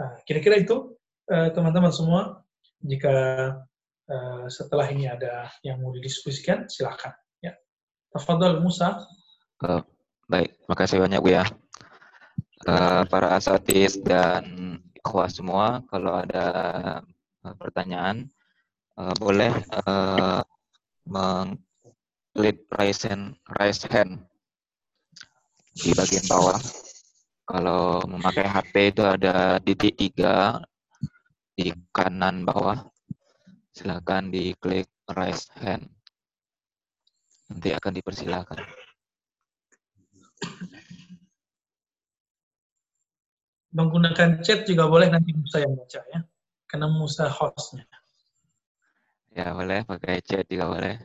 Nah, 0.00 0.12
kira-kira 0.24 0.62
itu, 0.62 0.96
eh, 1.28 1.52
teman-teman 1.52 1.92
semua, 1.92 2.42
jika 2.82 3.14
eh, 4.10 4.46
setelah 4.50 4.90
ini 4.90 5.06
ada 5.06 5.46
yang 5.62 5.78
mau 5.78 5.94
didiskusikan, 5.94 6.66
silakan. 6.66 7.14
Tafadhal 8.12 8.60
Musa. 8.60 9.08
Uh, 9.64 9.80
baik, 10.28 10.52
makasih 10.68 11.00
banyak 11.00 11.20
Bu 11.24 11.32
ya. 11.32 11.48
Uh, 12.68 13.02
para 13.08 13.34
asatis 13.34 13.96
dan 14.04 14.78
ikhwah 14.94 15.32
semua, 15.32 15.80
kalau 15.88 16.20
ada 16.20 16.46
pertanyaan, 17.58 18.28
uh, 19.00 19.16
boleh 19.16 19.50
uh, 19.88 20.44
mengklik 21.08 22.68
raise 22.76 23.02
hand, 23.08 23.34
raise 23.58 23.82
hand 23.88 24.20
di 25.72 25.96
bagian 25.96 26.28
bawah. 26.28 26.60
Kalau 27.48 28.04
memakai 28.06 28.46
HP 28.46 28.94
itu 28.94 29.02
ada 29.02 29.56
titik 29.58 29.96
tiga 29.96 30.60
di 31.56 31.72
kanan 31.96 32.44
bawah. 32.44 32.78
Silakan 33.72 34.28
diklik 34.28 34.86
raise 35.08 35.48
hand. 35.56 35.88
Nanti 37.52 37.68
akan 37.68 37.92
dipersilakan. 38.00 38.64
Menggunakan 43.76 44.40
chat 44.40 44.64
juga 44.64 44.88
boleh 44.88 45.12
nanti 45.12 45.36
saya 45.52 45.68
baca 45.68 46.00
ya. 46.08 46.24
Karena 46.64 46.88
Musa 46.88 47.28
hostnya. 47.28 47.84
Ya 49.36 49.52
boleh, 49.52 49.84
pakai 49.84 50.24
chat 50.24 50.48
juga 50.48 50.72
boleh. 50.72 50.96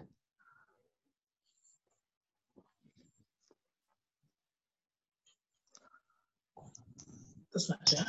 Terus 7.52 7.68
ya. 7.92 8.04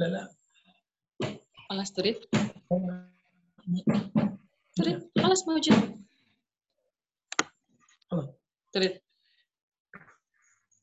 Lala. 0.00 0.32
Alas 1.68 1.92
turit. 1.92 2.24
Turit, 4.74 4.98
iya. 4.98 5.22
malas 5.22 5.46
mau 5.46 5.54
jawab. 5.62 5.86
Turit. 8.74 8.98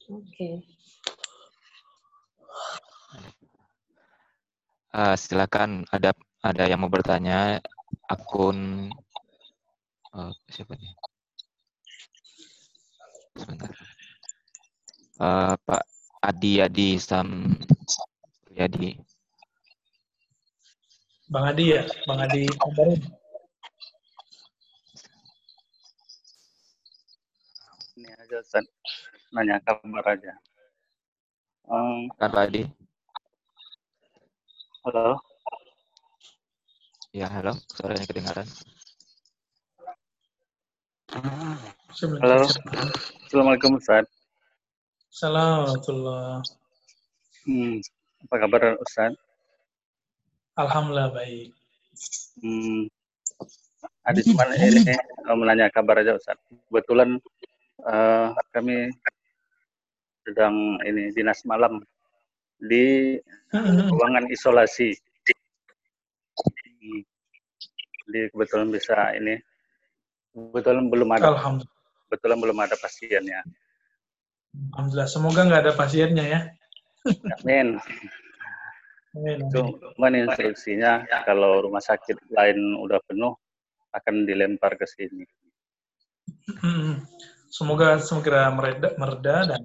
Oke. 0.07 0.23
Okay. 0.31 0.53
Uh, 4.95 5.15
silakan 5.19 5.83
ada 5.91 6.15
ada 6.39 6.63
yang 6.71 6.83
mau 6.83 6.91
bertanya 6.91 7.59
akun 8.07 8.87
uh, 10.15 10.31
siapa 10.47 10.71
nih? 10.79 10.95
Sebentar. 13.35 13.71
Uh, 15.19 15.55
Pak 15.67 15.83
Adi 16.23 16.63
Adi 16.63 16.95
Sam 16.95 17.59
Adi. 18.55 18.95
Bang 21.27 21.51
Adi 21.51 21.75
ya, 21.75 21.83
Bang 22.07 22.23
Adi 22.23 22.47
kabarin. 22.55 23.20
Aja 28.31 28.39
Ustaz. 28.39 28.65
Nanya 29.35 29.59
kabar 29.59 30.15
aja. 30.15 30.31
Um, 31.67 32.07
Kan 32.15 32.31
Adi? 32.31 32.63
halo. 34.87 35.19
Ya, 37.11 37.27
halo. 37.27 37.59
Suaranya 37.75 38.07
kedengaran. 38.07 38.47
Halo. 42.23 42.47
Assalamualaikum 43.27 43.75
Ustaz. 43.75 44.07
Assalamualaikum. 45.11 46.39
Hmm, 47.43 47.83
apa 48.31 48.35
kabar 48.47 48.79
Ustaz? 48.79 49.11
Alhamdulillah 50.55 51.11
baik. 51.11 51.51
Hmm, 52.39 52.87
ada 54.07 54.19
cuma 54.23 54.47
ini 54.55 54.87
eh, 54.87 55.35
menanya 55.35 55.67
kabar 55.67 55.99
aja 55.99 56.15
Ustaz. 56.15 56.39
Kebetulan 56.71 57.19
eh, 57.85 58.27
kami 58.53 58.89
sedang 60.21 60.77
ini 60.85 61.09
dinas 61.15 61.41
malam 61.49 61.81
di 62.61 63.17
ruangan 63.93 64.29
isolasi. 64.29 64.93
Jadi 68.11 68.27
kebetulan 68.33 68.69
bisa 68.69 69.15
ini 69.15 69.39
kebetulan 70.35 70.87
belum 70.91 71.09
ada 71.15 71.31
Alhamdulillah. 71.35 71.79
kebetulan 72.07 72.37
belum 72.43 72.57
ada 72.59 72.75
pasiennya. 72.79 73.39
Alhamdulillah. 74.75 75.09
Semoga 75.09 75.39
nggak 75.47 75.61
ada 75.67 75.73
pasiennya 75.75 76.25
ya. 76.27 76.41
Amin. 77.41 77.79
Amin, 79.11 79.37
Itu 79.47 79.59
amin. 79.63 79.75
cuman 79.95 80.13
instruksinya 80.27 81.03
kalau 81.27 81.63
rumah 81.67 81.83
sakit 81.83 82.15
lain 82.31 82.59
udah 82.79 82.99
penuh 83.07 83.35
akan 83.91 84.23
dilempar 84.27 84.75
ke 84.79 84.87
sini. 84.87 85.23
Semoga 87.51 87.99
segera 87.99 88.47
mereda, 88.55 88.95
mereda 88.95 89.35
dan 89.43 89.61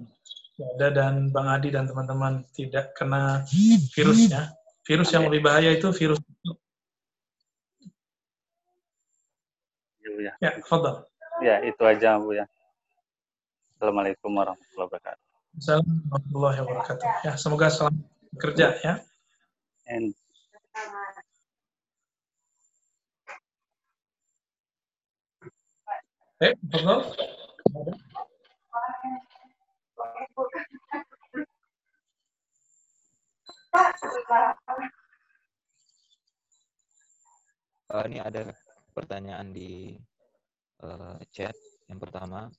ada 0.75 0.87
dan 0.91 1.13
Bang 1.31 1.47
Adi 1.47 1.71
dan 1.71 1.87
teman-teman 1.87 2.43
tidak 2.51 2.91
kena 2.99 3.47
virusnya. 3.95 4.51
Virus 4.83 5.11
yang 5.15 5.23
lebih 5.31 5.47
bahaya 5.47 5.71
itu 5.71 5.87
virus. 5.95 6.19
Bu, 10.17 10.25
ya. 10.25 10.33
Ya, 10.41 10.51
fadal. 10.65 11.05
ya, 11.45 11.61
itu 11.61 11.83
aja 11.85 12.17
Bu 12.17 12.33
ya. 12.33 12.49
Assalamualaikum 13.77 14.33
warahmatullahi 14.33 14.87
wabarakatuh. 14.89 15.25
Assalamualaikum 15.61 16.09
warahmatullahi 16.09 16.59
wabarakatuh. 16.65 17.07
Ya, 17.23 17.33
semoga 17.37 17.67
selamat 17.69 18.03
bekerja 18.35 18.67
ya. 18.83 18.93
And 19.87 20.11
Eh, 26.37 26.53
fadal. 26.69 27.01
Eh, 37.87 38.03
ini 38.07 38.19
ada 38.19 38.51
pertanyaan 38.95 39.51
di 39.51 39.95
eh, 40.83 41.17
chat. 41.31 41.55
Yang 41.87 41.99
pertama, 42.07 42.51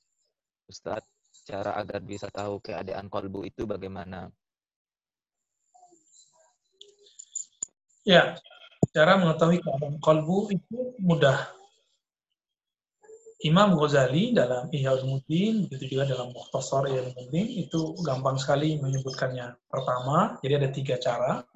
Ustadz, 0.68 1.04
cara 1.48 1.76
agar 1.76 2.00
bisa 2.04 2.28
tahu 2.28 2.60
keadaan 2.60 3.08
kolbu 3.08 3.48
itu 3.48 3.64
bagaimana? 3.64 4.28
Ya, 8.04 8.36
cara 8.92 9.20
mengetahui 9.20 9.60
keadaan 9.60 9.96
kolbu 10.00 10.52
itu 10.52 10.96
mudah. 11.00 11.57
Imam 13.46 13.78
Ghazali 13.78 14.34
dalam 14.34 14.66
Ihya 14.74 14.98
Ulumuddin, 14.98 15.70
begitu 15.70 15.94
juga 15.94 16.10
dalam 16.10 16.34
Mukhtasar 16.34 16.90
Ihya 16.90 17.06
Ulumuddin, 17.06 17.46
itu 17.46 17.94
gampang 18.02 18.34
sekali 18.34 18.82
menyebutkannya. 18.82 19.54
Pertama, 19.70 20.42
jadi 20.42 20.58
ada 20.58 20.68
tiga 20.74 20.98
cara 20.98 21.46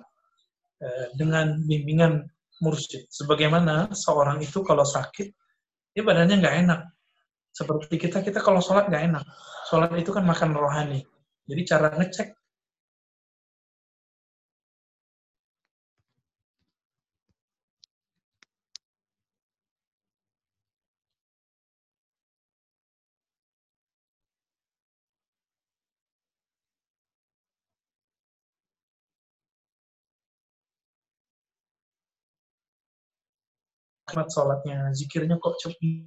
eh, 0.79 1.07
dengan 1.19 1.59
bimbingan 1.67 2.23
mursyid. 2.63 3.11
Sebagaimana 3.11 3.91
seorang 3.91 4.39
itu 4.39 4.63
kalau 4.63 4.87
sakit, 4.87 5.35
dia 5.91 6.03
badannya 6.07 6.39
nggak 6.39 6.57
enak. 6.67 6.81
Seperti 7.51 7.99
kita, 7.99 8.23
kita 8.23 8.39
kalau 8.39 8.63
sholat 8.63 8.87
nggak 8.87 9.05
enak. 9.11 9.25
Sholat 9.67 9.91
itu 9.99 10.15
kan 10.15 10.23
makan 10.23 10.55
rohani. 10.55 11.03
Jadi 11.51 11.63
cara 11.67 11.91
ngecek 11.99 12.42
nikmat 34.13 34.29
sholatnya, 34.29 34.93
zikirnya 34.93 35.41
kok 35.41 35.57
cepet. 35.57 36.05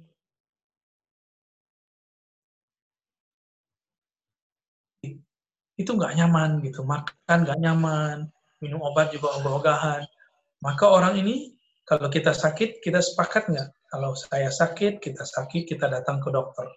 Itu 5.74 5.90
nggak 5.98 6.14
nyaman 6.14 6.62
gitu, 6.62 6.86
makan 6.86 7.38
nggak 7.42 7.58
nyaman, 7.58 8.30
minum 8.62 8.78
obat 8.86 9.10
juga 9.10 9.42
ogah-ogahan. 9.42 10.06
Maka 10.62 10.86
orang 10.86 11.18
ini, 11.18 11.58
kalau 11.82 12.06
kita 12.06 12.30
sakit, 12.30 12.78
kita 12.78 13.02
sepakat 13.02 13.50
nggak? 13.50 13.68
Kalau 13.90 14.14
saya 14.14 14.54
sakit, 14.54 15.02
kita 15.02 15.26
sakit, 15.26 15.66
kita 15.66 15.90
datang 15.90 16.22
ke 16.22 16.30
dokter. 16.30 16.70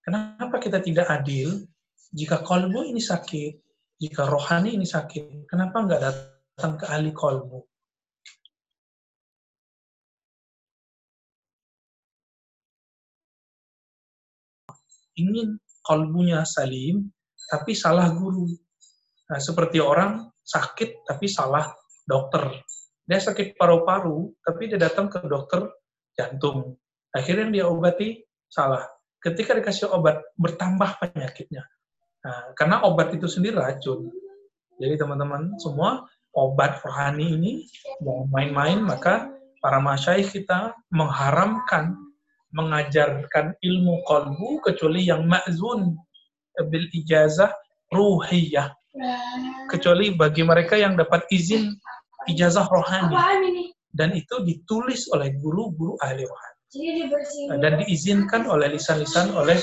Kenapa 0.00 0.56
kita 0.56 0.80
tidak 0.80 1.12
adil? 1.12 1.68
Jika 2.16 2.40
kolbu 2.40 2.88
ini 2.88 3.04
sakit, 3.04 3.52
jika 4.00 4.24
rohani 4.24 4.72
ini 4.72 4.88
sakit, 4.88 5.44
kenapa 5.44 5.84
nggak 5.84 6.00
datang 6.00 6.80
ke 6.80 6.88
ahli 6.88 7.12
kolbu? 7.12 7.67
Ingin 15.18 15.58
kalbunya 15.82 16.46
salim, 16.46 17.10
tapi 17.50 17.74
salah 17.74 18.08
guru. 18.14 18.46
Nah, 19.28 19.40
seperti 19.42 19.82
orang 19.82 20.30
sakit 20.40 21.04
tapi 21.04 21.28
salah 21.28 21.68
dokter. 22.08 22.64
Dia 23.08 23.20
sakit 23.20 23.56
paru-paru, 23.56 24.32
tapi 24.40 24.68
dia 24.68 24.80
datang 24.80 25.08
ke 25.08 25.20
dokter 25.24 25.64
jantung. 26.16 26.76
Akhirnya 27.12 27.48
dia 27.48 27.64
obati 27.68 28.20
salah. 28.48 28.84
Ketika 29.18 29.56
dikasih 29.56 29.90
obat, 29.92 30.22
bertambah 30.36 31.00
penyakitnya. 31.00 31.64
Nah, 32.24 32.52
karena 32.54 32.84
obat 32.84 33.12
itu 33.16 33.26
sendiri 33.26 33.56
racun. 33.56 34.12
Jadi 34.78 34.94
teman-teman 34.94 35.58
semua, 35.58 36.06
obat 36.36 36.78
rohani 36.84 37.34
ini 37.34 37.52
jangan 38.04 38.28
main-main, 38.30 38.78
maka 38.84 39.26
para 39.58 39.82
masyaikh 39.82 40.30
kita 40.30 40.76
mengharamkan 40.94 41.98
mengajarkan 42.52 43.52
ilmu 43.60 44.04
kalbu 44.08 44.64
kecuali 44.64 45.04
yang 45.04 45.28
ma'zun 45.28 45.96
bil 46.68 46.86
ijazah 46.96 47.52
ruhiyah. 47.92 48.72
Kecuali 49.68 50.16
bagi 50.16 50.42
mereka 50.42 50.74
yang 50.74 50.96
dapat 50.96 51.28
izin 51.28 51.70
ijazah 52.28 52.66
rohani. 52.66 53.14
Dan 53.88 54.12
itu 54.12 54.44
ditulis 54.44 55.08
oleh 55.12 55.32
guru-guru 55.36 55.96
ahli 56.00 56.24
rohani. 56.24 56.60
Dan 57.60 57.72
diizinkan 57.84 58.44
oleh 58.44 58.72
lisan-lisan 58.76 59.32
oleh 59.32 59.56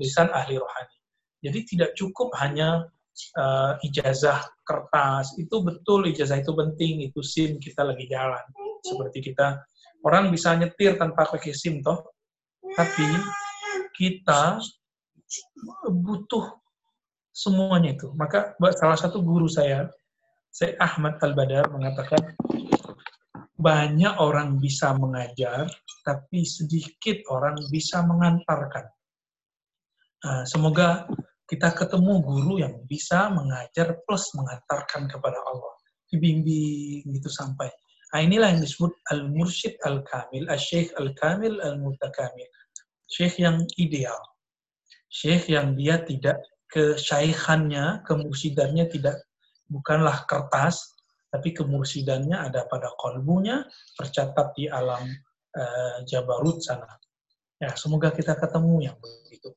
lisan 0.00 0.28
ahli 0.32 0.56
rohani. 0.56 0.96
Jadi 1.40 1.58
tidak 1.64 1.96
cukup 1.96 2.32
hanya 2.36 2.84
uh, 3.36 3.80
ijazah 3.80 4.44
kertas. 4.64 5.32
Itu 5.40 5.64
betul 5.64 6.12
ijazah 6.12 6.40
itu 6.40 6.52
penting, 6.52 7.08
itu 7.08 7.20
SIM 7.24 7.56
kita 7.56 7.84
lagi 7.84 8.04
jalan. 8.08 8.44
Seperti 8.80 9.32
kita, 9.32 9.60
orang 10.04 10.32
bisa 10.32 10.56
nyetir 10.56 10.96
tanpa 10.96 11.28
pakai 11.28 11.52
SIM 11.52 11.84
toh, 11.84 12.00
tapi 12.76 13.06
kita 13.96 14.60
butuh 15.88 16.60
semuanya 17.30 17.94
itu. 17.96 18.12
Maka 18.14 18.54
salah 18.76 18.98
satu 18.98 19.22
guru 19.22 19.46
saya, 19.46 19.88
saya 20.50 20.76
Ahmad 20.82 21.16
Al-Badar 21.22 21.70
mengatakan, 21.70 22.36
banyak 23.60 24.14
orang 24.16 24.56
bisa 24.56 24.96
mengajar, 24.96 25.68
tapi 26.00 26.48
sedikit 26.48 27.20
orang 27.28 27.60
bisa 27.68 28.00
mengantarkan. 28.00 28.88
Nah, 30.20 30.44
semoga 30.48 31.04
kita 31.44 31.72
ketemu 31.76 32.24
guru 32.24 32.60
yang 32.60 32.80
bisa 32.88 33.28
mengajar 33.28 34.00
plus 34.08 34.32
mengantarkan 34.32 35.08
kepada 35.08 35.36
Allah. 35.44 35.74
Dibimbing 36.08 37.06
gitu 37.06 37.28
sampai. 37.28 37.68
Nah, 38.10 38.20
inilah 38.24 38.50
yang 38.50 38.62
disebut 38.64 38.90
al-mursyid 39.14 39.78
al-kamil, 39.86 40.50
al-syekh 40.50 40.90
al-kamil 40.98 41.62
al-mutakamil. 41.62 42.48
Syekh 43.10 43.42
yang 43.42 43.66
ideal. 43.74 44.18
Syekh 45.10 45.50
yang 45.50 45.74
dia 45.74 45.98
tidak 46.06 46.38
kesyaihannya, 46.70 48.06
kemursidannya 48.06 48.86
tidak 48.86 49.26
bukanlah 49.66 50.22
kertas, 50.30 50.94
tapi 51.30 51.50
kemursidannya 51.50 52.38
ada 52.38 52.66
pada 52.70 52.94
kolbunya, 52.94 53.66
tercatat 53.98 54.54
di 54.54 54.70
alam 54.70 55.02
uh, 55.58 55.96
Jabarut 56.06 56.62
sana. 56.62 56.90
Ya, 57.58 57.74
semoga 57.74 58.14
kita 58.14 58.38
ketemu 58.38 58.90
yang 58.90 58.96
begitu. 58.98 59.50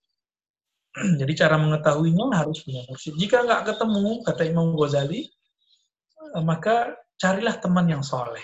Jadi 1.21 1.33
cara 1.33 1.57
mengetahuinya 1.57 2.33
harus 2.33 2.61
punya 2.61 2.85
mursyid. 2.85 3.17
Jika 3.17 3.45
nggak 3.45 3.73
ketemu, 3.73 4.21
kata 4.25 4.41
Imam 4.45 4.77
Ghazali, 4.77 5.25
eh, 6.37 6.43
maka 6.45 6.93
carilah 7.17 7.57
teman 7.57 7.89
yang 7.89 8.05
soleh. 8.05 8.43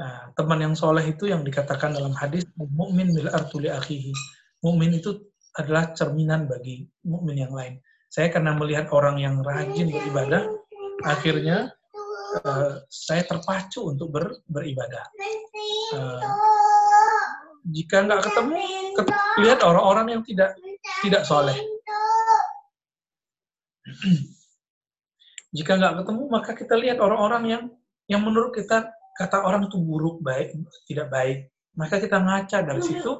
Nah, 0.00 0.32
teman 0.32 0.64
yang 0.64 0.72
soleh 0.72 1.04
itu 1.12 1.28
yang 1.28 1.44
dikatakan 1.44 1.92
dalam 1.92 2.16
hadis 2.16 2.48
mukmin 2.56 3.12
bil 3.12 3.28
artuli 3.28 3.68
akhihi. 3.68 4.16
Mukmin 4.64 4.96
itu 4.96 5.28
adalah 5.60 5.92
cerminan 5.92 6.48
bagi 6.48 6.88
mukmin 7.04 7.44
yang 7.44 7.52
lain. 7.52 7.76
Saya 8.08 8.32
karena 8.32 8.56
melihat 8.56 8.88
orang 8.96 9.20
yang 9.20 9.44
rajin 9.44 9.92
beribadah, 9.92 10.48
akhirnya 11.04 11.76
uh, 12.48 12.80
saya 12.88 13.28
terpacu 13.28 13.92
untuk 13.92 14.08
ber, 14.08 14.40
beribadah. 14.48 15.04
Uh, 15.92 16.24
jika 17.68 18.00
nggak 18.08 18.24
ketemu, 18.24 18.56
ket, 18.96 19.04
lihat 19.44 19.60
orang-orang 19.60 20.16
yang 20.16 20.24
tidak 20.24 20.56
tidak 21.04 21.28
soleh. 21.28 21.60
jika 25.60 25.76
nggak 25.76 26.00
ketemu, 26.00 26.24
maka 26.32 26.56
kita 26.56 26.72
lihat 26.80 27.04
orang-orang 27.04 27.44
yang 27.44 27.68
yang 28.08 28.24
menurut 28.24 28.56
kita 28.56 28.88
kata 29.20 29.44
orang 29.44 29.68
itu 29.68 29.76
buruk, 29.76 30.24
baik, 30.24 30.56
tidak 30.88 31.12
baik. 31.12 31.52
Maka 31.76 32.00
kita 32.00 32.16
ngaca 32.16 32.64
dari 32.64 32.80
situ, 32.80 33.12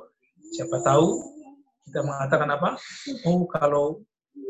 siapa 0.56 0.80
tahu 0.80 1.20
kita 1.84 2.00
mengatakan 2.00 2.48
apa? 2.56 2.80
Oh, 3.28 3.44
kalau 3.52 4.00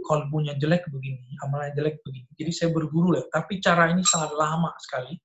kolbunya 0.07 0.55
jelek 0.63 0.87
begini, 0.95 1.35
amalnya 1.43 1.75
jelek 1.75 1.99
begini. 2.07 2.31
Jadi 2.39 2.51
saya 2.55 2.69
berguru 2.71 3.19
lah. 3.19 3.27
Tapi 3.35 3.59
cara 3.59 3.91
ini 3.91 4.07
sangat 4.07 4.31
lama 4.39 4.71
sekali. 4.79 5.19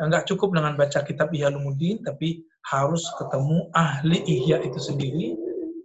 Enggak 0.00 0.28
cukup 0.28 0.52
dengan 0.56 0.76
baca 0.76 1.00
kitab 1.04 1.32
Ihya 1.32 1.48
Lumuddin, 1.52 2.04
tapi 2.04 2.44
harus 2.68 3.04
ketemu 3.16 3.72
ahli 3.72 4.20
Ihya 4.24 4.60
itu 4.60 4.76
sendiri 4.76 5.36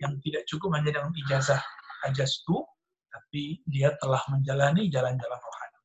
yang 0.03 0.19
tidak 0.19 0.43
cukup 0.51 0.75
hanya 0.75 0.91
dengan 0.91 1.11
ijazah 1.15 1.59
ajastu, 2.07 2.63
tapi 3.07 3.63
dia 3.71 3.95
telah 4.03 4.19
menjalani 4.27 4.91
jalan-jalan 4.91 5.39
rohani. 5.39 5.79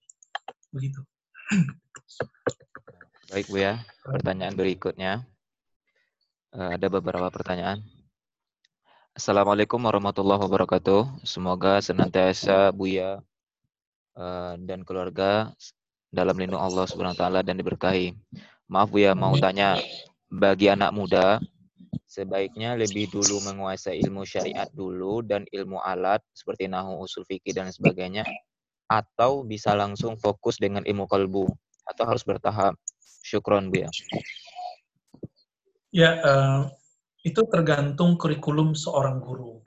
Begitu. 0.74 1.00
Baik 3.30 3.46
Bu 3.46 3.62
ya, 3.62 3.78
pertanyaan 4.02 4.58
berikutnya. 4.58 5.22
Uh, 6.50 6.74
ada 6.74 6.90
beberapa 6.90 7.30
pertanyaan. 7.30 7.78
Assalamualaikum 9.14 9.78
warahmatullahi 9.78 10.42
wabarakatuh. 10.42 11.22
Semoga 11.22 11.78
senantiasa 11.78 12.74
Buya 12.74 13.22
uh, 14.18 14.58
dan 14.58 14.82
keluarga 14.82 15.54
dalam 16.10 16.42
lindung 16.42 16.58
Allah 16.58 16.90
Subhanahu 16.90 17.14
wa 17.14 17.20
taala 17.22 17.40
dan 17.46 17.54
diberkahi. 17.54 18.18
Maaf 18.66 18.90
Buya 18.90 19.14
mau 19.14 19.38
tanya 19.38 19.78
bagi 20.26 20.66
anak 20.66 20.90
muda 20.90 21.38
sebaiknya 22.10 22.74
lebih 22.74 23.14
dulu 23.14 23.46
menguasai 23.46 24.02
ilmu 24.10 24.26
syariat 24.26 24.66
dulu 24.74 25.22
dan 25.22 25.46
ilmu 25.54 25.78
alat 25.78 26.18
seperti 26.34 26.66
nahu 26.66 27.06
usul 27.06 27.22
fikih 27.22 27.54
dan 27.54 27.70
sebagainya 27.70 28.26
atau 28.90 29.46
bisa 29.46 29.70
langsung 29.78 30.18
fokus 30.18 30.58
dengan 30.58 30.82
ilmu 30.82 31.06
kalbu 31.06 31.46
atau 31.86 32.04
harus 32.10 32.26
bertahap. 32.26 32.74
Syukron 33.20 33.70
Buya. 33.70 33.88
Ya, 35.90 36.10
uh, 36.22 36.60
itu 37.26 37.42
tergantung 37.50 38.16
kurikulum 38.16 38.78
seorang 38.78 39.18
guru. 39.18 39.60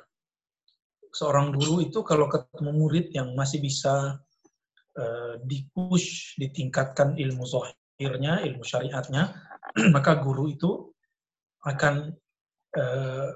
Seorang 1.13 1.53
guru 1.53 1.83
itu 1.83 2.01
kalau 2.01 2.25
ketemu 2.25 2.71
murid 2.73 3.07
yang 3.13 3.35
masih 3.37 3.61
bisa 3.61 4.17
uh, 4.97 5.33
dipush, 5.45 6.39
ditingkatkan 6.41 7.19
ilmu 7.19 7.45
zohirnya, 7.45 8.41
ilmu 8.41 8.65
syariatnya, 8.65 9.37
maka 9.95 10.17
guru 10.17 10.49
itu 10.49 10.89
akan 11.63 12.11
uh, 12.79 13.29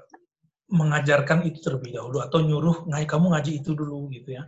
mengajarkan 0.68 1.48
itu 1.48 1.64
terlebih 1.64 1.96
dahulu 1.96 2.20
atau 2.20 2.44
nyuruh 2.44 2.84
ngai 2.92 3.08
kamu 3.08 3.32
ngaji 3.32 3.64
itu 3.64 3.72
dulu 3.72 4.12
gitu 4.12 4.36
ya. 4.36 4.44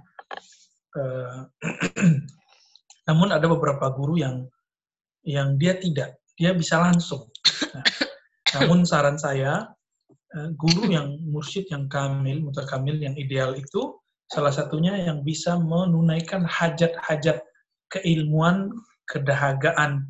Uh, 0.90 1.46
namun 3.08 3.30
ada 3.30 3.46
beberapa 3.46 3.88
guru 3.94 4.18
yang 4.20 4.50
yang 5.26 5.60
dia 5.60 5.76
tidak, 5.76 6.20
dia 6.36 6.56
bisa 6.56 6.80
langsung. 6.80 7.28
Nah, 7.70 7.84
namun 8.56 8.82
saran 8.82 9.20
saya, 9.20 9.68
eh, 10.34 10.50
guru 10.56 10.90
yang 10.90 11.20
mursyid 11.28 11.68
yang 11.70 11.86
kamil, 11.86 12.40
mutakamil 12.42 12.96
yang 12.98 13.14
ideal 13.14 13.54
itu 13.54 14.00
salah 14.30 14.54
satunya 14.54 14.94
yang 14.94 15.26
bisa 15.26 15.58
menunaikan 15.58 16.46
hajat-hajat 16.46 17.42
keilmuan, 17.90 18.70
kedahagaan 19.10 20.06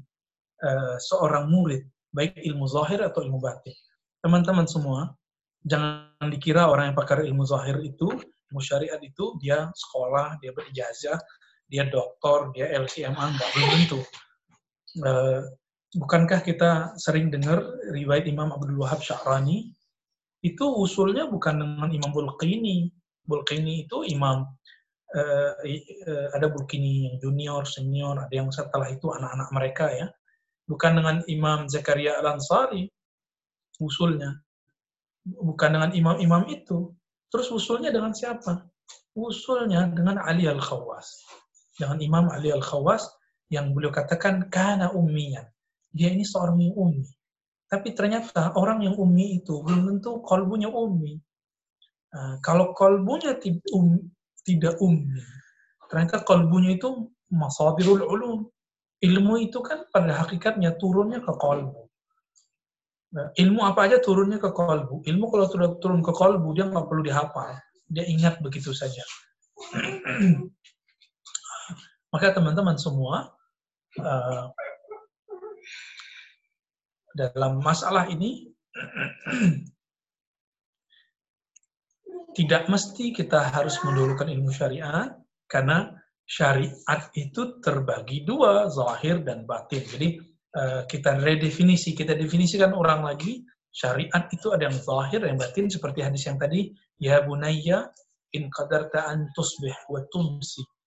uh, 0.60 0.96
seorang 1.00 1.48
murid, 1.48 1.88
baik 2.12 2.36
ilmu 2.36 2.68
zahir 2.68 3.00
atau 3.00 3.24
ilmu 3.24 3.40
batin. 3.40 3.72
Teman-teman 4.20 4.68
semua, 4.68 5.16
jangan 5.64 6.28
dikira 6.28 6.68
orang 6.68 6.92
yang 6.92 6.96
pakar 7.00 7.24
ilmu 7.24 7.48
zahir 7.48 7.80
itu, 7.80 8.12
ilmu 8.52 8.60
syariat 8.60 9.00
itu, 9.00 9.40
dia 9.40 9.72
sekolah, 9.72 10.36
dia 10.44 10.52
berijazah, 10.52 11.16
dia 11.72 11.88
doktor, 11.88 12.52
dia 12.52 12.68
LCMA, 12.76 13.24
enggak, 13.32 13.48
belum 13.56 13.68
tentu. 13.72 14.00
Uh, 14.98 15.46
bukankah 15.94 16.42
kita 16.42 16.98
sering 16.98 17.30
dengar 17.30 17.62
riwayat 17.94 18.26
Imam 18.26 18.50
Abdul 18.50 18.78
Wahab 18.82 18.98
Sya'rani 19.02 19.70
itu 20.42 20.64
usulnya 20.66 21.30
bukan 21.30 21.62
dengan 21.62 21.88
Imam 21.94 22.10
Bulqini. 22.10 22.90
Bulqini 23.22 23.86
itu 23.86 24.02
imam 24.10 24.42
uh, 25.14 25.52
uh, 25.54 26.26
ada 26.34 26.46
Bulqini 26.50 27.06
yang 27.06 27.16
junior, 27.22 27.62
senior, 27.62 28.18
ada 28.18 28.34
yang 28.34 28.50
setelah 28.50 28.90
itu 28.90 29.12
anak-anak 29.14 29.48
mereka 29.54 29.86
ya. 29.94 30.06
Bukan 30.66 31.02
dengan 31.02 31.22
Imam 31.26 31.66
Zakaria 31.70 32.18
Al-Ansari 32.18 32.86
usulnya. 33.82 34.38
Bukan 35.22 35.70
dengan 35.76 35.90
imam-imam 35.94 36.46
itu. 36.50 36.94
Terus 37.30 37.50
usulnya 37.50 37.94
dengan 37.94 38.10
siapa? 38.10 38.66
Usulnya 39.14 39.86
dengan 39.90 40.18
Ali 40.22 40.46
Al-Khawas. 40.50 41.26
Dengan 41.78 41.98
Imam 42.02 42.26
Ali 42.30 42.50
Al-Khawas 42.50 43.19
yang 43.50 43.74
beliau 43.74 43.90
katakan 43.90 44.46
kana 44.48 44.94
ummiyan 44.94 45.44
dia 45.90 46.08
ini 46.10 46.22
seorang 46.22 46.58
yang 46.62 46.74
ummi. 46.78 47.06
Tapi 47.70 47.94
ternyata 47.94 48.54
orang 48.58 48.82
yang 48.82 48.98
ummi 48.98 49.42
itu 49.42 49.62
belum 49.62 49.86
tentu 49.86 50.22
kolbunya 50.26 50.70
ummi. 50.70 51.18
Uh, 52.10 52.34
kalau 52.42 52.74
kolbunya 52.74 53.38
um, 53.74 54.02
tidak 54.42 54.74
ummi, 54.82 55.22
ternyata 55.86 56.26
kolbunya 56.26 56.74
itu 56.74 57.10
masadirul 57.30 58.02
ulum. 58.02 58.40
Ilmu 59.00 59.34
itu 59.40 59.62
kan 59.62 59.86
pada 59.94 60.18
hakikatnya 60.26 60.74
turunnya 60.76 61.22
ke 61.22 61.32
kolbu. 61.38 61.88
Nah, 63.10 63.32
ilmu 63.38 63.64
apa 63.64 63.88
aja 63.90 63.96
turunnya 64.02 64.38
ke 64.38 64.50
kolbu. 64.50 65.06
Ilmu 65.06 65.24
kalau 65.30 65.46
sudah 65.48 65.68
turun 65.80 66.02
ke 66.04 66.12
kolbu, 66.12 66.52
dia 66.52 66.68
nggak 66.68 66.84
perlu 66.84 67.02
dihafal. 67.06 67.58
Dia 67.88 68.04
ingat 68.06 68.38
begitu 68.44 68.76
saja. 68.76 69.02
Maka 72.12 72.26
teman-teman 72.34 72.76
semua, 72.76 73.39
uh, 73.98 74.46
dalam 77.16 77.58
masalah 77.58 78.06
ini 78.06 78.46
tidak 82.38 82.70
mesti 82.70 83.10
kita 83.10 83.50
harus 83.50 83.74
mendulukan 83.82 84.30
ilmu 84.30 84.54
syariat 84.54 85.10
karena 85.50 85.90
syariat 86.30 87.10
itu 87.18 87.58
terbagi 87.58 88.22
dua, 88.22 88.70
zahir 88.70 89.26
dan 89.26 89.42
batin. 89.42 89.82
Jadi 89.82 90.08
eh, 90.54 90.82
kita 90.86 91.18
redefinisi, 91.18 91.90
kita 91.90 92.14
definisikan 92.14 92.70
orang 92.70 93.02
lagi, 93.02 93.42
syariat 93.74 94.30
itu 94.30 94.54
ada 94.54 94.70
yang 94.70 94.78
zahir, 94.78 95.26
yang 95.26 95.38
batin 95.38 95.66
seperti 95.66 96.06
hadis 96.06 96.22
yang 96.30 96.38
tadi, 96.38 96.70
ya 97.02 97.26
bunayya 97.26 97.90
in 98.38 98.46
qadarta 98.46 99.10
an 99.10 99.26
tusbih 99.34 99.74
wa 99.90 100.00
tumsi 100.14 100.62
eh, 100.62 100.79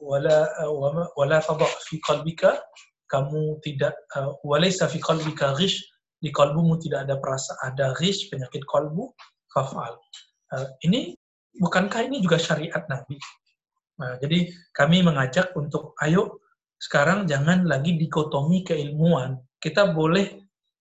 wala 0.00 0.48
wala 1.16 1.38
tada 1.44 1.68
fi 1.84 2.00
qalbika 2.00 2.60
kamu 3.12 3.60
tidak 3.60 3.92
uh, 4.16 4.32
walaysa 4.40 4.88
fi 4.88 4.96
qalbika 5.02 5.52
ghish 5.60 5.76
di 6.20 6.32
kalbumu 6.32 6.80
tidak 6.80 7.04
ada 7.04 7.20
perasa 7.20 7.52
ada 7.64 7.92
ghish 8.00 8.32
penyakit 8.32 8.64
kalbu 8.64 9.12
fafal 9.52 10.00
ini 10.84 11.12
bukankah 11.60 12.08
ini 12.08 12.24
juga 12.24 12.40
syariat 12.40 12.80
Nabi 12.88 13.20
nah, 14.00 14.16
jadi 14.16 14.48
kami 14.72 15.04
mengajak 15.04 15.52
untuk 15.52 15.92
ayo 16.00 16.40
sekarang 16.80 17.28
jangan 17.28 17.68
lagi 17.68 18.00
dikotomi 18.00 18.64
keilmuan. 18.64 19.36
Kita 19.60 19.92
boleh 19.92 20.26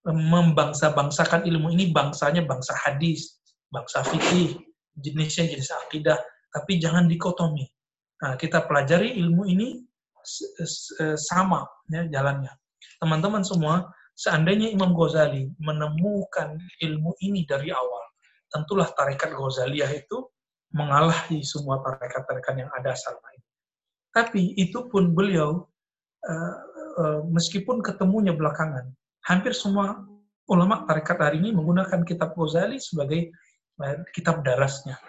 eh, 0.08 0.16
membangsa-bangsakan 0.16 1.44
ilmu 1.44 1.76
ini 1.76 1.92
bangsanya 1.92 2.48
bangsa 2.48 2.72
hadis, 2.88 3.44
bangsa 3.68 4.08
fikih, 4.08 4.56
jenisnya 4.96 5.52
jenis 5.52 5.70
akidah, 5.86 6.16
tapi 6.56 6.80
jangan 6.80 7.12
dikotomi. 7.12 7.68
Nah, 8.20 8.36
kita 8.36 8.68
pelajari 8.68 9.16
ilmu 9.20 9.48
ini 9.48 9.80
sama 11.16 11.64
ya 11.88 12.04
jalannya. 12.12 12.52
Teman-teman 13.00 13.42
semua, 13.48 13.88
seandainya 14.20 14.68
Imam 14.68 14.92
Ghazali 14.92 15.48
menemukan 15.64 16.60
ilmu 16.84 17.16
ini 17.24 17.48
dari 17.48 17.72
awal, 17.72 18.04
tentulah 18.52 18.92
tarekat 18.92 19.32
Ghazaliyah 19.32 19.88
itu 19.96 20.28
mengalahi 20.76 21.40
semua 21.42 21.80
tarekat-tarekat 21.82 22.56
yang 22.60 22.72
ada 22.76 22.92
selama 22.94 23.30
ini. 23.34 23.48
Tapi 24.12 24.42
itu 24.60 24.86
pun 24.92 25.16
beliau, 25.16 25.64
uh, 26.28 26.56
uh, 27.00 27.20
meskipun 27.32 27.80
ketemunya 27.80 28.36
belakangan, 28.36 28.92
hampir 29.26 29.56
semua 29.56 30.04
ulama 30.50 30.84
tarekat 30.86 31.18
hari 31.18 31.40
ini 31.40 31.56
menggunakan 31.56 32.04
kitab 32.04 32.36
Ghazali 32.36 32.78
sebagai 32.78 33.32
uh, 33.80 34.04
kitab 34.12 34.44
darasnya. 34.44 35.00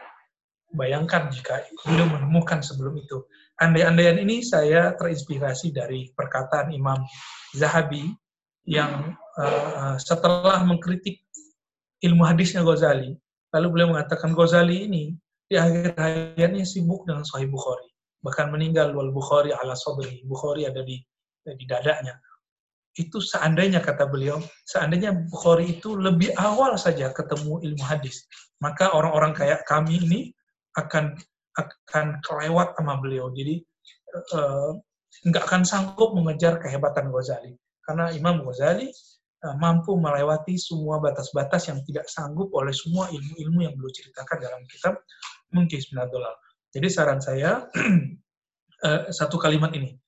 Bayangkan 0.70 1.30
jika 1.34 1.66
beliau 1.82 2.06
menemukan 2.06 2.62
sebelum 2.62 2.94
itu. 2.94 3.26
Andai-andaian 3.58 4.16
ini 4.22 4.40
saya 4.40 4.94
terinspirasi 4.94 5.74
dari 5.74 6.14
perkataan 6.14 6.70
Imam 6.70 7.02
Zahabi 7.52 8.08
yang 8.64 9.18
uh, 9.36 9.98
setelah 9.98 10.62
mengkritik 10.62 11.26
ilmu 12.00 12.22
hadisnya 12.24 12.62
Ghazali, 12.62 13.12
lalu 13.52 13.66
beliau 13.68 13.92
mengatakan 13.92 14.32
Ghazali 14.32 14.86
ini 14.88 15.04
di 15.50 15.58
akhir 15.58 15.98
hayatnya 15.98 16.62
sibuk 16.62 17.04
dengan 17.04 17.26
Sahih 17.26 17.50
Bukhari. 17.50 17.90
Bahkan 18.22 18.54
meninggal 18.54 18.94
wal 18.94 19.10
Bukhari 19.10 19.50
ala 19.50 19.74
sadri. 19.74 20.22
Bukhari 20.22 20.70
ada 20.70 20.86
di 20.86 21.02
di 21.44 21.64
dadanya. 21.66 22.14
Itu 22.94 23.18
seandainya 23.18 23.82
kata 23.82 24.06
beliau, 24.06 24.38
seandainya 24.66 25.14
Bukhari 25.30 25.78
itu 25.78 25.94
lebih 25.98 26.34
awal 26.38 26.78
saja 26.78 27.10
ketemu 27.10 27.62
ilmu 27.62 27.84
hadis, 27.86 28.26
maka 28.58 28.90
orang-orang 28.94 29.34
kayak 29.34 29.62
kami 29.66 29.98
ini 29.98 30.20
akan 30.78 31.18
akan 31.58 32.22
kelewat 32.22 32.78
sama 32.78 32.98
beliau. 33.02 33.32
Jadi 33.34 33.62
uh, 34.34 34.72
akan 35.26 35.62
sanggup 35.66 36.14
mengejar 36.14 36.62
kehebatan 36.62 37.10
Ghazali. 37.10 37.54
Karena 37.82 38.14
Imam 38.14 38.46
Ghazali 38.46 38.88
uh, 39.46 39.56
mampu 39.58 39.98
melewati 39.98 40.54
semua 40.54 41.02
batas-batas 41.02 41.68
yang 41.68 41.82
tidak 41.84 42.06
sanggup 42.06 42.52
oleh 42.54 42.70
semua 42.70 43.10
ilmu-ilmu 43.10 43.66
yang 43.66 43.74
beliau 43.74 43.92
ceritakan 43.92 44.38
dalam 44.38 44.62
kitab 44.70 44.94
mungkin 45.50 45.80
Dollar. 46.08 46.34
Jadi 46.70 46.86
saran 46.86 47.18
saya 47.18 47.66
uh, 48.86 49.02
satu 49.18 49.36
kalimat 49.36 49.74
ini. 49.74 49.98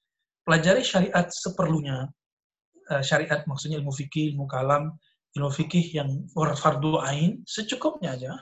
Pelajari 0.42 0.82
syariat 0.82 1.30
seperlunya. 1.30 2.10
Syariat 3.00 3.46
maksudnya 3.46 3.78
ilmu 3.78 3.94
fikih, 3.94 4.34
ilmu 4.34 4.44
kalam, 4.50 4.90
ilmu 5.38 5.48
fikih 5.54 5.96
yang 5.96 6.26
fardu 6.34 6.98
ain 7.00 7.40
secukupnya 7.46 8.18
aja. 8.18 8.32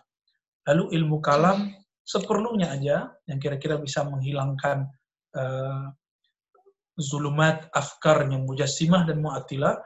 Lalu 0.64 0.96
ilmu 0.96 1.20
kalam 1.20 1.70
seperlunya 2.10 2.74
aja 2.74 3.14
yang 3.30 3.38
kira-kira 3.38 3.78
bisa 3.78 4.02
menghilangkan 4.02 4.90
uh, 5.38 5.86
zulumat 6.98 7.70
afkar 7.70 8.26
yang 8.26 8.42
mujassimah 8.50 9.06
dan 9.06 9.22
mu'attilah 9.22 9.78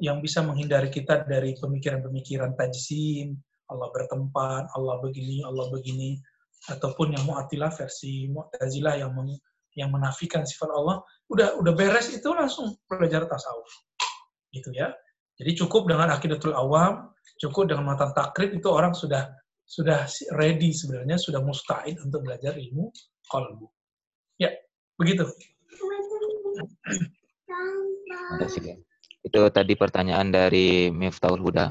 yang 0.00 0.20
bisa 0.20 0.44
menghindari 0.44 0.92
kita 0.92 1.24
dari 1.24 1.56
pemikiran-pemikiran 1.56 2.52
tajsim, 2.56 3.36
Allah 3.72 3.88
bertempat, 3.92 4.68
Allah 4.76 4.96
begini, 5.00 5.40
Allah 5.44 5.72
begini, 5.72 6.20
ataupun 6.68 7.16
yang 7.16 7.24
mu'attilah 7.24 7.72
versi 7.72 8.28
mu'tazilah 8.28 9.00
yang 9.00 9.16
men, 9.16 9.40
yang 9.72 9.88
menafikan 9.88 10.44
sifat 10.44 10.68
Allah, 10.72 11.00
udah 11.32 11.56
udah 11.60 11.72
beres 11.72 12.12
itu 12.12 12.28
langsung 12.32 12.76
belajar 12.84 13.24
tasawuf. 13.24 13.72
Gitu 14.52 14.68
ya. 14.76 14.92
Jadi 15.40 15.56
cukup 15.56 15.88
dengan 15.88 16.12
akidatul 16.12 16.52
awam, 16.52 17.08
cukup 17.40 17.72
dengan 17.72 17.88
mata 17.88 18.12
takrib 18.12 18.52
itu 18.52 18.68
orang 18.68 18.92
sudah 18.92 19.39
sudah 19.70 20.02
ready 20.34 20.74
sebenarnya, 20.74 21.14
sudah 21.14 21.38
musta'id 21.38 21.94
untuk 22.02 22.26
belajar 22.26 22.58
ilmu 22.58 22.90
kalbu. 23.30 23.70
Ya, 24.34 24.50
begitu. 24.98 25.30
Itu 29.22 29.40
tadi 29.54 29.78
pertanyaan 29.78 30.34
dari 30.34 30.90
Miftahul 30.90 31.38
Huda. 31.38 31.70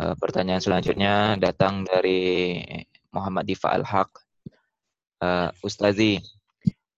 Uh, 0.00 0.16
pertanyaan 0.16 0.64
selanjutnya 0.64 1.36
datang 1.36 1.84
dari 1.84 2.64
Muhammad 3.12 3.44
Difa 3.44 3.76
Al-Haq. 3.76 4.08
Uh, 5.20 5.52
Ustazi, 5.60 6.16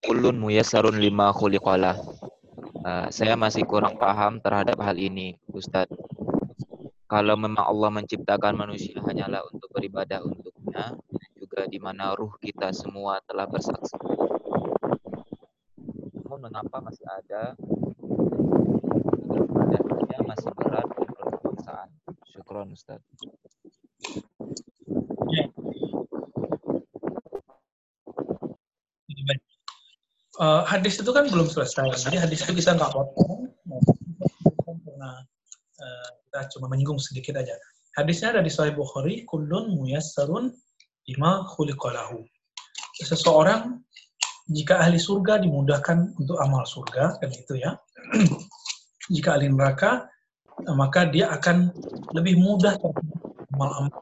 kulun 0.07 0.39
muyassarun 0.39 0.95
lima 0.95 1.35
khuliqalah. 1.35 1.99
Uh, 2.87 3.11
saya 3.11 3.35
masih 3.35 3.67
kurang 3.67 3.99
paham 3.99 4.39
terhadap 4.39 4.79
hal 4.79 4.95
ini, 4.95 5.35
Ustaz. 5.51 5.91
Kalau 7.15 7.39
memang 7.39 7.63
Allah 7.63 7.95
menciptakan 7.95 8.59
manusia 8.59 8.99
hanyalah 8.99 9.47
untuk 9.47 9.71
beribadah 9.71 10.19
untuknya, 10.27 10.99
juga 11.39 11.71
di 11.71 11.79
mana 11.79 12.11
ruh 12.19 12.35
kita 12.43 12.75
semua 12.75 13.23
telah 13.31 13.47
bersaksi. 13.47 13.95
Namun 16.27 16.51
mengapa 16.51 16.83
masih 16.83 17.07
ada 17.07 17.55
ibadahnya 19.31 20.19
masih 20.27 20.51
berat 20.59 20.91
dan 20.91 21.07
perlu 21.15 21.55
Syukron 22.35 22.75
Ustaz. 22.75 22.99
Uh, 30.35 30.67
hadis 30.67 30.99
itu 30.99 31.07
kan 31.15 31.31
belum 31.31 31.47
selesai. 31.47 32.11
Jadi 32.11 32.19
hadis 32.19 32.43
itu 32.43 32.59
kita 32.59 32.75
nggak 32.75 32.91
potong. 32.91 33.55
Karena 34.67 35.23
uh, 35.79 36.11
kita 36.35 36.51
cuma 36.59 36.67
menyinggung 36.67 36.99
sedikit 36.99 37.39
aja. 37.39 37.55
Hadisnya 37.95 38.35
ada 38.35 38.43
di 38.43 38.51
Sahih 38.51 38.75
Bukhari, 38.75 39.23
kullun 39.23 39.71
muyassarun 39.79 40.51
lima 41.07 41.47
khuliqalahu. 41.47 42.27
Seseorang 42.99 43.79
jika 44.51 44.83
ahli 44.83 44.99
surga 44.99 45.39
dimudahkan 45.39 46.19
untuk 46.19 46.43
amal 46.43 46.67
surga, 46.67 47.23
kan 47.23 47.31
itu 47.31 47.55
ya. 47.55 47.79
jika 49.15 49.39
ahli 49.39 49.47
neraka, 49.47 50.11
maka 50.75 51.07
dia 51.07 51.31
akan 51.31 51.71
lebih 52.19 52.35
mudah 52.35 52.75
amal-amal 53.55 53.95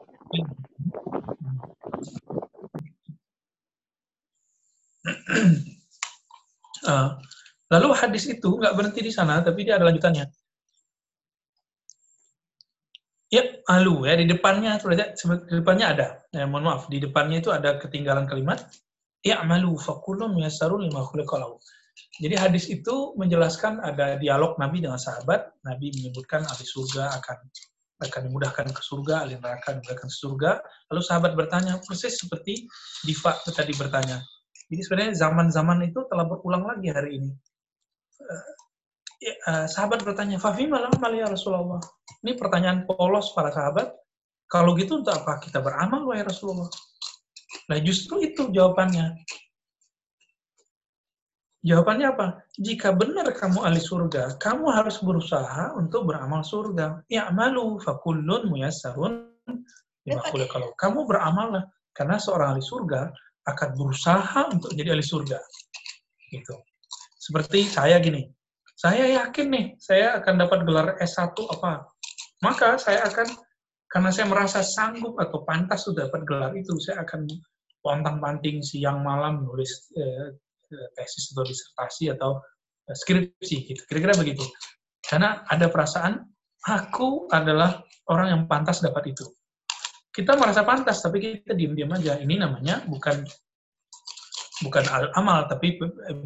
uh, 6.89 7.13
lalu 7.77 7.87
hadis 7.93 8.25
itu 8.25 8.57
nggak 8.57 8.73
berhenti 8.73 9.05
di 9.05 9.13
sana, 9.13 9.45
tapi 9.45 9.69
dia 9.69 9.77
ada 9.77 9.85
lanjutannya. 9.85 10.42
Ya, 13.33 13.49
alu 13.65 14.05
ya 14.05 14.13
di 14.13 14.29
depannya 14.29 14.77
di 14.77 15.53
depannya 15.57 15.85
ada. 15.97 16.07
Ya, 16.29 16.45
mohon 16.45 16.69
maaf, 16.69 16.85
di 16.85 17.01
depannya 17.01 17.41
itu 17.41 17.49
ada 17.49 17.81
ketinggalan 17.81 18.29
kalimat 18.29 18.61
ya 19.23 19.39
malu 19.47 19.79
fakulun 19.79 20.35
yasarul 20.37 20.83
lima 20.83 21.01
khuliqalahu. 21.01 21.57
Jadi 22.21 22.35
hadis 22.37 22.69
itu 22.69 23.17
menjelaskan 23.17 23.81
ada 23.81 24.19
dialog 24.21 24.59
Nabi 24.61 24.85
dengan 24.85 25.01
sahabat. 25.01 25.49
Nabi 25.65 25.89
menyebutkan 25.97 26.45
ahli 26.45 26.65
surga 26.65 27.09
akan 27.21 27.37
akan 28.03 28.21
dimudahkan 28.27 28.67
ke 28.69 28.81
surga, 28.83 29.25
ahli 29.25 29.39
neraka 29.39 29.79
dimudahkan 29.79 30.09
ke 30.11 30.17
surga. 30.19 30.51
Lalu 30.91 31.01
sahabat 31.01 31.31
bertanya, 31.33 31.79
persis 31.81 32.19
seperti 32.19 32.67
Diva 33.07 33.33
tadi 33.49 33.73
bertanya. 33.73 34.19
Jadi 34.67 34.81
sebenarnya 34.83 35.13
zaman-zaman 35.25 35.77
itu 35.87 36.03
telah 36.09 36.25
berulang 36.27 36.65
lagi 36.67 36.89
hari 36.91 37.21
ini. 37.21 37.31
Uh, 39.23 39.31
ya, 39.31 39.33
uh, 39.47 39.65
sahabat 39.71 40.03
bertanya, 40.03 40.35
Fafi 40.35 40.67
malam 40.67 40.91
ya 41.15 41.31
Rasulullah. 41.31 41.79
Ini 42.23 42.35
pertanyaan 42.35 42.83
polos 42.83 43.31
para 43.31 43.55
sahabat. 43.55 43.95
Kalau 44.51 44.75
gitu 44.75 44.99
untuk 44.99 45.15
apa 45.15 45.39
kita 45.39 45.63
beramal, 45.63 46.03
wahai 46.03 46.27
Rasulullah? 46.27 46.67
Nah 47.71 47.79
justru 47.79 48.19
itu 48.19 48.51
jawabannya. 48.51 49.15
Jawabannya 51.63 52.07
apa? 52.11 52.27
Jika 52.59 52.91
benar 52.91 53.31
kamu 53.31 53.63
ahli 53.63 53.79
surga, 53.79 54.35
kamu 54.35 54.67
harus 54.67 54.99
berusaha 54.99 55.71
untuk 55.79 56.11
beramal 56.11 56.43
surga. 56.43 57.07
Ya 57.07 57.31
malu 57.31 57.79
fakullun 57.79 58.51
muyassarun 58.51 59.31
kalau 60.51 60.75
kamu 60.75 61.07
beramal 61.07 61.71
karena 61.95 62.19
seorang 62.19 62.59
ahli 62.59 62.63
surga 62.67 63.15
akan 63.47 63.69
berusaha 63.79 64.51
untuk 64.51 64.75
jadi 64.75 64.91
ahli 64.91 65.05
surga. 65.07 65.39
Gitu. 66.35 66.55
Seperti 67.15 67.63
saya 67.63 67.95
gini, 68.03 68.27
saya 68.73 69.23
yakin 69.23 69.47
nih, 69.53 69.65
saya 69.77 70.17
akan 70.19 70.33
dapat 70.41 70.59
gelar 70.65 70.87
S1 70.99 71.37
apa. 71.37 71.85
Maka 72.41 72.75
saya 72.81 73.05
akan, 73.07 73.27
karena 73.87 74.09
saya 74.09 74.27
merasa 74.27 74.59
sanggup 74.65 75.15
atau 75.21 75.45
pantas 75.45 75.85
sudah 75.85 76.09
dapat 76.09 76.25
gelar 76.25 76.51
itu, 76.57 76.73
saya 76.81 77.05
akan 77.05 77.29
pontang-panting 77.79 78.63
siang 78.63 79.05
malam 79.05 79.45
nulis 79.45 79.93
eh, 79.95 80.35
tesis 80.97 81.31
atau 81.31 81.43
disertasi 81.45 82.03
atau 82.17 82.31
eh, 82.89 82.95
skripsi 82.97 83.55
gitu. 83.69 83.81
Kira-kira 83.85 84.17
begitu. 84.17 84.43
Karena 85.03 85.45
ada 85.45 85.69
perasaan 85.69 86.19
aku 86.63 87.29
adalah 87.29 87.83
orang 88.09 88.27
yang 88.33 88.41
pantas 88.49 88.81
dapat 88.81 89.13
itu. 89.13 89.25
Kita 90.13 90.37
merasa 90.37 90.61
pantas 90.63 91.01
tapi 91.01 91.21
kita 91.21 91.53
diam-diam 91.53 91.91
aja. 91.93 92.17
Ini 92.21 92.35
namanya 92.39 92.85
bukan 92.85 93.25
bukan 94.63 94.85
al-amal 94.87 95.49
tapi 95.51 95.75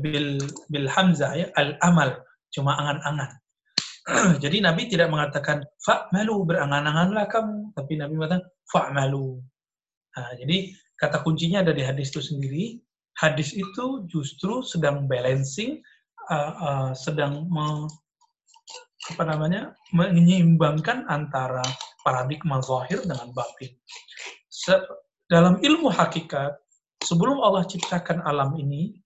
bil 0.03 0.37
bil 0.69 0.87
hamzah 0.91 1.33
ya 1.33 1.47
al-amal 1.57 2.21
cuma 2.53 2.75
angan-angan. 2.77 3.31
Jadi 4.43 4.63
Nabi 4.63 4.87
tidak 4.87 5.11
mengatakan 5.11 5.63
fa'malu 5.83 6.47
berangan-anganlah 6.47 7.27
kamu, 7.27 7.75
tapi 7.75 7.99
Nabi 7.99 8.13
mengatakan 8.15 8.47
fa'malu. 8.71 9.43
Nah, 10.17 10.33
jadi 10.33 10.73
kata 10.97 11.21
kuncinya 11.21 11.61
ada 11.61 11.77
di 11.77 11.85
hadis 11.85 12.09
itu 12.09 12.25
sendiri. 12.25 12.81
Hadis 13.21 13.53
itu 13.53 14.07
justru 14.09 14.65
sedang 14.65 15.05
balancing, 15.05 15.77
uh, 16.33 16.53
uh, 16.57 16.89
sedang 16.97 17.45
me, 17.53 17.85
apa 19.13 19.23
namanya 19.29 19.77
menyeimbangkan 19.93 21.05
antara 21.05 21.61
paradigma 22.01 22.61
zahir 22.65 23.05
dengan 23.05 23.29
batin. 23.37 23.77
Se 24.49 24.73
dalam 25.29 25.61
ilmu 25.61 25.91
hakikat, 25.93 26.55
sebelum 27.03 27.43
Allah 27.43 27.67
ciptakan 27.67 28.23
alam 28.25 28.55
ini, 28.57 28.97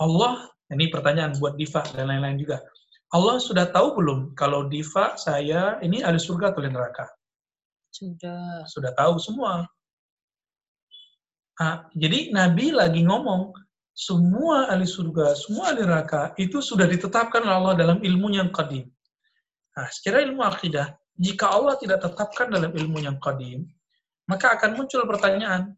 Allah, 0.00 0.48
ini 0.70 0.86
pertanyaan 0.88 1.34
buat 1.38 1.58
Diva 1.58 1.82
dan 1.94 2.10
lain-lain 2.10 2.38
juga, 2.38 2.62
Allah 3.10 3.42
sudah 3.42 3.66
tahu 3.74 3.98
belum 3.98 4.20
kalau 4.38 4.70
Diva, 4.70 5.18
saya, 5.18 5.82
ini 5.82 5.98
ada 5.98 6.18
surga 6.18 6.54
atau 6.54 6.62
neraka? 6.62 7.10
Sudah. 7.90 8.62
Sudah 8.70 8.94
tahu 8.94 9.18
semua. 9.18 9.66
Nah, 11.58 11.90
jadi 11.92 12.30
Nabi 12.30 12.70
lagi 12.70 13.02
ngomong, 13.02 13.50
semua 13.92 14.70
ahli 14.70 14.86
surga, 14.86 15.34
semua 15.36 15.74
ahli 15.74 15.84
neraka, 15.84 16.32
itu 16.40 16.62
sudah 16.62 16.86
ditetapkan 16.86 17.44
oleh 17.44 17.56
Allah 17.58 17.74
dalam 17.76 17.98
ilmu 18.00 18.32
yang 18.32 18.48
qadim. 18.54 18.86
Nah, 19.74 19.86
secara 19.92 20.24
ilmu 20.24 20.40
akidah, 20.46 20.94
jika 21.20 21.52
Allah 21.52 21.76
tidak 21.76 22.00
tetapkan 22.00 22.48
dalam 22.48 22.72
ilmu 22.72 23.04
yang 23.04 23.18
qadim, 23.20 23.68
maka 24.24 24.56
akan 24.56 24.78
muncul 24.78 25.04
pertanyaan, 25.04 25.74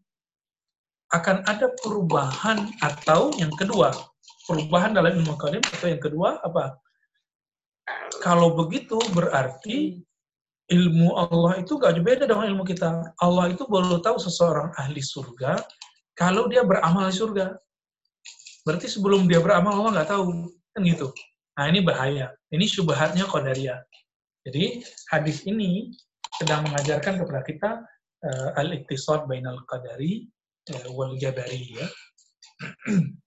akan 1.10 1.42
ada 1.48 1.72
perubahan 1.80 2.70
atau 2.78 3.34
yang 3.40 3.50
kedua, 3.56 3.90
perubahan 4.52 4.92
dalam 4.92 5.16
ilmu 5.16 5.32
qadim 5.40 5.64
atau 5.64 5.88
yang 5.88 6.02
kedua 6.02 6.36
apa? 6.44 6.76
Kalau 8.20 8.52
begitu 8.52 9.00
berarti 9.16 10.04
ilmu 10.68 11.16
Allah 11.16 11.64
itu 11.64 11.80
gak 11.80 11.96
beda 12.04 12.28
dengan 12.28 12.52
ilmu 12.52 12.68
kita. 12.68 13.16
Allah 13.24 13.48
itu 13.48 13.64
baru 13.64 13.98
tahu 14.04 14.20
seseorang 14.20 14.76
ahli 14.76 15.00
surga 15.00 15.56
kalau 16.12 16.52
dia 16.52 16.60
beramal 16.60 17.08
di 17.08 17.16
surga. 17.16 17.56
Berarti 18.68 18.86
sebelum 18.86 19.24
dia 19.26 19.40
beramal 19.40 19.74
Allah 19.74 19.90
nggak 20.00 20.10
tahu. 20.12 20.52
Kan 20.76 20.84
gitu. 20.86 21.10
Nah 21.58 21.66
ini 21.66 21.82
bahaya. 21.82 22.30
Ini 22.52 22.68
syubhatnya 22.68 23.26
Qadariyah. 23.26 23.80
Jadi 24.46 24.82
hadis 25.10 25.42
ini 25.48 25.90
sedang 26.38 26.66
mengajarkan 26.66 27.22
kepada 27.22 27.40
kita 27.46 27.70
uh, 28.26 28.50
al-iktisad 28.58 29.30
bainal 29.30 29.62
qadari 29.70 30.26
uh, 30.74 30.88
wal 30.94 31.14
jabari 31.18 31.78
ya. 31.78 31.86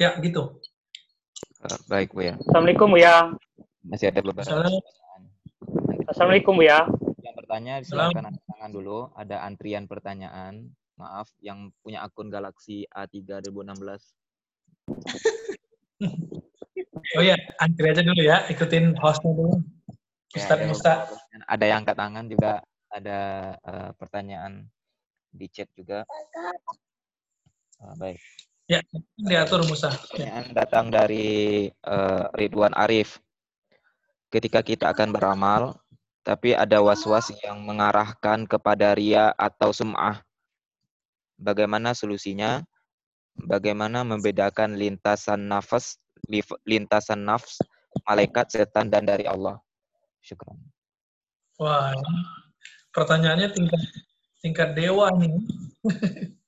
ya 0.00 0.16
gitu. 0.24 0.56
Uh, 1.60 1.76
baik 1.92 2.16
Bu 2.16 2.24
ya. 2.24 2.40
Assalamualaikum 2.40 2.88
Bu 2.88 2.98
ya. 3.04 3.36
Masih 3.84 4.08
ada 4.08 4.24
beberapa 4.24 4.48
Salam. 4.48 4.80
Assalamualaikum 6.08 6.56
Bu 6.56 6.64
ya. 6.64 6.88
Yang 7.20 7.34
bertanya 7.36 7.84
silakan 7.84 8.32
angkat 8.32 8.44
tangan 8.48 8.72
dulu. 8.72 9.12
Ada 9.12 9.44
antrian 9.44 9.84
pertanyaan. 9.84 10.72
Maaf, 10.96 11.28
yang 11.44 11.68
punya 11.84 12.00
akun 12.00 12.32
Galaxy 12.32 12.88
A3 12.88 13.44
2016. 13.44 14.00
Oh 17.18 17.24
ya, 17.26 17.34
antri 17.58 17.90
aja 17.90 18.06
dulu 18.06 18.22
ya, 18.22 18.46
ikutin 18.46 18.94
hostnya 19.02 19.34
dulu. 19.34 19.58
Ya, 20.30 20.38
Ustaz 20.38 20.54
ada 20.54 20.64
Musta. 20.70 20.92
Ada 21.50 21.64
yang 21.66 21.82
angkat 21.82 21.96
tangan 21.98 22.24
juga. 22.30 22.52
Ada 22.86 23.18
eh, 23.58 23.90
pertanyaan 23.98 24.70
di 25.34 25.46
chat 25.50 25.66
juga. 25.74 26.06
Ah, 27.82 27.94
baik. 27.98 28.20
Ya, 28.70 28.86
diatur 29.18 29.66
Musa. 29.66 29.90
Ya. 29.90 29.98
Pertanyaan 29.98 30.46
datang 30.54 30.86
dari 30.94 31.66
eh, 31.66 32.24
Ridwan 32.38 32.70
Arif. 32.78 33.18
Ketika 34.30 34.62
kita 34.62 34.94
akan 34.94 35.10
beramal, 35.10 35.74
tapi 36.22 36.54
ada 36.54 36.78
was-was 36.78 37.34
yang 37.42 37.66
mengarahkan 37.66 38.46
kepada 38.46 38.94
ria 38.94 39.34
atau 39.34 39.74
sum'ah. 39.74 40.22
Bagaimana 41.34 41.98
solusinya? 41.98 42.62
Bagaimana 43.34 44.06
membedakan 44.06 44.78
lintasan 44.78 45.50
nafas, 45.50 45.98
lintasan 46.62 47.26
nafs, 47.26 47.58
malaikat, 48.06 48.54
setan, 48.54 48.86
dan 48.86 49.02
dari 49.02 49.26
Allah? 49.26 49.58
Syukran. 50.22 50.62
Wah, 51.58 51.90
pertanyaannya 52.94 53.50
tingkat 53.50 53.82
tingkat 54.38 54.78
dewa 54.78 55.10
nih. 55.18 55.34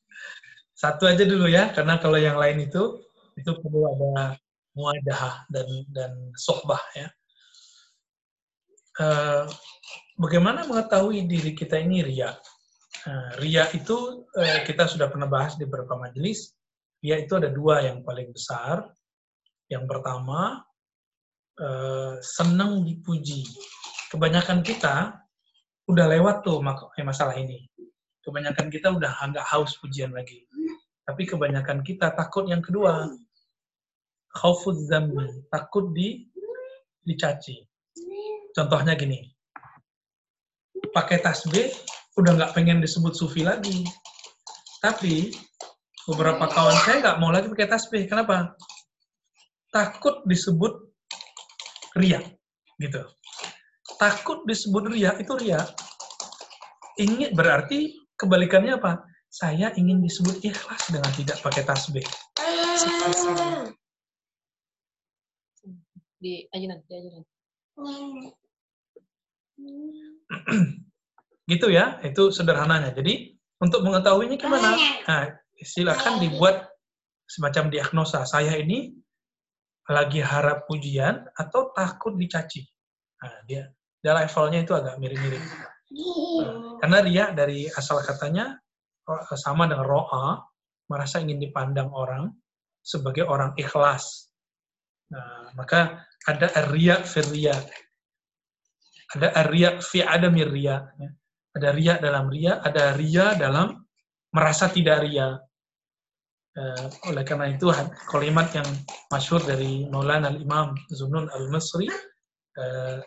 Satu 0.82 1.06
aja 1.06 1.22
dulu 1.22 1.46
ya, 1.46 1.70
karena 1.70 1.94
kalau 2.02 2.18
yang 2.18 2.34
lain 2.34 2.66
itu 2.66 2.98
itu 3.38 3.50
perlu 3.54 3.86
ada 3.86 4.34
muadah 4.74 5.46
dan 5.46 5.68
dan 5.94 6.10
sohbah 6.34 6.82
ya. 6.98 7.06
Eh, 8.98 9.46
bagaimana 10.18 10.66
mengetahui 10.66 11.22
diri 11.30 11.54
kita 11.54 11.78
ini 11.78 12.02
ria? 12.02 12.34
Nah, 13.06 13.30
ria 13.38 13.70
itu 13.70 14.26
eh, 14.34 14.66
kita 14.66 14.90
sudah 14.90 15.06
pernah 15.06 15.30
bahas 15.30 15.54
di 15.54 15.70
beberapa 15.70 15.94
majelis. 15.94 16.50
Ria 16.98 17.22
itu 17.22 17.38
ada 17.38 17.46
dua 17.46 17.86
yang 17.86 18.02
paling 18.02 18.34
besar. 18.34 18.82
Yang 19.70 19.86
pertama 19.86 20.66
eh, 21.62 22.18
senang 22.26 22.82
dipuji. 22.82 23.46
Kebanyakan 24.10 24.66
kita 24.66 25.14
udah 25.86 26.06
lewat 26.10 26.42
tuh 26.42 26.58
masalah 27.06 27.38
ini. 27.38 27.70
Kebanyakan 28.26 28.66
kita 28.66 28.90
udah 28.90 29.30
nggak 29.30 29.46
haus 29.46 29.78
pujian 29.78 30.10
lagi. 30.10 30.42
Tapi 31.02 31.22
kebanyakan 31.26 31.82
kita 31.82 32.14
takut 32.14 32.46
yang 32.46 32.62
kedua. 32.62 33.10
Khaufuz 34.32 34.88
zambi, 34.88 35.28
takut 35.52 35.92
di 35.92 36.24
dicaci. 37.04 37.60
Contohnya 38.56 38.96
gini, 38.96 39.20
pakai 40.92 41.20
tasbih 41.20 41.68
udah 42.16 42.32
nggak 42.36 42.52
pengen 42.56 42.80
disebut 42.80 43.12
sufi 43.12 43.44
lagi. 43.44 43.84
Tapi 44.80 45.36
beberapa 46.08 46.48
kawan 46.48 46.78
saya 46.84 46.96
nggak 47.04 47.18
mau 47.20 47.28
lagi 47.28 47.52
pakai 47.52 47.68
tasbih. 47.68 48.08
Kenapa? 48.08 48.56
Takut 49.68 50.24
disebut 50.24 50.80
ria, 51.96 52.20
gitu. 52.80 53.02
Takut 54.00 54.44
disebut 54.48 54.88
ria 54.92 55.12
itu 55.20 55.32
ria. 55.36 55.60
Ingin 57.00 57.32
berarti 57.32 58.00
kebalikannya 58.16 58.76
apa? 58.76 59.11
Saya 59.32 59.72
ingin 59.80 60.04
disebut 60.04 60.44
ikhlas 60.44 60.92
dengan 60.92 61.08
tidak 61.16 61.40
pakai 61.40 61.64
tasbih. 61.64 62.04
Di 66.20 66.44
ajunan, 66.52 66.84
di 66.84 66.94
ajunan. 67.00 67.24
gitu 71.52 71.72
ya, 71.72 71.96
itu 72.04 72.28
sederhananya. 72.28 72.92
Jadi 72.92 73.32
untuk 73.56 73.80
mengetahuinya 73.80 74.36
gimana? 74.36 74.76
Nah, 75.08 75.32
silakan 75.64 76.20
dibuat 76.20 76.68
semacam 77.24 77.72
diagnosa. 77.72 78.28
Saya 78.28 78.52
ini 78.60 78.92
lagi 79.88 80.20
harap 80.20 80.68
pujian 80.68 81.24
atau 81.32 81.72
takut 81.72 82.20
dicaci. 82.20 82.68
Nah, 83.24 83.48
dia, 83.48 83.64
dia 84.04 84.12
levelnya 84.12 84.60
itu 84.60 84.76
agak 84.76 85.00
mirip-mirip. 85.00 85.40
Nah, 85.40 85.72
karena 86.84 87.00
dia 87.00 87.32
dari 87.32 87.72
asal 87.72 88.04
katanya 88.04 88.60
sama 89.34 89.66
dengan 89.66 89.86
ro'a, 89.86 90.38
merasa 90.86 91.18
ingin 91.18 91.42
dipandang 91.42 91.90
orang 91.90 92.30
sebagai 92.82 93.26
orang 93.26 93.54
ikhlas. 93.58 94.30
Nah, 95.12 95.52
maka 95.54 96.06
ada 96.26 96.48
riya 96.70 97.02
firriya. 97.02 97.54
Ada 99.12 99.44
riya 99.48 99.78
fi 99.82 100.00
adamir 100.00 100.48
riya. 100.48 100.88
ya. 100.96 101.10
Ada 101.52 101.68
riya 101.76 101.94
dalam 102.00 102.32
riya, 102.32 102.64
ada 102.64 102.96
riya 102.96 103.36
dalam 103.36 103.84
merasa 104.32 104.72
tidak 104.72 105.04
riya. 105.04 105.36
Eh, 106.52 106.84
oleh 107.08 107.24
karena 107.24 107.48
itu 107.48 107.72
kalimat 108.12 108.52
yang 108.52 108.68
masyhur 109.08 109.40
dari 109.40 109.88
Maulana 109.88 110.28
al-Imam 110.28 110.76
Zunun 110.92 111.24
al-Misri 111.32 111.88
eh, 111.88 113.00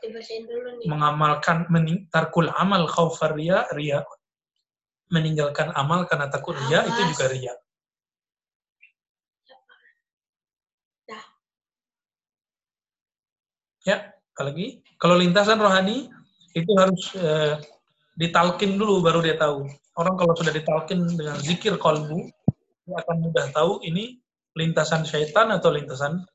mengamalkan 0.90 1.70
mening, 1.70 2.10
tarkul 2.10 2.50
amal 2.58 2.90
khaufar 2.90 3.38
riya 3.38 3.70
riya 3.78 4.02
meninggalkan 5.14 5.70
amal 5.78 6.10
karena 6.10 6.30
takut 6.30 6.58
riya 6.66 6.82
itu 6.86 7.02
juga 7.14 7.26
riya. 7.30 7.54
Ya, 13.86 14.18
apalagi 14.34 14.82
kalau 14.98 15.22
lintasan 15.22 15.62
rohani 15.62 16.10
itu 16.58 16.72
harus 16.74 17.14
eh, 17.14 17.62
ditalkin 18.18 18.82
dulu 18.82 19.06
baru 19.06 19.22
dia 19.22 19.38
tahu. 19.38 19.70
Orang 19.96 20.18
kalau 20.18 20.34
sudah 20.34 20.50
ditalkin 20.50 21.06
dengan 21.06 21.38
zikir 21.38 21.78
kolbu, 21.78 22.26
dia 22.90 22.96
akan 23.06 23.30
mudah 23.30 23.46
tahu 23.54 23.86
ini 23.86 24.18
lintasan 24.58 25.06
syaitan 25.06 25.54
atau 25.54 25.70
lintasan 25.70 26.26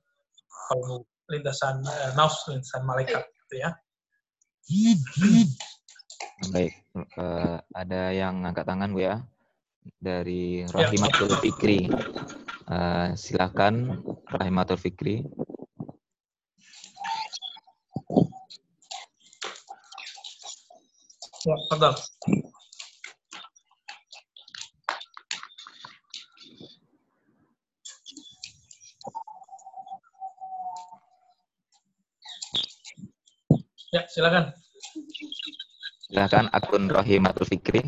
kolbu, 0.70 1.02
lintasan 1.26 1.82
eh, 1.82 2.14
nafs, 2.14 2.46
lintasan 2.46 2.86
malaikat, 2.86 3.26
gitu 3.26 3.66
ya. 3.66 3.74
Baik, 6.50 6.72
eh, 6.96 7.56
ada 7.60 8.02
yang 8.16 8.44
angkat 8.48 8.64
tangan 8.64 8.90
Bu 8.92 9.04
ya 9.04 9.20
dari 10.00 10.64
Ya. 10.64 10.72
Rahimatul 10.72 11.32
Fikri. 11.40 11.88
Eh, 12.70 13.08
silakan 13.16 14.00
Rahimatul 14.28 14.80
Fikri. 14.80 15.24
Ya. 21.44 21.56
Ya, 33.90 34.06
silakan. 34.06 34.59
Silakan 36.10 36.50
akun 36.50 36.90
Rahimatul 36.90 37.46
Fikri. 37.46 37.86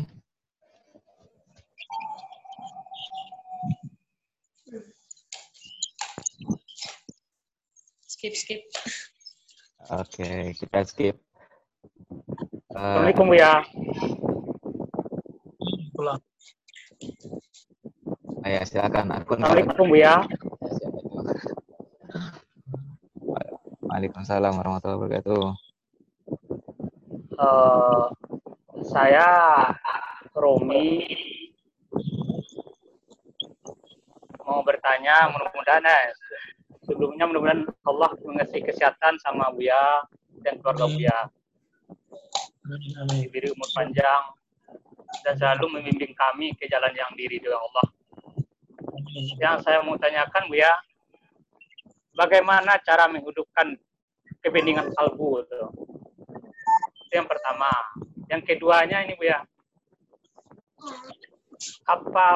Skip, 8.07 8.31
skip. 8.31 8.63
Oke, 9.91 10.55
kita 10.55 10.87
skip. 10.87 11.19
Assalamualaikum 12.71 13.27
Buya. 13.27 13.59
Pulang. 15.91 16.23
ya, 18.47 18.63
silakan 18.63 19.19
akun 19.19 19.43
Assalamualaikum 19.43 19.87
itu? 19.91 20.15
Waalaikumsalam 23.83 24.55
warahmatullahi 24.55 24.95
wabarakatuh. 24.95 25.62
Eh, 27.43 28.03
saya 28.87 29.27
Romi 30.31 31.03
mau 34.43 34.63
bertanya 34.63 35.27
mudah-mudahan 35.27 35.83
eh, 35.83 36.15
sebelumnya 36.87 37.27
mudah-mudahan 37.27 37.67
Allah 37.83 38.11
mengasih 38.23 38.63
kesehatan 38.63 39.19
sama 39.19 39.51
Buya 39.51 40.07
dan 40.39 40.55
keluarga. 40.63 40.87
Buya 40.87 41.17
diberi 43.11 43.51
umur 43.51 43.69
panjang 43.75 44.23
dan 45.27 45.35
selalu 45.35 45.79
membimbing 45.79 46.15
kami 46.15 46.55
ke 46.55 46.71
jalan 46.71 46.95
yang 46.95 47.11
diridhoi 47.19 47.51
Allah. 47.51 47.87
Amin. 48.87 49.35
Yang 49.35 49.67
saya 49.67 49.83
mau 49.83 49.99
tanyakan 49.99 50.47
Bu 50.47 50.55
ya, 50.55 50.71
bagaimana 52.15 52.79
cara 52.87 53.11
menghidupkan 53.11 53.75
kebeningan 54.39 54.95
kalbu 54.95 55.43
itu? 55.43 55.82
Itu 57.13 57.21
yang 57.21 57.29
pertama. 57.29 57.69
Yang 58.25 58.41
keduanya 58.49 59.05
ini 59.05 59.13
Bu 59.13 59.29
ya, 59.29 59.45
apa 61.85 62.27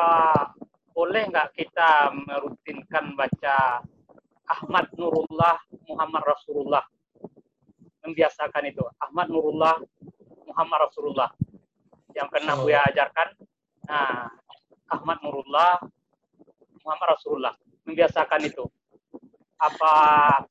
boleh 0.93 1.25
nggak 1.33 1.49
kita 1.57 2.13
merutinkan 2.13 3.17
baca 3.17 3.81
Ahmad 4.45 4.85
Nurullah 4.93 5.57
Muhammad 5.89 6.29
Rasulullah? 6.29 6.85
Membiasakan 8.05 8.69
itu. 8.69 8.85
Ahmad 9.01 9.33
Nurullah 9.33 9.81
Muhammad 10.45 10.93
Rasulullah. 10.93 11.33
Yang 12.13 12.37
pernah 12.37 12.53
Buya 12.61 12.85
ajarkan. 12.93 13.33
Nah 13.89 14.29
Ahmad 14.93 15.17
Nurullah 15.25 15.81
Muhammad 16.85 17.17
Rasulullah. 17.17 17.57
Membiasakan 17.81 18.45
itu. 18.45 18.61
Apa 19.57 19.93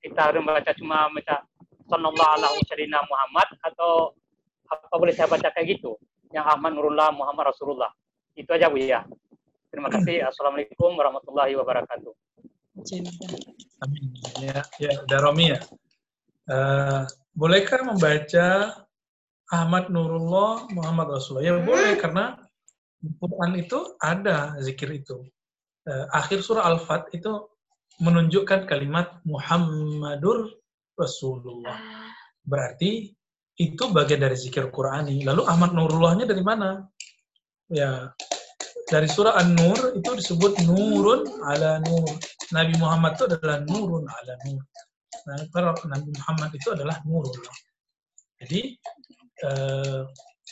kita 0.03 0.35
harus 0.35 0.43
membaca? 0.43 0.75
Cuma 0.75 1.07
baca 1.15 1.47
Sallallahu 1.87 2.33
alaihi 2.39 2.63
wasallam 2.67 3.05
Muhammad 3.07 3.49
atau 3.63 4.13
apa 4.67 4.95
boleh 4.99 5.15
saya 5.15 5.31
baca 5.31 5.49
kayak 5.55 5.79
gitu 5.79 5.95
yang 6.35 6.43
Ahmad 6.47 6.75
Nurullah 6.75 7.15
Muhammad 7.15 7.55
Rasulullah 7.55 7.91
itu 8.35 8.51
aja 8.51 8.67
Bu 8.67 8.83
ya 8.83 9.07
terima 9.71 9.89
kasih 9.89 10.27
Assalamualaikum 10.27 10.93
warahmatullahi 10.99 11.55
wabarakatuh 11.55 12.13
Amin. 12.77 14.13
Ya, 14.37 14.61
ya, 14.77 14.91
ada 15.01 15.17
Romi 15.25 15.49
ya. 15.49 15.61
Eh, 16.47 17.03
bolehkah 17.33 17.81
membaca 17.81 18.77
Ahmad 19.49 19.89
Nurullah 19.89 20.69
Muhammad 20.77 21.17
Rasulullah? 21.17 21.45
Ya 21.45 21.55
boleh 21.57 21.97
karena 21.97 22.37
di 23.01 23.09
Quran 23.17 23.53
itu 23.57 23.97
ada 23.97 24.61
zikir 24.61 24.93
itu. 24.93 25.25
Eh, 25.89 26.07
akhir 26.13 26.45
surah 26.45 26.69
Al-Fat 26.69 27.09
itu 27.17 27.49
menunjukkan 27.97 28.69
kalimat 28.69 29.25
Muhammadur 29.25 30.53
Rasulullah. 30.97 31.79
Berarti 32.43 33.13
itu 33.57 33.85
bagian 33.93 34.21
dari 34.25 34.37
zikir 34.37 34.69
Qurani. 34.73 35.25
Lalu 35.25 35.43
Ahmad 35.45 35.73
Nurullahnya 35.73 36.29
dari 36.29 36.45
mana? 36.45 36.85
Ya, 37.69 38.13
dari 38.87 39.11
surah 39.11 39.35
An-Nur 39.37 39.99
itu 39.99 40.11
disebut 40.15 40.63
nurun 40.63 41.27
ala 41.43 41.83
nur. 41.83 42.07
Nabi 42.55 42.75
Muhammad 42.79 43.19
itu 43.19 43.25
adalah 43.27 43.59
nurun 43.67 44.07
ala 44.07 44.35
nur. 44.47 44.63
Nah, 45.27 45.43
Nabi 45.91 46.11
Muhammad 46.15 46.51
itu 46.55 46.69
adalah 46.71 47.03
nurullah. 47.03 47.57
Jadi 48.39 48.79
eh, 49.43 50.03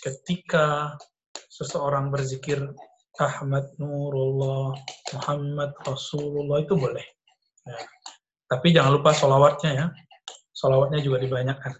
ketika 0.03 0.99
seseorang 1.47 2.11
berzikir 2.11 2.59
Ahmad 3.23 3.71
Nurullah, 3.79 4.75
Muhammad 5.15 5.71
Rasulullah 5.87 6.59
itu 6.67 6.75
boleh. 6.75 7.07
Ya. 7.63 7.79
Tapi 8.51 8.75
jangan 8.75 8.99
lupa 8.99 9.15
solawatnya 9.15 9.71
ya. 9.71 9.87
Solawatnya 10.55 11.03
juga 11.03 11.19
dibanyakkan. 11.19 11.75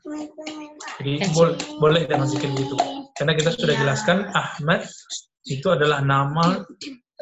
Jadi 0.99 1.31
boleh, 1.31 1.57
boleh 1.79 2.03
dengan 2.11 2.27
zikir 2.27 2.51
gitu. 2.59 2.75
Karena 3.15 3.39
kita 3.39 3.55
sudah 3.55 3.75
jelaskan 3.79 4.35
Ahmad 4.35 4.83
itu 5.47 5.67
adalah 5.71 6.03
nama 6.03 6.67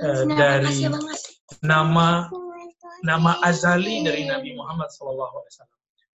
eh, 0.01 0.25
dari 0.33 0.89
nama 1.61 2.33
nama 3.05 3.33
azali 3.45 4.01
dari 4.01 4.25
Nabi 4.25 4.57
Muhammad 4.57 4.89
SAW. 4.89 5.45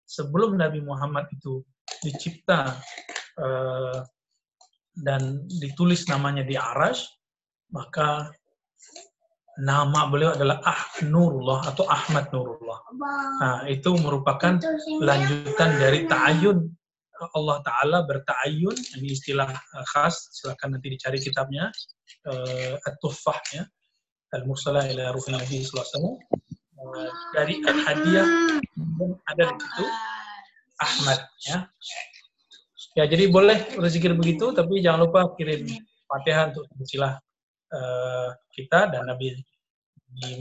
Sebelum 0.08 0.58
Nabi 0.58 0.82
Muhammad 0.82 1.30
itu 1.30 1.62
dicipta 2.02 2.74
eh, 3.38 3.98
dan 4.98 5.46
ditulis 5.62 6.10
namanya 6.10 6.42
di 6.42 6.58
Arash, 6.58 7.06
maka 7.70 8.34
nama 9.58 10.06
beliau 10.10 10.38
adalah 10.38 10.62
Ah 10.62 10.82
Nurullah 11.02 11.66
atau 11.66 11.84
Ahmad 11.90 12.30
Nurullah. 12.30 12.80
Nah, 13.42 13.58
itu 13.66 13.94
merupakan 13.98 14.58
lanjutan 15.02 15.70
dari 15.82 16.06
ta'ayun 16.06 16.78
Allah 17.34 17.58
Ta'ala 17.66 18.06
berta'ayun, 18.06 18.78
ini 19.02 19.18
istilah 19.18 19.50
eh, 19.50 19.86
khas, 19.90 20.38
silakan 20.38 20.78
nanti 20.78 20.94
dicari 20.94 21.18
kitabnya, 21.18 21.74
uh, 22.30 22.76
At-Tuffah 22.86 23.40
ya, 23.58 23.64
Al-Mursalah 24.38 24.86
ila 24.94 25.14
Ruhin 25.16 25.34
Nabi 25.34 25.66
SAW. 25.66 26.22
Uh, 26.78 27.10
dari 27.34 27.58
hadiah 27.66 28.28
ada 29.26 29.44
di 29.50 29.56
situ 29.58 29.86
Ahmad 30.78 31.20
ya. 31.42 31.58
Ya 32.94 33.04
jadi 33.10 33.30
boleh 33.30 33.78
berzikir 33.78 34.14
begitu, 34.14 34.54
tapi 34.54 34.82
jangan 34.86 35.10
lupa 35.10 35.34
kirim 35.38 35.66
Fatihah 36.06 36.54
untuk 36.54 36.70
silsilah 36.78 37.18
uh, 37.74 38.30
kita 38.54 38.92
dan 38.94 39.08
Nabi 39.08 39.36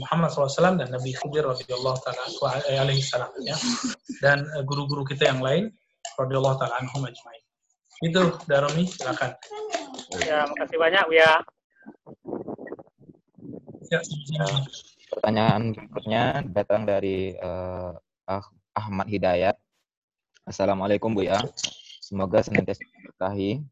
Muhammad 0.01 0.31
SAW 0.31 0.79
dan 0.79 0.89
Nabi 0.89 1.11
Khidir 1.13 1.43
radhiyallahu 1.45 1.97
taala 2.01 2.23
alaihi 2.65 3.03
salam 3.03 3.29
ya. 3.43 3.55
Dan 4.23 4.47
uh, 4.55 4.63
guru-guru 4.63 5.03
kita 5.03 5.29
yang 5.29 5.43
lain 5.43 5.69
radhiyallahu 6.17 6.57
taala 6.57 6.75
anhum 6.81 7.03
ajmain. 7.05 7.43
Itu 8.05 8.37
Daromi, 8.45 8.85
silakan. 8.85 9.33
ya 10.21 10.45
makasih 10.45 10.77
banyak 10.77 11.03
Bu 11.09 11.17
ya 11.17 11.31
Ya, 13.87 14.03
Pertanyaan 15.07 15.71
berikutnya 15.71 16.43
datang 16.51 16.83
dari 16.83 17.31
eh, 17.31 17.91
Ah- 18.27 18.51
Ahmad 18.75 19.07
Hidayat. 19.07 19.55
Assalamualaikum 20.43 21.15
Bu 21.15 21.23
ya. 21.23 21.39
Semoga 22.03 22.43
senantiasa 22.43 22.83
diberkahi. 22.83 23.63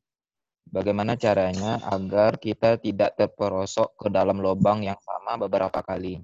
Bagaimana 0.65 1.13
caranya 1.15 1.77
agar 1.93 2.41
kita 2.41 2.81
tidak 2.81 3.15
terperosok 3.15 3.95
ke 4.01 4.07
dalam 4.09 4.41
lubang 4.41 4.81
yang 4.81 4.97
sama 5.05 5.37
beberapa 5.37 5.79
kali? 5.85 6.19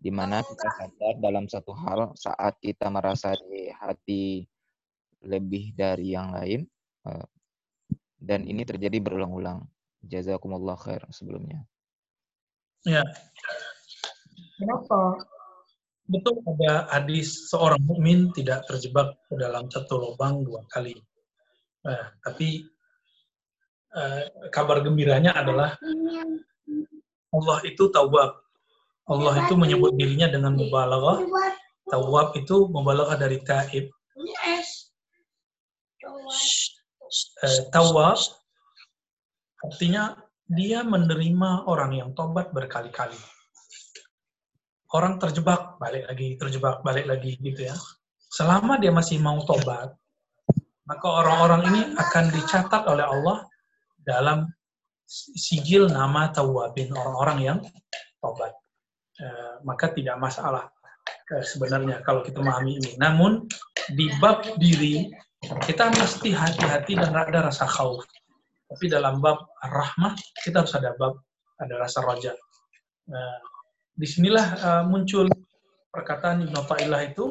Di 0.00 0.08
mana 0.08 0.40
kita 0.40 0.68
sadar 0.80 1.14
dalam 1.20 1.44
satu 1.44 1.76
hal 1.76 2.16
saat 2.16 2.56
kita 2.56 2.88
merasa 2.88 3.36
di 3.36 3.68
hati 3.68 4.48
lebih 5.24 5.76
dari 5.76 6.16
yang 6.16 6.32
lain. 6.32 6.64
eh, 7.08 7.26
dan 8.20 8.44
ini 8.44 8.64
terjadi 8.68 9.00
berulang-ulang. 9.00 9.64
Jazakumullah 10.04 10.76
khair 10.76 11.04
sebelumnya. 11.12 11.64
Ya. 12.84 13.04
Kenapa? 14.56 15.20
Betul 16.08 16.40
ada 16.44 16.88
hadis 16.90 17.48
seorang 17.48 17.80
mukmin 17.84 18.32
tidak 18.32 18.64
terjebak 18.68 19.16
ke 19.28 19.36
dalam 19.36 19.68
satu 19.68 20.00
lubang 20.00 20.44
dua 20.44 20.64
kali. 20.68 20.96
Nah, 21.84 22.12
tapi 22.24 22.66
eh, 23.96 24.22
kabar 24.54 24.82
gembiranya 24.82 25.34
adalah 25.34 25.74
Allah 27.30 27.58
itu 27.66 27.86
tawab. 27.90 28.42
Allah 29.10 29.34
itu 29.42 29.54
menyebut 29.58 29.94
dirinya 29.98 30.30
dengan 30.30 30.54
mubalaghah. 30.54 31.26
Tawab 31.90 32.38
itu 32.38 32.70
mubalaghah 32.70 33.18
dari 33.18 33.42
taib. 33.42 33.90
Eh, 37.42 37.60
tawab 37.74 38.18
Artinya 39.60 40.16
dia 40.48 40.80
menerima 40.80 41.68
orang 41.68 41.92
yang 41.92 42.10
tobat 42.16 42.50
berkali-kali. 42.50 43.18
Orang 44.90 45.22
terjebak, 45.22 45.78
balik 45.78 46.10
lagi, 46.10 46.34
terjebak, 46.34 46.82
balik 46.82 47.06
lagi 47.06 47.38
gitu 47.38 47.70
ya. 47.70 47.76
Selama 48.34 48.80
dia 48.80 48.90
masih 48.90 49.22
mau 49.22 49.38
tobat, 49.46 49.94
maka 50.88 51.06
orang-orang 51.06 51.62
ini 51.70 51.80
akan 51.94 52.24
dicatat 52.34 52.82
oleh 52.90 53.06
Allah 53.06 53.46
dalam 54.06 54.48
sijil 55.10 55.90
nama 55.90 56.30
tawabin, 56.30 56.94
orang-orang 56.94 57.38
yang 57.42 57.58
tobat. 58.22 58.54
Eh, 59.20 59.54
maka 59.68 59.92
tidak 59.92 60.16
masalah 60.16 60.72
eh, 61.34 61.44
sebenarnya 61.44 62.00
kalau 62.06 62.24
kita 62.24 62.40
memahami 62.40 62.80
ini. 62.80 62.90
Namun 62.96 63.44
di 63.92 64.08
bab 64.22 64.46
diri 64.56 65.12
kita 65.66 65.92
mesti 65.92 66.32
hati-hati 66.32 66.96
dan 66.96 67.12
ada 67.12 67.50
rasa 67.50 67.68
khauf. 67.68 68.06
Tapi 68.70 68.86
dalam 68.86 69.18
bab 69.18 69.50
rahmah 69.60 70.14
kita 70.46 70.62
harus 70.62 70.72
ada 70.78 70.94
bab 70.96 71.20
ada 71.60 71.74
rasa 71.76 72.00
roja. 72.00 72.32
Nah, 73.10 73.36
di 73.92 74.06
sinilah 74.08 74.46
uh, 74.62 74.82
muncul 74.88 75.28
perkataan 75.92 76.46
Ibn 76.46 76.56
Ta'ilah 76.64 77.02
itu 77.10 77.28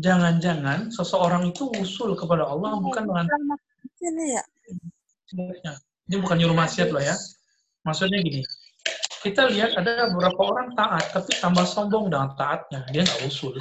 jangan-jangan 0.00 0.90
seseorang 0.90 1.52
itu 1.52 1.68
usul 1.78 2.16
kepada 2.16 2.48
Allah 2.48 2.80
bukan 2.80 3.04
dengan 3.04 3.26
ya. 4.00 4.42
Ini 6.12 6.20
bukan 6.20 6.36
nyuruh 6.36 6.52
maksiat 6.52 6.92
loh 6.92 7.00
ya. 7.00 7.16
Maksudnya 7.88 8.20
gini, 8.20 8.44
kita 9.24 9.48
lihat 9.48 9.72
ada 9.80 10.12
beberapa 10.12 10.44
orang 10.44 10.76
taat, 10.76 11.08
tapi 11.08 11.32
tambah 11.40 11.64
sombong 11.64 12.12
dengan 12.12 12.36
taatnya. 12.36 12.84
Dia 12.92 13.00
nggak 13.00 13.32
usul. 13.32 13.56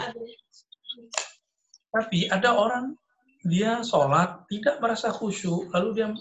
Tapi 1.95 2.27
ada 2.27 2.51
orang, 2.51 2.91
dia 3.47 3.79
sholat, 3.87 4.43
tidak 4.51 4.83
merasa 4.83 5.15
khusyuk, 5.15 5.71
lalu 5.71 5.95
dia 5.95 6.11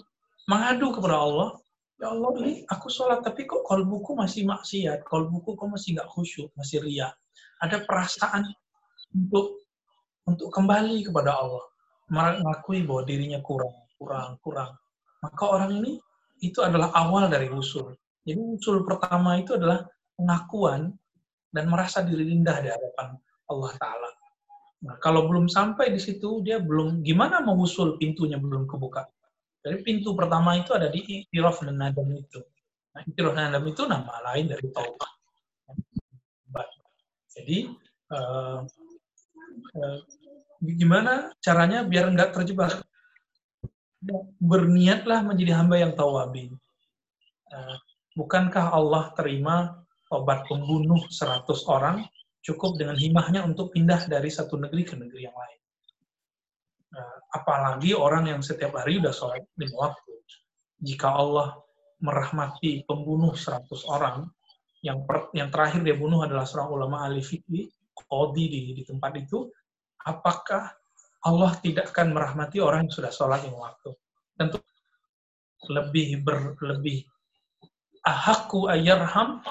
mengadu 0.47 0.95
kepada 0.95 1.19
Allah, 1.19 1.59
ya 1.99 2.15
Allah 2.15 2.31
ini 2.39 2.63
aku 2.71 2.87
sholat, 2.87 3.27
tapi 3.27 3.43
kok 3.43 3.67
kolbuku 3.67 4.15
masih 4.15 4.47
maksiat, 4.47 5.03
kolbuku 5.03 5.59
kok 5.59 5.67
masih 5.67 5.99
nggak 5.99 6.07
khusyuk, 6.15 6.47
masih 6.55 6.79
ria. 6.79 7.11
Ada 7.59 7.83
perasaan 7.83 8.47
untuk 9.11 9.67
untuk 10.23 10.47
kembali 10.47 11.11
kepada 11.11 11.35
Allah, 11.35 11.65
mengakui 12.07 12.87
bahwa 12.87 13.03
dirinya 13.03 13.43
kurang, 13.43 13.75
kurang, 13.99 14.39
kurang. 14.39 14.71
Maka 15.19 15.43
orang 15.43 15.75
ini 15.75 15.99
itu 16.41 16.59
adalah 16.65 16.89
awal 16.97 17.29
dari 17.29 17.47
usul. 17.47 17.93
Jadi 18.25 18.37
usul 18.37 18.81
pertama 18.85 19.37
itu 19.37 19.57
adalah 19.57 19.85
pengakuan 20.17 20.93
dan 21.53 21.69
merasa 21.69 22.01
diri 22.01 22.25
rendah 22.29 22.57
di 22.61 22.69
hadapan 22.69 23.17
Allah 23.49 23.71
Ta'ala. 23.77 24.09
Nah, 24.81 24.95
kalau 24.97 25.29
belum 25.29 25.45
sampai 25.45 25.93
di 25.93 26.01
situ, 26.01 26.41
dia 26.41 26.57
belum, 26.57 27.05
gimana 27.05 27.41
mau 27.45 27.53
usul 27.61 28.01
pintunya 28.01 28.41
belum 28.41 28.65
kebuka. 28.65 29.05
Jadi 29.61 29.85
pintu 29.85 30.17
pertama 30.17 30.57
itu 30.57 30.73
ada 30.73 30.89
di 30.89 31.05
itiraf 31.05 31.61
dan 31.61 31.77
nadam 31.77 32.09
itu. 32.17 32.41
Nah, 32.97 33.01
itiraf 33.05 33.37
dan 33.37 33.53
nadam 33.53 33.69
itu 33.69 33.85
nama 33.85 34.13
lain 34.33 34.49
dari 34.49 34.65
taubat. 34.73 35.11
Jadi, 37.31 37.69
uh, 38.11 38.59
uh, 39.77 39.99
gimana 40.61 41.29
caranya 41.39 41.85
biar 41.85 42.11
nggak 42.11 42.33
terjebak? 42.35 42.81
Berniatlah 44.41 45.21
menjadi 45.25 45.61
hamba 45.61 45.77
yang 45.77 45.93
tawabin. 45.93 46.57
Uh, 47.51 47.77
bukankah 48.17 48.73
Allah 48.73 49.13
terima 49.13 49.85
obat 50.11 50.43
pembunuh 50.49 51.05
100 51.07 51.45
orang 51.69 52.03
cukup 52.41 52.75
dengan 52.75 52.97
himahnya 52.97 53.45
untuk 53.45 53.69
pindah 53.71 54.09
dari 54.09 54.27
satu 54.33 54.57
negeri 54.57 54.83
ke 54.83 54.95
negeri 54.97 55.21
yang 55.29 55.37
lain. 55.37 55.59
Nah, 56.91 57.11
apalagi 57.31 57.95
orang 57.95 58.27
yang 58.27 58.41
setiap 58.43 58.75
hari 58.75 58.99
sudah 58.99 59.13
sholat 59.13 59.43
lima 59.55 59.77
waktu. 59.77 60.13
Jika 60.81 61.07
Allah 61.13 61.55
merahmati 62.01 62.83
pembunuh 62.83 63.37
100 63.37 63.69
orang, 63.85 64.25
yang 64.81 65.05
per, 65.05 65.29
yang 65.37 65.53
terakhir 65.53 65.85
dia 65.85 65.93
bunuh 65.93 66.25
adalah 66.25 66.43
seorang 66.43 66.73
ulama 66.73 67.05
ahli 67.05 67.21
fikih, 67.21 67.69
qadi 67.93 68.45
di, 68.49 68.61
di 68.73 68.83
tempat 68.83 69.13
itu, 69.21 69.45
apakah 70.01 70.73
Allah 71.21 71.51
tidak 71.61 71.93
akan 71.93 72.17
merahmati 72.17 72.57
orang 72.57 72.89
yang 72.89 72.93
sudah 72.93 73.11
sholat 73.13 73.45
lima 73.45 73.69
waktu? 73.69 73.93
Tentu 74.37 74.57
lebih 75.69 76.25
ber, 76.25 76.57
lebih 76.65 77.05
ayarham 78.65 79.45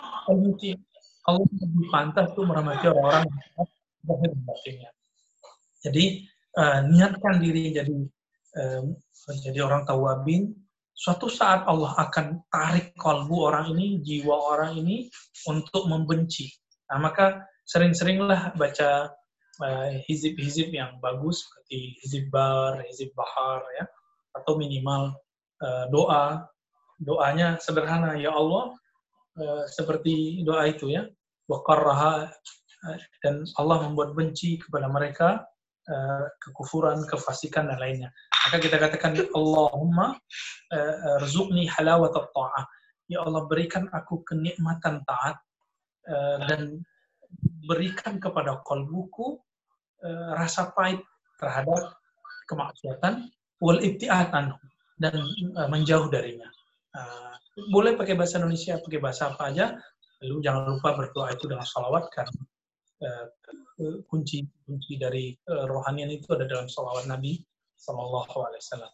Allah 1.28 1.46
lebih 1.46 1.86
pantas 1.92 2.32
tuh 2.34 2.42
merahmati 2.42 2.90
orang-orang 2.90 3.28
yang. 4.66 4.94
Jadi 5.80 6.04
uh, 6.58 6.80
niatkan 6.90 7.38
diri 7.38 7.70
jadi 7.70 7.96
uh, 8.58 8.82
jadi 9.38 9.60
orang 9.62 9.86
tawabin. 9.86 10.50
Suatu 10.90 11.32
saat 11.32 11.64
Allah 11.64 11.96
akan 11.96 12.44
tarik 12.52 12.92
kalbu 12.98 13.48
orang 13.48 13.72
ini, 13.72 14.04
jiwa 14.04 14.36
orang 14.36 14.76
ini 14.76 15.08
untuk 15.48 15.88
membenci. 15.88 16.52
Nah, 16.92 17.00
maka 17.00 17.40
sering-seringlah 17.64 18.52
baca 18.58 19.08
hizib-hizib 20.08 20.72
uh, 20.72 20.76
yang 20.84 20.90
bagus 21.04 21.44
seperti 21.44 21.78
hizib 22.04 22.24
bar, 22.32 22.80
hizib 22.88 23.12
bahar 23.12 23.62
ya, 23.76 23.84
atau 24.36 24.56
minimal 24.56 25.14
uh, 25.62 25.84
doa. 25.92 26.46
Doanya 27.00 27.56
sederhana, 27.56 28.12
ya 28.20 28.28
Allah, 28.28 28.76
uh, 29.40 29.64
seperti 29.72 30.44
doa 30.44 30.68
itu 30.68 30.92
ya, 30.92 31.08
waqarraha 31.48 32.28
dan 33.20 33.44
Allah 33.60 33.84
membuat 33.84 34.16
benci 34.16 34.56
kepada 34.56 34.88
mereka 34.88 35.44
eh, 35.84 36.24
kekufuran, 36.40 37.04
kefasikan 37.04 37.68
dan 37.68 37.76
lainnya. 37.76 38.08
Maka 38.48 38.56
kita 38.56 38.80
katakan 38.80 39.20
Allahumma 39.36 40.16
uh, 40.72 41.16
rzuqni 41.20 41.68
halawat 41.68 42.16
ta'ah. 42.16 42.64
Ya 43.12 43.20
Allah 43.20 43.44
berikan 43.44 43.84
aku 43.92 44.24
kenikmatan 44.24 45.04
taat 45.04 45.36
dan 46.48 46.80
berikan 47.68 48.16
kepada 48.16 48.64
kolbuku 48.64 49.36
rasa 50.36 50.72
pahit 50.72 51.00
terhadap 51.36 51.94
kemaksiatan 52.48 53.28
wal 53.60 53.78
ibtiat 53.80 54.32
dan 55.00 55.14
menjauh 55.68 56.08
darinya. 56.08 56.48
boleh 57.72 57.92
pakai 57.98 58.16
bahasa 58.16 58.40
Indonesia, 58.40 58.80
pakai 58.80 59.00
bahasa 59.02 59.28
apa 59.28 59.52
aja, 59.52 59.76
Lalu 60.20 60.36
jangan 60.44 60.62
lupa 60.76 60.92
berdoa 60.92 61.32
itu 61.32 61.48
dengan 61.48 61.64
salawat 61.64 62.12
karena 62.12 62.42
kunci 64.12 64.44
kunci 64.68 65.00
dari 65.00 65.32
rohanian 65.48 66.12
itu 66.12 66.28
ada 66.36 66.44
dalam 66.44 66.68
salawat 66.68 67.08
Nabi 67.08 67.40
Sallallahu 67.80 68.36
Alaihi 68.44 68.60
Wasallam. 68.60 68.92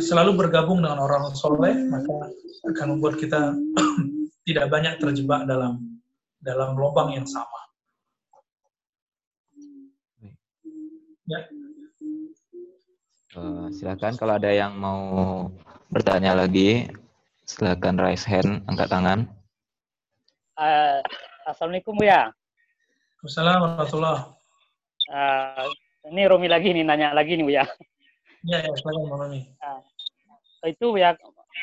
Selalu 0.00 0.30
bergabung 0.40 0.80
dengan 0.80 1.04
orang 1.04 1.36
soleh 1.36 1.76
maka 1.92 2.32
akan 2.72 2.96
membuat 2.96 3.20
kita 3.20 3.52
tidak 4.48 4.66
banyak 4.72 4.96
terjebak 4.96 5.44
dalam 5.44 6.00
dalam 6.40 6.72
lubang 6.72 7.12
yang 7.12 7.28
sama. 7.28 7.60
Ya. 11.30 11.38
Uh, 13.38 13.70
silakan 13.70 14.18
kalau 14.18 14.36
ada 14.36 14.50
yang 14.50 14.74
mau 14.74 15.46
bertanya 15.88 16.34
lagi, 16.34 16.90
silakan 17.46 17.96
raise 17.96 18.26
hand, 18.26 18.66
angkat 18.66 18.90
tangan. 18.90 19.30
Uh, 20.58 20.98
Assalamualaikum 21.46 21.94
Bu 21.94 22.04
ya. 22.10 22.34
Assalamualaikum 23.22 23.66
warahmatullah. 23.78 24.18
Uh, 25.06 25.66
ini 26.10 26.22
Romi 26.26 26.50
lagi 26.50 26.74
nih 26.74 26.82
nanya 26.82 27.14
lagi 27.14 27.38
nih 27.38 27.44
Bu 27.46 27.52
ya. 27.54 27.64
Ya, 28.42 28.58
ya 28.58 28.72
silakan 28.74 29.06
Romi. 29.06 29.46
Uh, 29.62 29.80
itu 30.66 30.98
ya 30.98 31.14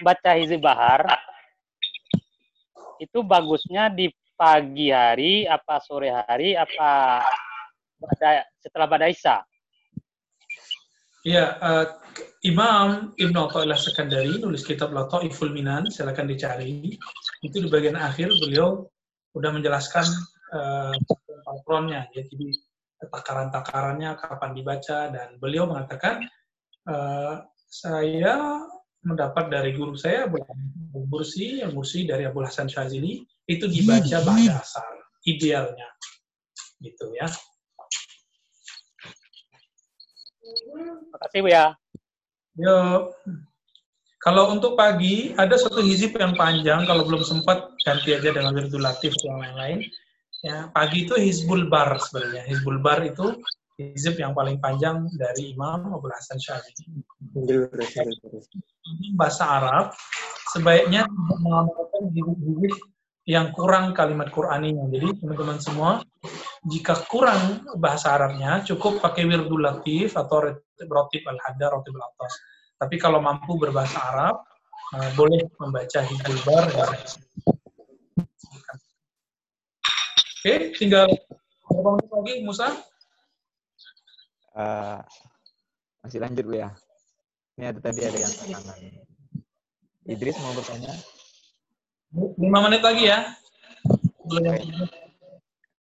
baca 0.03 0.31
hizib 0.39 0.63
bahar 0.63 1.03
itu 2.99 3.19
bagusnya 3.23 3.91
di 3.91 4.11
pagi 4.39 4.91
hari 4.91 5.43
apa 5.47 5.83
sore 5.83 6.11
hari 6.11 6.55
apa 6.55 7.23
pada 7.99 8.47
setelah 8.63 8.87
pada 8.87 9.05
isya. 9.11 9.43
Iya, 11.27 11.59
uh, 11.59 11.85
Imam 12.47 13.11
Ibn 13.19 13.35
Atta'illah 13.35 13.75
Sekandari 13.75 14.39
nulis 14.39 14.63
kitab 14.63 14.95
Lata'iful 14.95 15.51
Minan, 15.51 15.91
silakan 15.91 16.31
dicari. 16.31 16.95
Itu 17.43 17.59
di 17.59 17.67
bagian 17.67 17.99
akhir 17.99 18.31
beliau 18.39 18.87
udah 19.35 19.51
menjelaskan 19.51 20.07
uh, 20.55 20.95
patronnya, 21.43 22.07
ya, 22.15 22.23
jadi 22.23 22.47
takaran-takarannya, 23.03 24.15
kapan 24.15 24.51
dibaca, 24.55 25.11
dan 25.11 25.35
beliau 25.43 25.67
mengatakan, 25.67 26.23
uh, 26.87 27.43
saya 27.67 28.63
mendapat 29.03 29.51
dari 29.51 29.75
guru 29.75 29.99
saya, 29.99 30.27
Bursi, 30.91 31.63
yang 31.63 31.75
Bursi 31.75 32.07
dari 32.07 32.27
Abu 32.27 32.43
Hasan 32.43 32.71
Syazili, 32.71 33.27
itu 33.43 33.67
dibaca 33.67 34.23
pada 34.23 34.59
asar, 34.59 34.87
idealnya. 35.27 35.87
Gitu 36.79 37.11
ya. 37.11 37.27
Terima 40.79 41.17
kasih 41.27 41.39
Bu 41.43 41.49
ya. 41.51 41.65
Yo. 42.55 43.11
Kalau 44.19 44.51
untuk 44.51 44.75
pagi 44.75 45.31
ada 45.39 45.55
satu 45.55 45.79
hizib 45.79 46.11
yang 46.19 46.35
panjang, 46.35 46.83
kalau 46.83 47.07
belum 47.07 47.23
sempat 47.23 47.71
ganti 47.87 48.11
aja 48.11 48.35
dengan 48.35 48.51
wirdul 48.51 48.83
latif 48.83 49.15
yang 49.23 49.39
lain-lain. 49.39 49.79
Ya, 50.43 50.67
pagi 50.75 51.07
itu 51.07 51.15
hizbul 51.15 51.71
bar 51.71 51.95
sebenarnya. 51.99 52.43
Hizbul 52.51 52.83
bar 52.83 52.99
itu 53.03 53.39
hizib 53.79 54.19
yang 54.19 54.35
paling 54.35 54.59
panjang 54.59 55.07
dari 55.15 55.55
Imam 55.55 55.95
Abu 55.95 56.11
Hasan 56.11 56.35
Syazili. 56.35 56.99
Bahasa 59.15 59.43
Arab 59.47 59.95
sebaiknya 60.51 61.07
mengamalkan 61.07 62.11
hizib-hizib 62.11 62.75
yang 63.23 63.55
kurang 63.55 63.95
kalimat 63.95 64.27
Qur'aninya. 64.35 64.83
Jadi 64.91 65.15
teman-teman 65.23 65.63
semua, 65.63 66.03
jika 66.67 67.07
kurang 67.07 67.63
bahasa 67.79 68.19
Arabnya, 68.19 68.59
cukup 68.67 68.99
pakai 68.99 69.23
wirdul 69.23 69.63
latif 69.63 70.19
atau 70.19 70.43
rotib 70.87 71.23
al-hadar, 71.23 71.71
rotib 71.71 71.95
al-atas. 71.95 72.35
Tapi 72.75 72.95
kalau 72.99 73.23
mampu 73.23 73.55
berbahasa 73.55 73.99
Arab, 74.11 74.43
uh, 74.95 75.09
boleh 75.15 75.47
membaca 75.59 75.99
hibul 76.03 76.39
bar. 76.43 76.67
Oke, 80.39 80.71
tinggal 80.79 81.11
berapa 81.67 81.89
menit 81.99 82.09
lagi, 82.11 82.33
Musa? 82.43 82.67
Uh, 84.55 84.99
masih 86.03 86.19
lanjut 86.23 86.43
Bu 86.47 86.55
ya. 86.59 86.71
Ini 87.59 87.75
ada 87.75 87.79
tadi 87.83 88.03
ada 88.03 88.17
yang 88.19 88.33
tangan. 88.35 88.79
Idris 90.07 90.39
mau 90.39 90.55
bertanya? 90.55 90.95
Lima 92.39 92.59
menit 92.67 92.81
lagi 92.81 93.11
ya. 93.11 93.35
Belum 94.25 94.55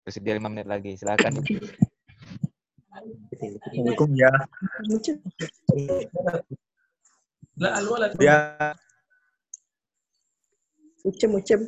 Bersedia 0.09 0.41
lima 0.41 0.49
menit 0.49 0.65
lagi. 0.65 0.97
Silakan. 0.97 1.37
Assalamualaikum 3.29 4.09
ya. 4.17 4.33
Ya. 8.17 8.73
Ucem, 11.05 11.29
ucem. 11.37 11.61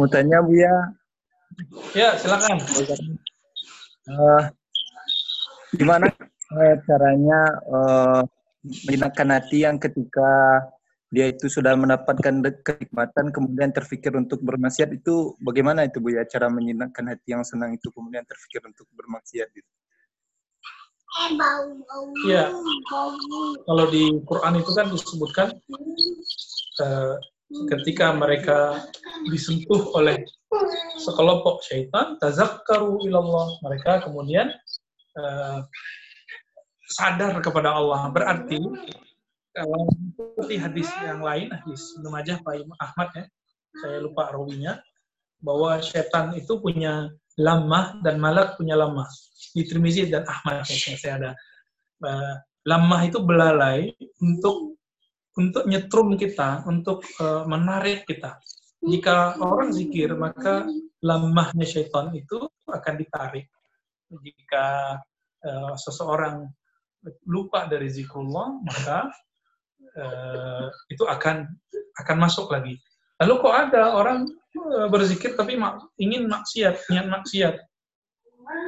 Mau 0.00 0.08
tanya 0.08 0.40
Bu 0.40 0.56
ya. 0.56 0.96
Ya, 1.92 2.16
silakan. 2.16 2.56
Uh, 4.08 4.48
gimana 5.76 6.08
uh, 6.56 6.74
caranya 6.88 7.40
uh, 7.68 8.24
menyenangkan 8.88 9.28
hati 9.28 9.68
yang 9.68 9.76
ketika 9.76 10.32
dia 11.12 11.28
itu 11.28 11.44
sudah 11.52 11.76
mendapatkan 11.76 12.40
kenikmatan 12.64 13.28
kemudian 13.36 13.68
terpikir 13.68 14.16
untuk 14.16 14.40
bermaksiat 14.40 14.96
itu 14.96 15.36
bagaimana 15.44 15.84
itu 15.84 16.00
Bu 16.00 16.08
ya 16.16 16.24
cara 16.24 16.48
menyenangkan 16.48 17.04
hati 17.12 17.36
yang 17.36 17.44
senang 17.44 17.76
itu 17.76 17.92
kemudian 17.92 18.24
terpikir 18.24 18.64
untuk 18.64 18.88
bermaksiat 18.96 19.52
itu? 19.52 19.70
Ya, 22.24 22.48
kalau 23.68 23.84
di 23.92 24.16
Quran 24.24 24.56
itu 24.56 24.72
kan 24.72 24.88
disebutkan 24.88 25.48
uh, 26.80 27.20
ketika 27.68 28.16
mereka 28.16 28.80
disentuh 29.28 29.92
oleh 29.92 30.24
sekelompok 30.96 31.60
syaitan, 31.68 32.16
tazakkaru 32.16 33.04
ilallah. 33.04 33.60
Mereka 33.60 34.08
kemudian 34.08 34.48
uh, 35.20 35.60
sadar 36.96 37.36
kepada 37.44 37.76
Allah. 37.76 38.08
Berarti 38.08 38.56
kalau 39.52 39.84
seperti 40.16 40.56
hadis 40.56 40.88
yang 41.04 41.20
lain, 41.20 41.52
hadis 41.52 41.92
belum 42.00 42.14
aja 42.16 42.40
Pak 42.40 42.64
Ahmad 42.80 43.08
ya, 43.12 43.24
saya 43.80 43.96
lupa 44.00 44.32
rawinya, 44.32 44.80
bahwa 45.44 45.80
syaitan 45.84 46.32
itu 46.36 46.56
punya 46.60 47.12
lamah 47.36 48.00
dan 48.00 48.16
malak 48.20 48.56
punya 48.56 48.76
lamah. 48.76 49.08
Di 49.52 49.64
Tirmizi 49.68 50.08
dan 50.08 50.24
Ahmad 50.24 50.64
ya, 50.64 50.96
saya 50.96 51.14
ada. 51.20 51.32
Uh, 52.02 52.34
lamah 52.66 53.06
itu 53.06 53.22
belalai 53.22 53.94
untuk 54.18 54.74
untuk 55.38 55.64
nyetrum 55.64 56.16
kita, 56.20 56.64
untuk 56.68 57.04
uh, 57.20 57.44
menarik 57.48 58.04
kita. 58.04 58.36
Jika 58.82 59.38
orang 59.38 59.70
zikir, 59.70 60.12
maka 60.18 60.66
lamahnya 61.00 61.64
syaitan 61.64 62.10
itu 62.12 62.42
akan 62.68 62.94
ditarik. 62.98 63.46
Jika 64.12 64.98
uh, 65.46 65.74
seseorang 65.78 66.50
lupa 67.26 67.66
dari 67.66 67.88
zikrullah, 67.88 68.60
maka 68.62 69.10
uh, 69.96 70.66
itu 70.88 71.04
akan 71.04 71.48
akan 72.04 72.16
masuk 72.16 72.48
lagi. 72.52 72.80
Lalu 73.20 73.34
kok 73.38 73.54
ada 73.54 73.82
orang 73.94 74.26
uh, 74.58 74.88
berzikir 74.88 75.36
tapi 75.38 75.54
mak 75.54 75.82
ingin 76.00 76.26
maksiat, 76.26 76.90
niat 76.90 77.06
maksiat. 77.06 77.54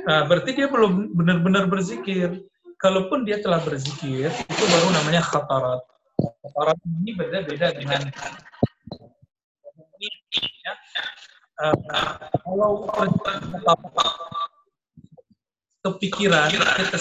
Nah, 0.05 0.23
berarti 0.31 0.55
dia 0.55 0.69
belum 0.71 1.17
benar-benar 1.17 1.67
berzikir. 1.67 2.45
Kalaupun 2.75 3.25
dia 3.25 3.41
telah 3.41 3.65
berzikir, 3.65 4.29
itu 4.29 4.65
baru 4.69 4.89
namanya 4.93 5.25
khatarat. 5.25 5.81
Khatarat 6.21 6.79
ini 7.01 7.17
beda-beda 7.17 7.73
dengan 7.73 8.03
ya. 10.05 10.75
Uh, 11.55 11.77
kalau 12.45 12.85
kepikiran, 15.87 16.51
kita 16.51 16.99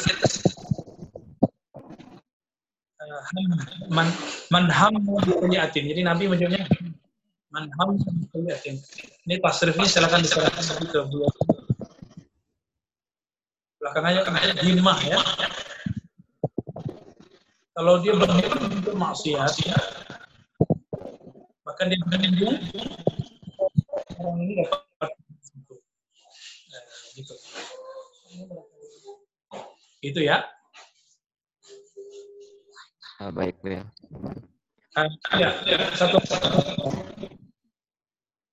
man 3.94 4.10
man 4.49 4.65
hammu 4.68 5.22
bisayiatin. 5.22 5.86
Jadi 5.94 6.02
Nabi 6.02 6.26
menyebutnya 6.26 6.65
man 7.53 7.70
hammu 7.78 8.02
bisayiatin. 8.02 8.82
Ini 9.30 9.40
tasrifnya 9.40 9.86
silakan 9.88 10.26
diserahkan 10.26 10.64
lagi 10.65 10.86
ke 10.90 10.99
beliau. 11.06 11.32
Belakangnya 13.80 14.26
kan 14.26 14.36
himmah 14.65 14.99
ya. 15.06 15.20
Kalau 17.74 17.98
dia 18.06 18.14
berniat 18.14 18.53
untuk 18.70 18.94
maksiat, 18.94 19.53
bahkan 21.65 21.90
dia 21.90 21.98
berniat 22.06 22.53
orang 24.22 24.38
ini 24.45 24.53
dapat 24.61 25.11
gitu. 27.18 27.34
Itu 30.06 30.20
ya. 30.22 30.53
Baik, 33.34 33.58
ya. 33.66 33.82
Uh, 34.94 35.10
ya, 35.42 35.50
ya, 35.66 35.78
satu. 35.98 36.22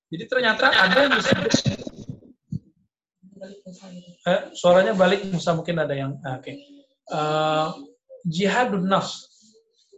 Jadi 0.09 0.25
ternyata 0.25 0.73
ada 0.73 0.99
yang 1.05 1.13
bisa 1.21 1.37
eh, 4.25 4.41
suaranya 4.57 4.97
balik, 4.97 5.29
Musa 5.29 5.53
mungkin 5.53 5.77
ada 5.85 5.93
yang 5.93 6.17
ah, 6.25 6.41
oke. 6.41 6.49
Okay. 6.49 6.57
Uh, 7.13 7.69
jihadun 8.25 8.89
nafs. 8.89 9.29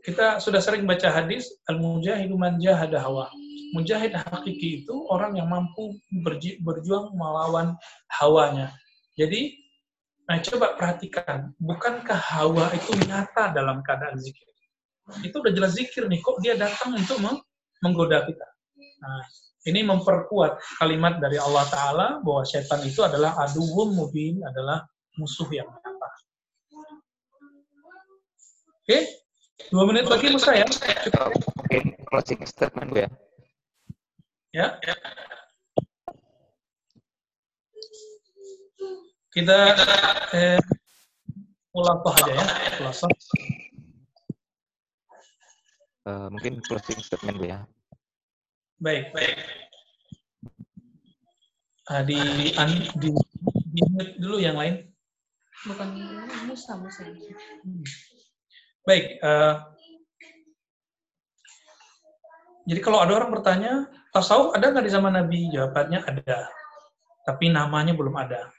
Kita 0.03 0.43
sudah 0.43 0.59
sering 0.59 0.83
baca 0.83 1.15
hadis 1.15 1.47
al-mujahidu 1.71 2.35
man 2.35 2.59
jahada 2.59 2.99
hawa. 2.99 3.31
Mujahid 3.79 4.13
hakiki 4.13 4.83
itu 4.83 4.95
orang 5.09 5.39
yang 5.39 5.47
mampu 5.47 5.97
berji, 6.27 6.59
berjuang 6.59 7.15
melawan 7.15 7.79
hawanya. 8.19 8.75
Jadi, 9.15 9.57
nah 10.27 10.43
coba 10.43 10.75
perhatikan, 10.77 11.55
bukankah 11.57 12.19
hawa 12.19 12.69
itu 12.77 12.93
nyata 13.07 13.55
dalam 13.55 13.81
keadaan 13.81 14.19
zikir? 14.21 14.52
Itu 15.27 15.37
udah 15.37 15.53
jelas 15.53 15.75
zikir 15.75 16.07
nih, 16.07 16.23
kok 16.23 16.39
dia 16.41 16.55
datang 16.55 16.95
untuk 16.95 17.19
menggoda 17.83 18.23
kita. 18.23 18.47
Nah, 19.03 19.23
ini 19.67 19.87
memperkuat 19.87 20.59
kalimat 20.79 21.23
dari 21.23 21.39
Allah 21.39 21.67
Ta'ala 21.71 22.07
bahwa 22.23 22.43
setan 22.43 22.83
itu 22.87 23.03
adalah 23.03 23.39
aduwum 23.43 23.95
mubin, 23.95 24.43
adalah 24.43 24.83
musuh 25.19 25.47
yang 25.51 25.67
nyata. 25.71 26.11
Oke, 28.83 28.99
dua 29.71 29.87
menit 29.87 30.11
lagi 30.11 30.27
Musa 30.35 30.59
ya. 30.59 30.67
Oke, 30.67 31.79
closing 32.11 32.43
statement 32.43 32.91
gue 32.91 33.07
ya. 33.07 33.11
Ya. 34.53 34.69
Kita 39.33 39.59
eh, 40.37 40.61
mulatah 41.73 42.15
aja 42.21 42.33
ya, 42.37 42.45
mulatah. 42.83 43.11
Uh, 46.03 46.27
mungkin 46.35 46.59
closing 46.67 46.99
statement 46.99 47.39
gue 47.39 47.55
ya. 47.55 47.63
Baik, 48.83 49.15
baik. 49.15 49.39
Uh, 51.87 52.03
di, 52.03 52.19
di, 52.19 52.47
di, 52.99 53.09
di 53.71 53.83
dulu 54.19 54.43
yang 54.43 54.59
lain. 54.59 54.83
Bukan 55.63 55.89
Musa, 56.51 56.75
Musa. 56.75 57.07
Baik. 58.83 59.23
Uh, 59.23 59.63
jadi 62.67 62.81
kalau 62.83 62.99
ada 62.99 63.23
orang 63.23 63.31
bertanya, 63.31 63.87
tasawuf 64.11 64.59
ada 64.59 64.75
nggak 64.75 64.87
di 64.87 64.91
zaman 64.91 65.15
Nabi? 65.15 65.55
Jawabannya 65.55 66.03
ada. 66.03 66.51
Tapi 67.23 67.55
namanya 67.55 67.95
belum 67.95 68.19
ada. 68.19 68.51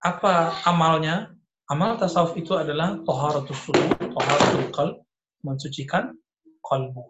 Apa 0.00 0.56
amalnya? 0.64 1.36
Amal 1.68 2.00
tasawuf 2.00 2.32
itu 2.36 2.56
adalah 2.56 2.96
toharatul 3.04 3.56
suluh, 3.56 3.92
toharatul 4.00 4.68
qalb, 4.72 4.96
mensucikan 5.44 6.16
kalbu. 6.64 7.04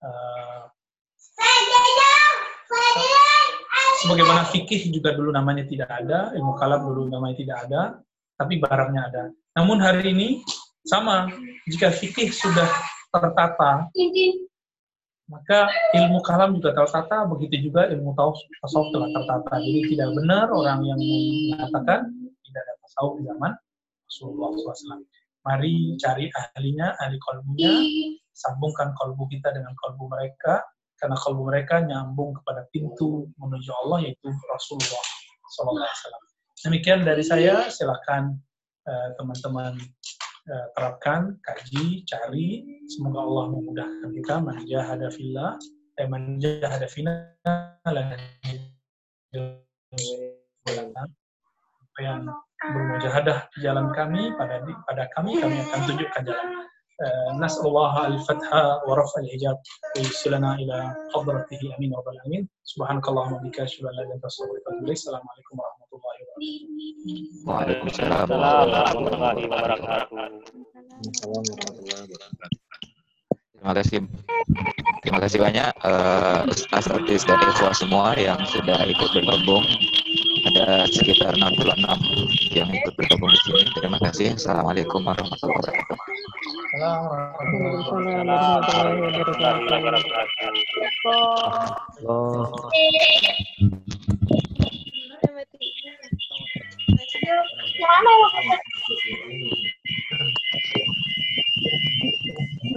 Uh, 0.00 0.64
sebagaimana 4.04 4.46
fikih 4.48 4.94
juga 4.94 5.12
dulu 5.12 5.34
namanya 5.34 5.66
tidak 5.66 5.90
ada, 5.90 6.30
ilmu 6.38 6.54
kalam 6.56 6.86
dulu 6.86 7.10
namanya 7.10 7.36
tidak 7.40 7.58
ada, 7.66 7.82
tapi 8.38 8.62
barangnya 8.62 9.02
ada. 9.10 9.22
Namun 9.58 9.82
hari 9.82 10.14
ini 10.14 10.28
sama, 10.86 11.28
jika 11.66 11.90
fikih 11.90 12.30
sudah 12.30 12.68
tertata, 13.10 13.90
Maka 15.24 15.72
ilmu 15.96 16.20
kalam 16.20 16.52
juga 16.52 16.76
tertata, 16.76 17.24
begitu 17.24 17.72
juga 17.72 17.88
ilmu 17.88 18.12
tasawuf 18.60 18.92
telah 18.92 19.08
tertata. 19.08 19.56
Jadi 19.56 19.96
tidak 19.96 20.12
benar 20.20 20.52
orang 20.52 20.84
yang 20.84 21.00
mengatakan 21.00 22.12
tidak 22.44 22.60
ada 22.60 22.74
tasawuf 22.84 23.12
di 23.16 23.22
zaman 23.32 23.52
Rasulullah 24.04 24.48
SAW. 24.52 25.00
Mari 25.44 26.00
cari 26.00 26.32
ahlinya, 26.32 26.96
ahli 27.04 27.20
kolbunya, 27.20 27.72
sambungkan 28.32 28.96
kolbu 28.96 29.28
kita 29.28 29.52
dengan 29.52 29.76
kolbu 29.76 30.08
mereka, 30.08 30.64
karena 30.96 31.16
kolbu 31.20 31.42
mereka 31.52 31.84
nyambung 31.84 32.32
kepada 32.40 32.64
pintu 32.72 33.28
menuju 33.36 33.70
Allah 33.84 34.08
yaitu 34.08 34.32
Rasulullah 34.48 35.04
SAW. 35.52 35.84
Demikian 36.64 37.04
dari 37.04 37.20
saya, 37.20 37.68
silakan 37.68 38.40
eh, 38.88 39.08
teman-teman 39.20 39.76
uh, 40.48 40.66
terapkan, 40.76 41.36
kaji, 41.44 42.04
cari. 42.08 42.64
Semoga 42.88 43.20
Allah 43.20 43.44
memudahkan 43.52 44.10
kita. 44.16 44.34
Manjahada 44.40 45.08
fillah, 45.12 45.56
eh 46.00 46.08
manjahada 46.08 46.88
fina 46.88 47.32
yang 52.00 52.26
bermujahadah 52.63 53.37
di 53.55 53.59
jalan 53.63 53.89
kami 53.95 54.35
pada 54.35 54.61
pada 54.85 55.03
kami 55.15 55.39
kami 55.39 55.57
akan 55.63 55.79
tunjukkan 55.87 56.23
jalan 56.27 56.49
نسأل 57.39 57.63
الله 57.63 58.07
الفتح 58.07 58.49
ورفع 58.87 59.21
الحجاب 59.23 59.57
ويوصلنا 59.95 60.55
إلى 60.59 60.77
حضرته 61.15 61.59
أمين 61.79 61.95
رب 61.95 62.07
العالمين 62.11 62.43
سبحانك 62.63 63.07
اللهم 63.07 63.33
وبحمدك 63.33 63.59
أشهد 63.59 63.87
أن 63.87 63.95
لا 63.95 64.03
إله 64.03 64.03
إلا 64.03 64.15
أنت 64.15 64.25
أستغفرك 64.25 64.67
وأتوب 64.67 64.83
إليك 64.83 64.99
السلام 64.99 65.23
عليكم 65.31 65.55
ورحمة 65.59 65.89
الله 65.95 66.15
وبركاته 66.19 66.79
Waalaikumsalam 67.47 68.27
warahmatullahi 68.27 69.47
wabarakatuh. 69.47 70.19
Terima 73.55 73.73
kasih. 73.75 73.99
Terima 74.99 75.19
kasih 75.23 75.39
banyak 75.39 75.71
uh, 75.83 76.43
Ustaz 76.51 76.85
artis 76.91 77.23
dan 77.23 77.39
Ikhwah 77.39 77.71
semua 77.71 78.11
yang 78.19 78.39
sudah 78.51 78.83
ikut 78.83 79.09
bergabung. 79.15 79.63
Ada 80.44 80.84
sekitar 80.92 81.32
66 81.40 82.52
yang 82.52 82.68
ikut 82.68 82.92
bergabung 83.00 83.32
di 83.32 83.38
sini. 83.48 83.64
Terima 83.80 83.96
kasih. 83.96 84.36
Assalamualaikum 84.36 85.00
warahmatullahi 85.00 85.56
wabarakatuh. 85.56 85.96
Waalaikumsalam 86.84 88.28
warahmatullahi 89.00 89.64
wabarakatuh. 89.72 90.24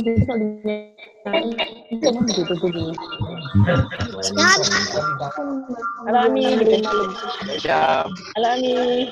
Bisa 0.08 0.32
Halo 6.08 6.32
Ami, 6.32 6.56
Siap. 7.60 8.08
halo 8.40 8.48
Ami. 8.56 9.04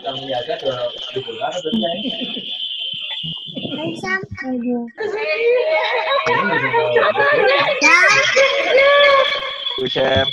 Bu 9.76 9.86
Chef. 9.92 10.28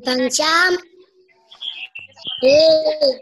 Bang 0.00 0.24
Syam. 0.32 0.72
Eh. 2.42 3.12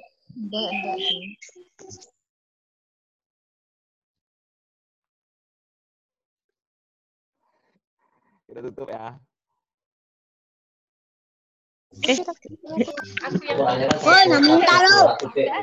Kita 8.47 8.61
tutup 8.67 8.89
ya. 8.91 9.19
oh, 14.07 14.23
namun 14.31 14.63
taruh. 14.63 15.19
Ya, 15.35 15.59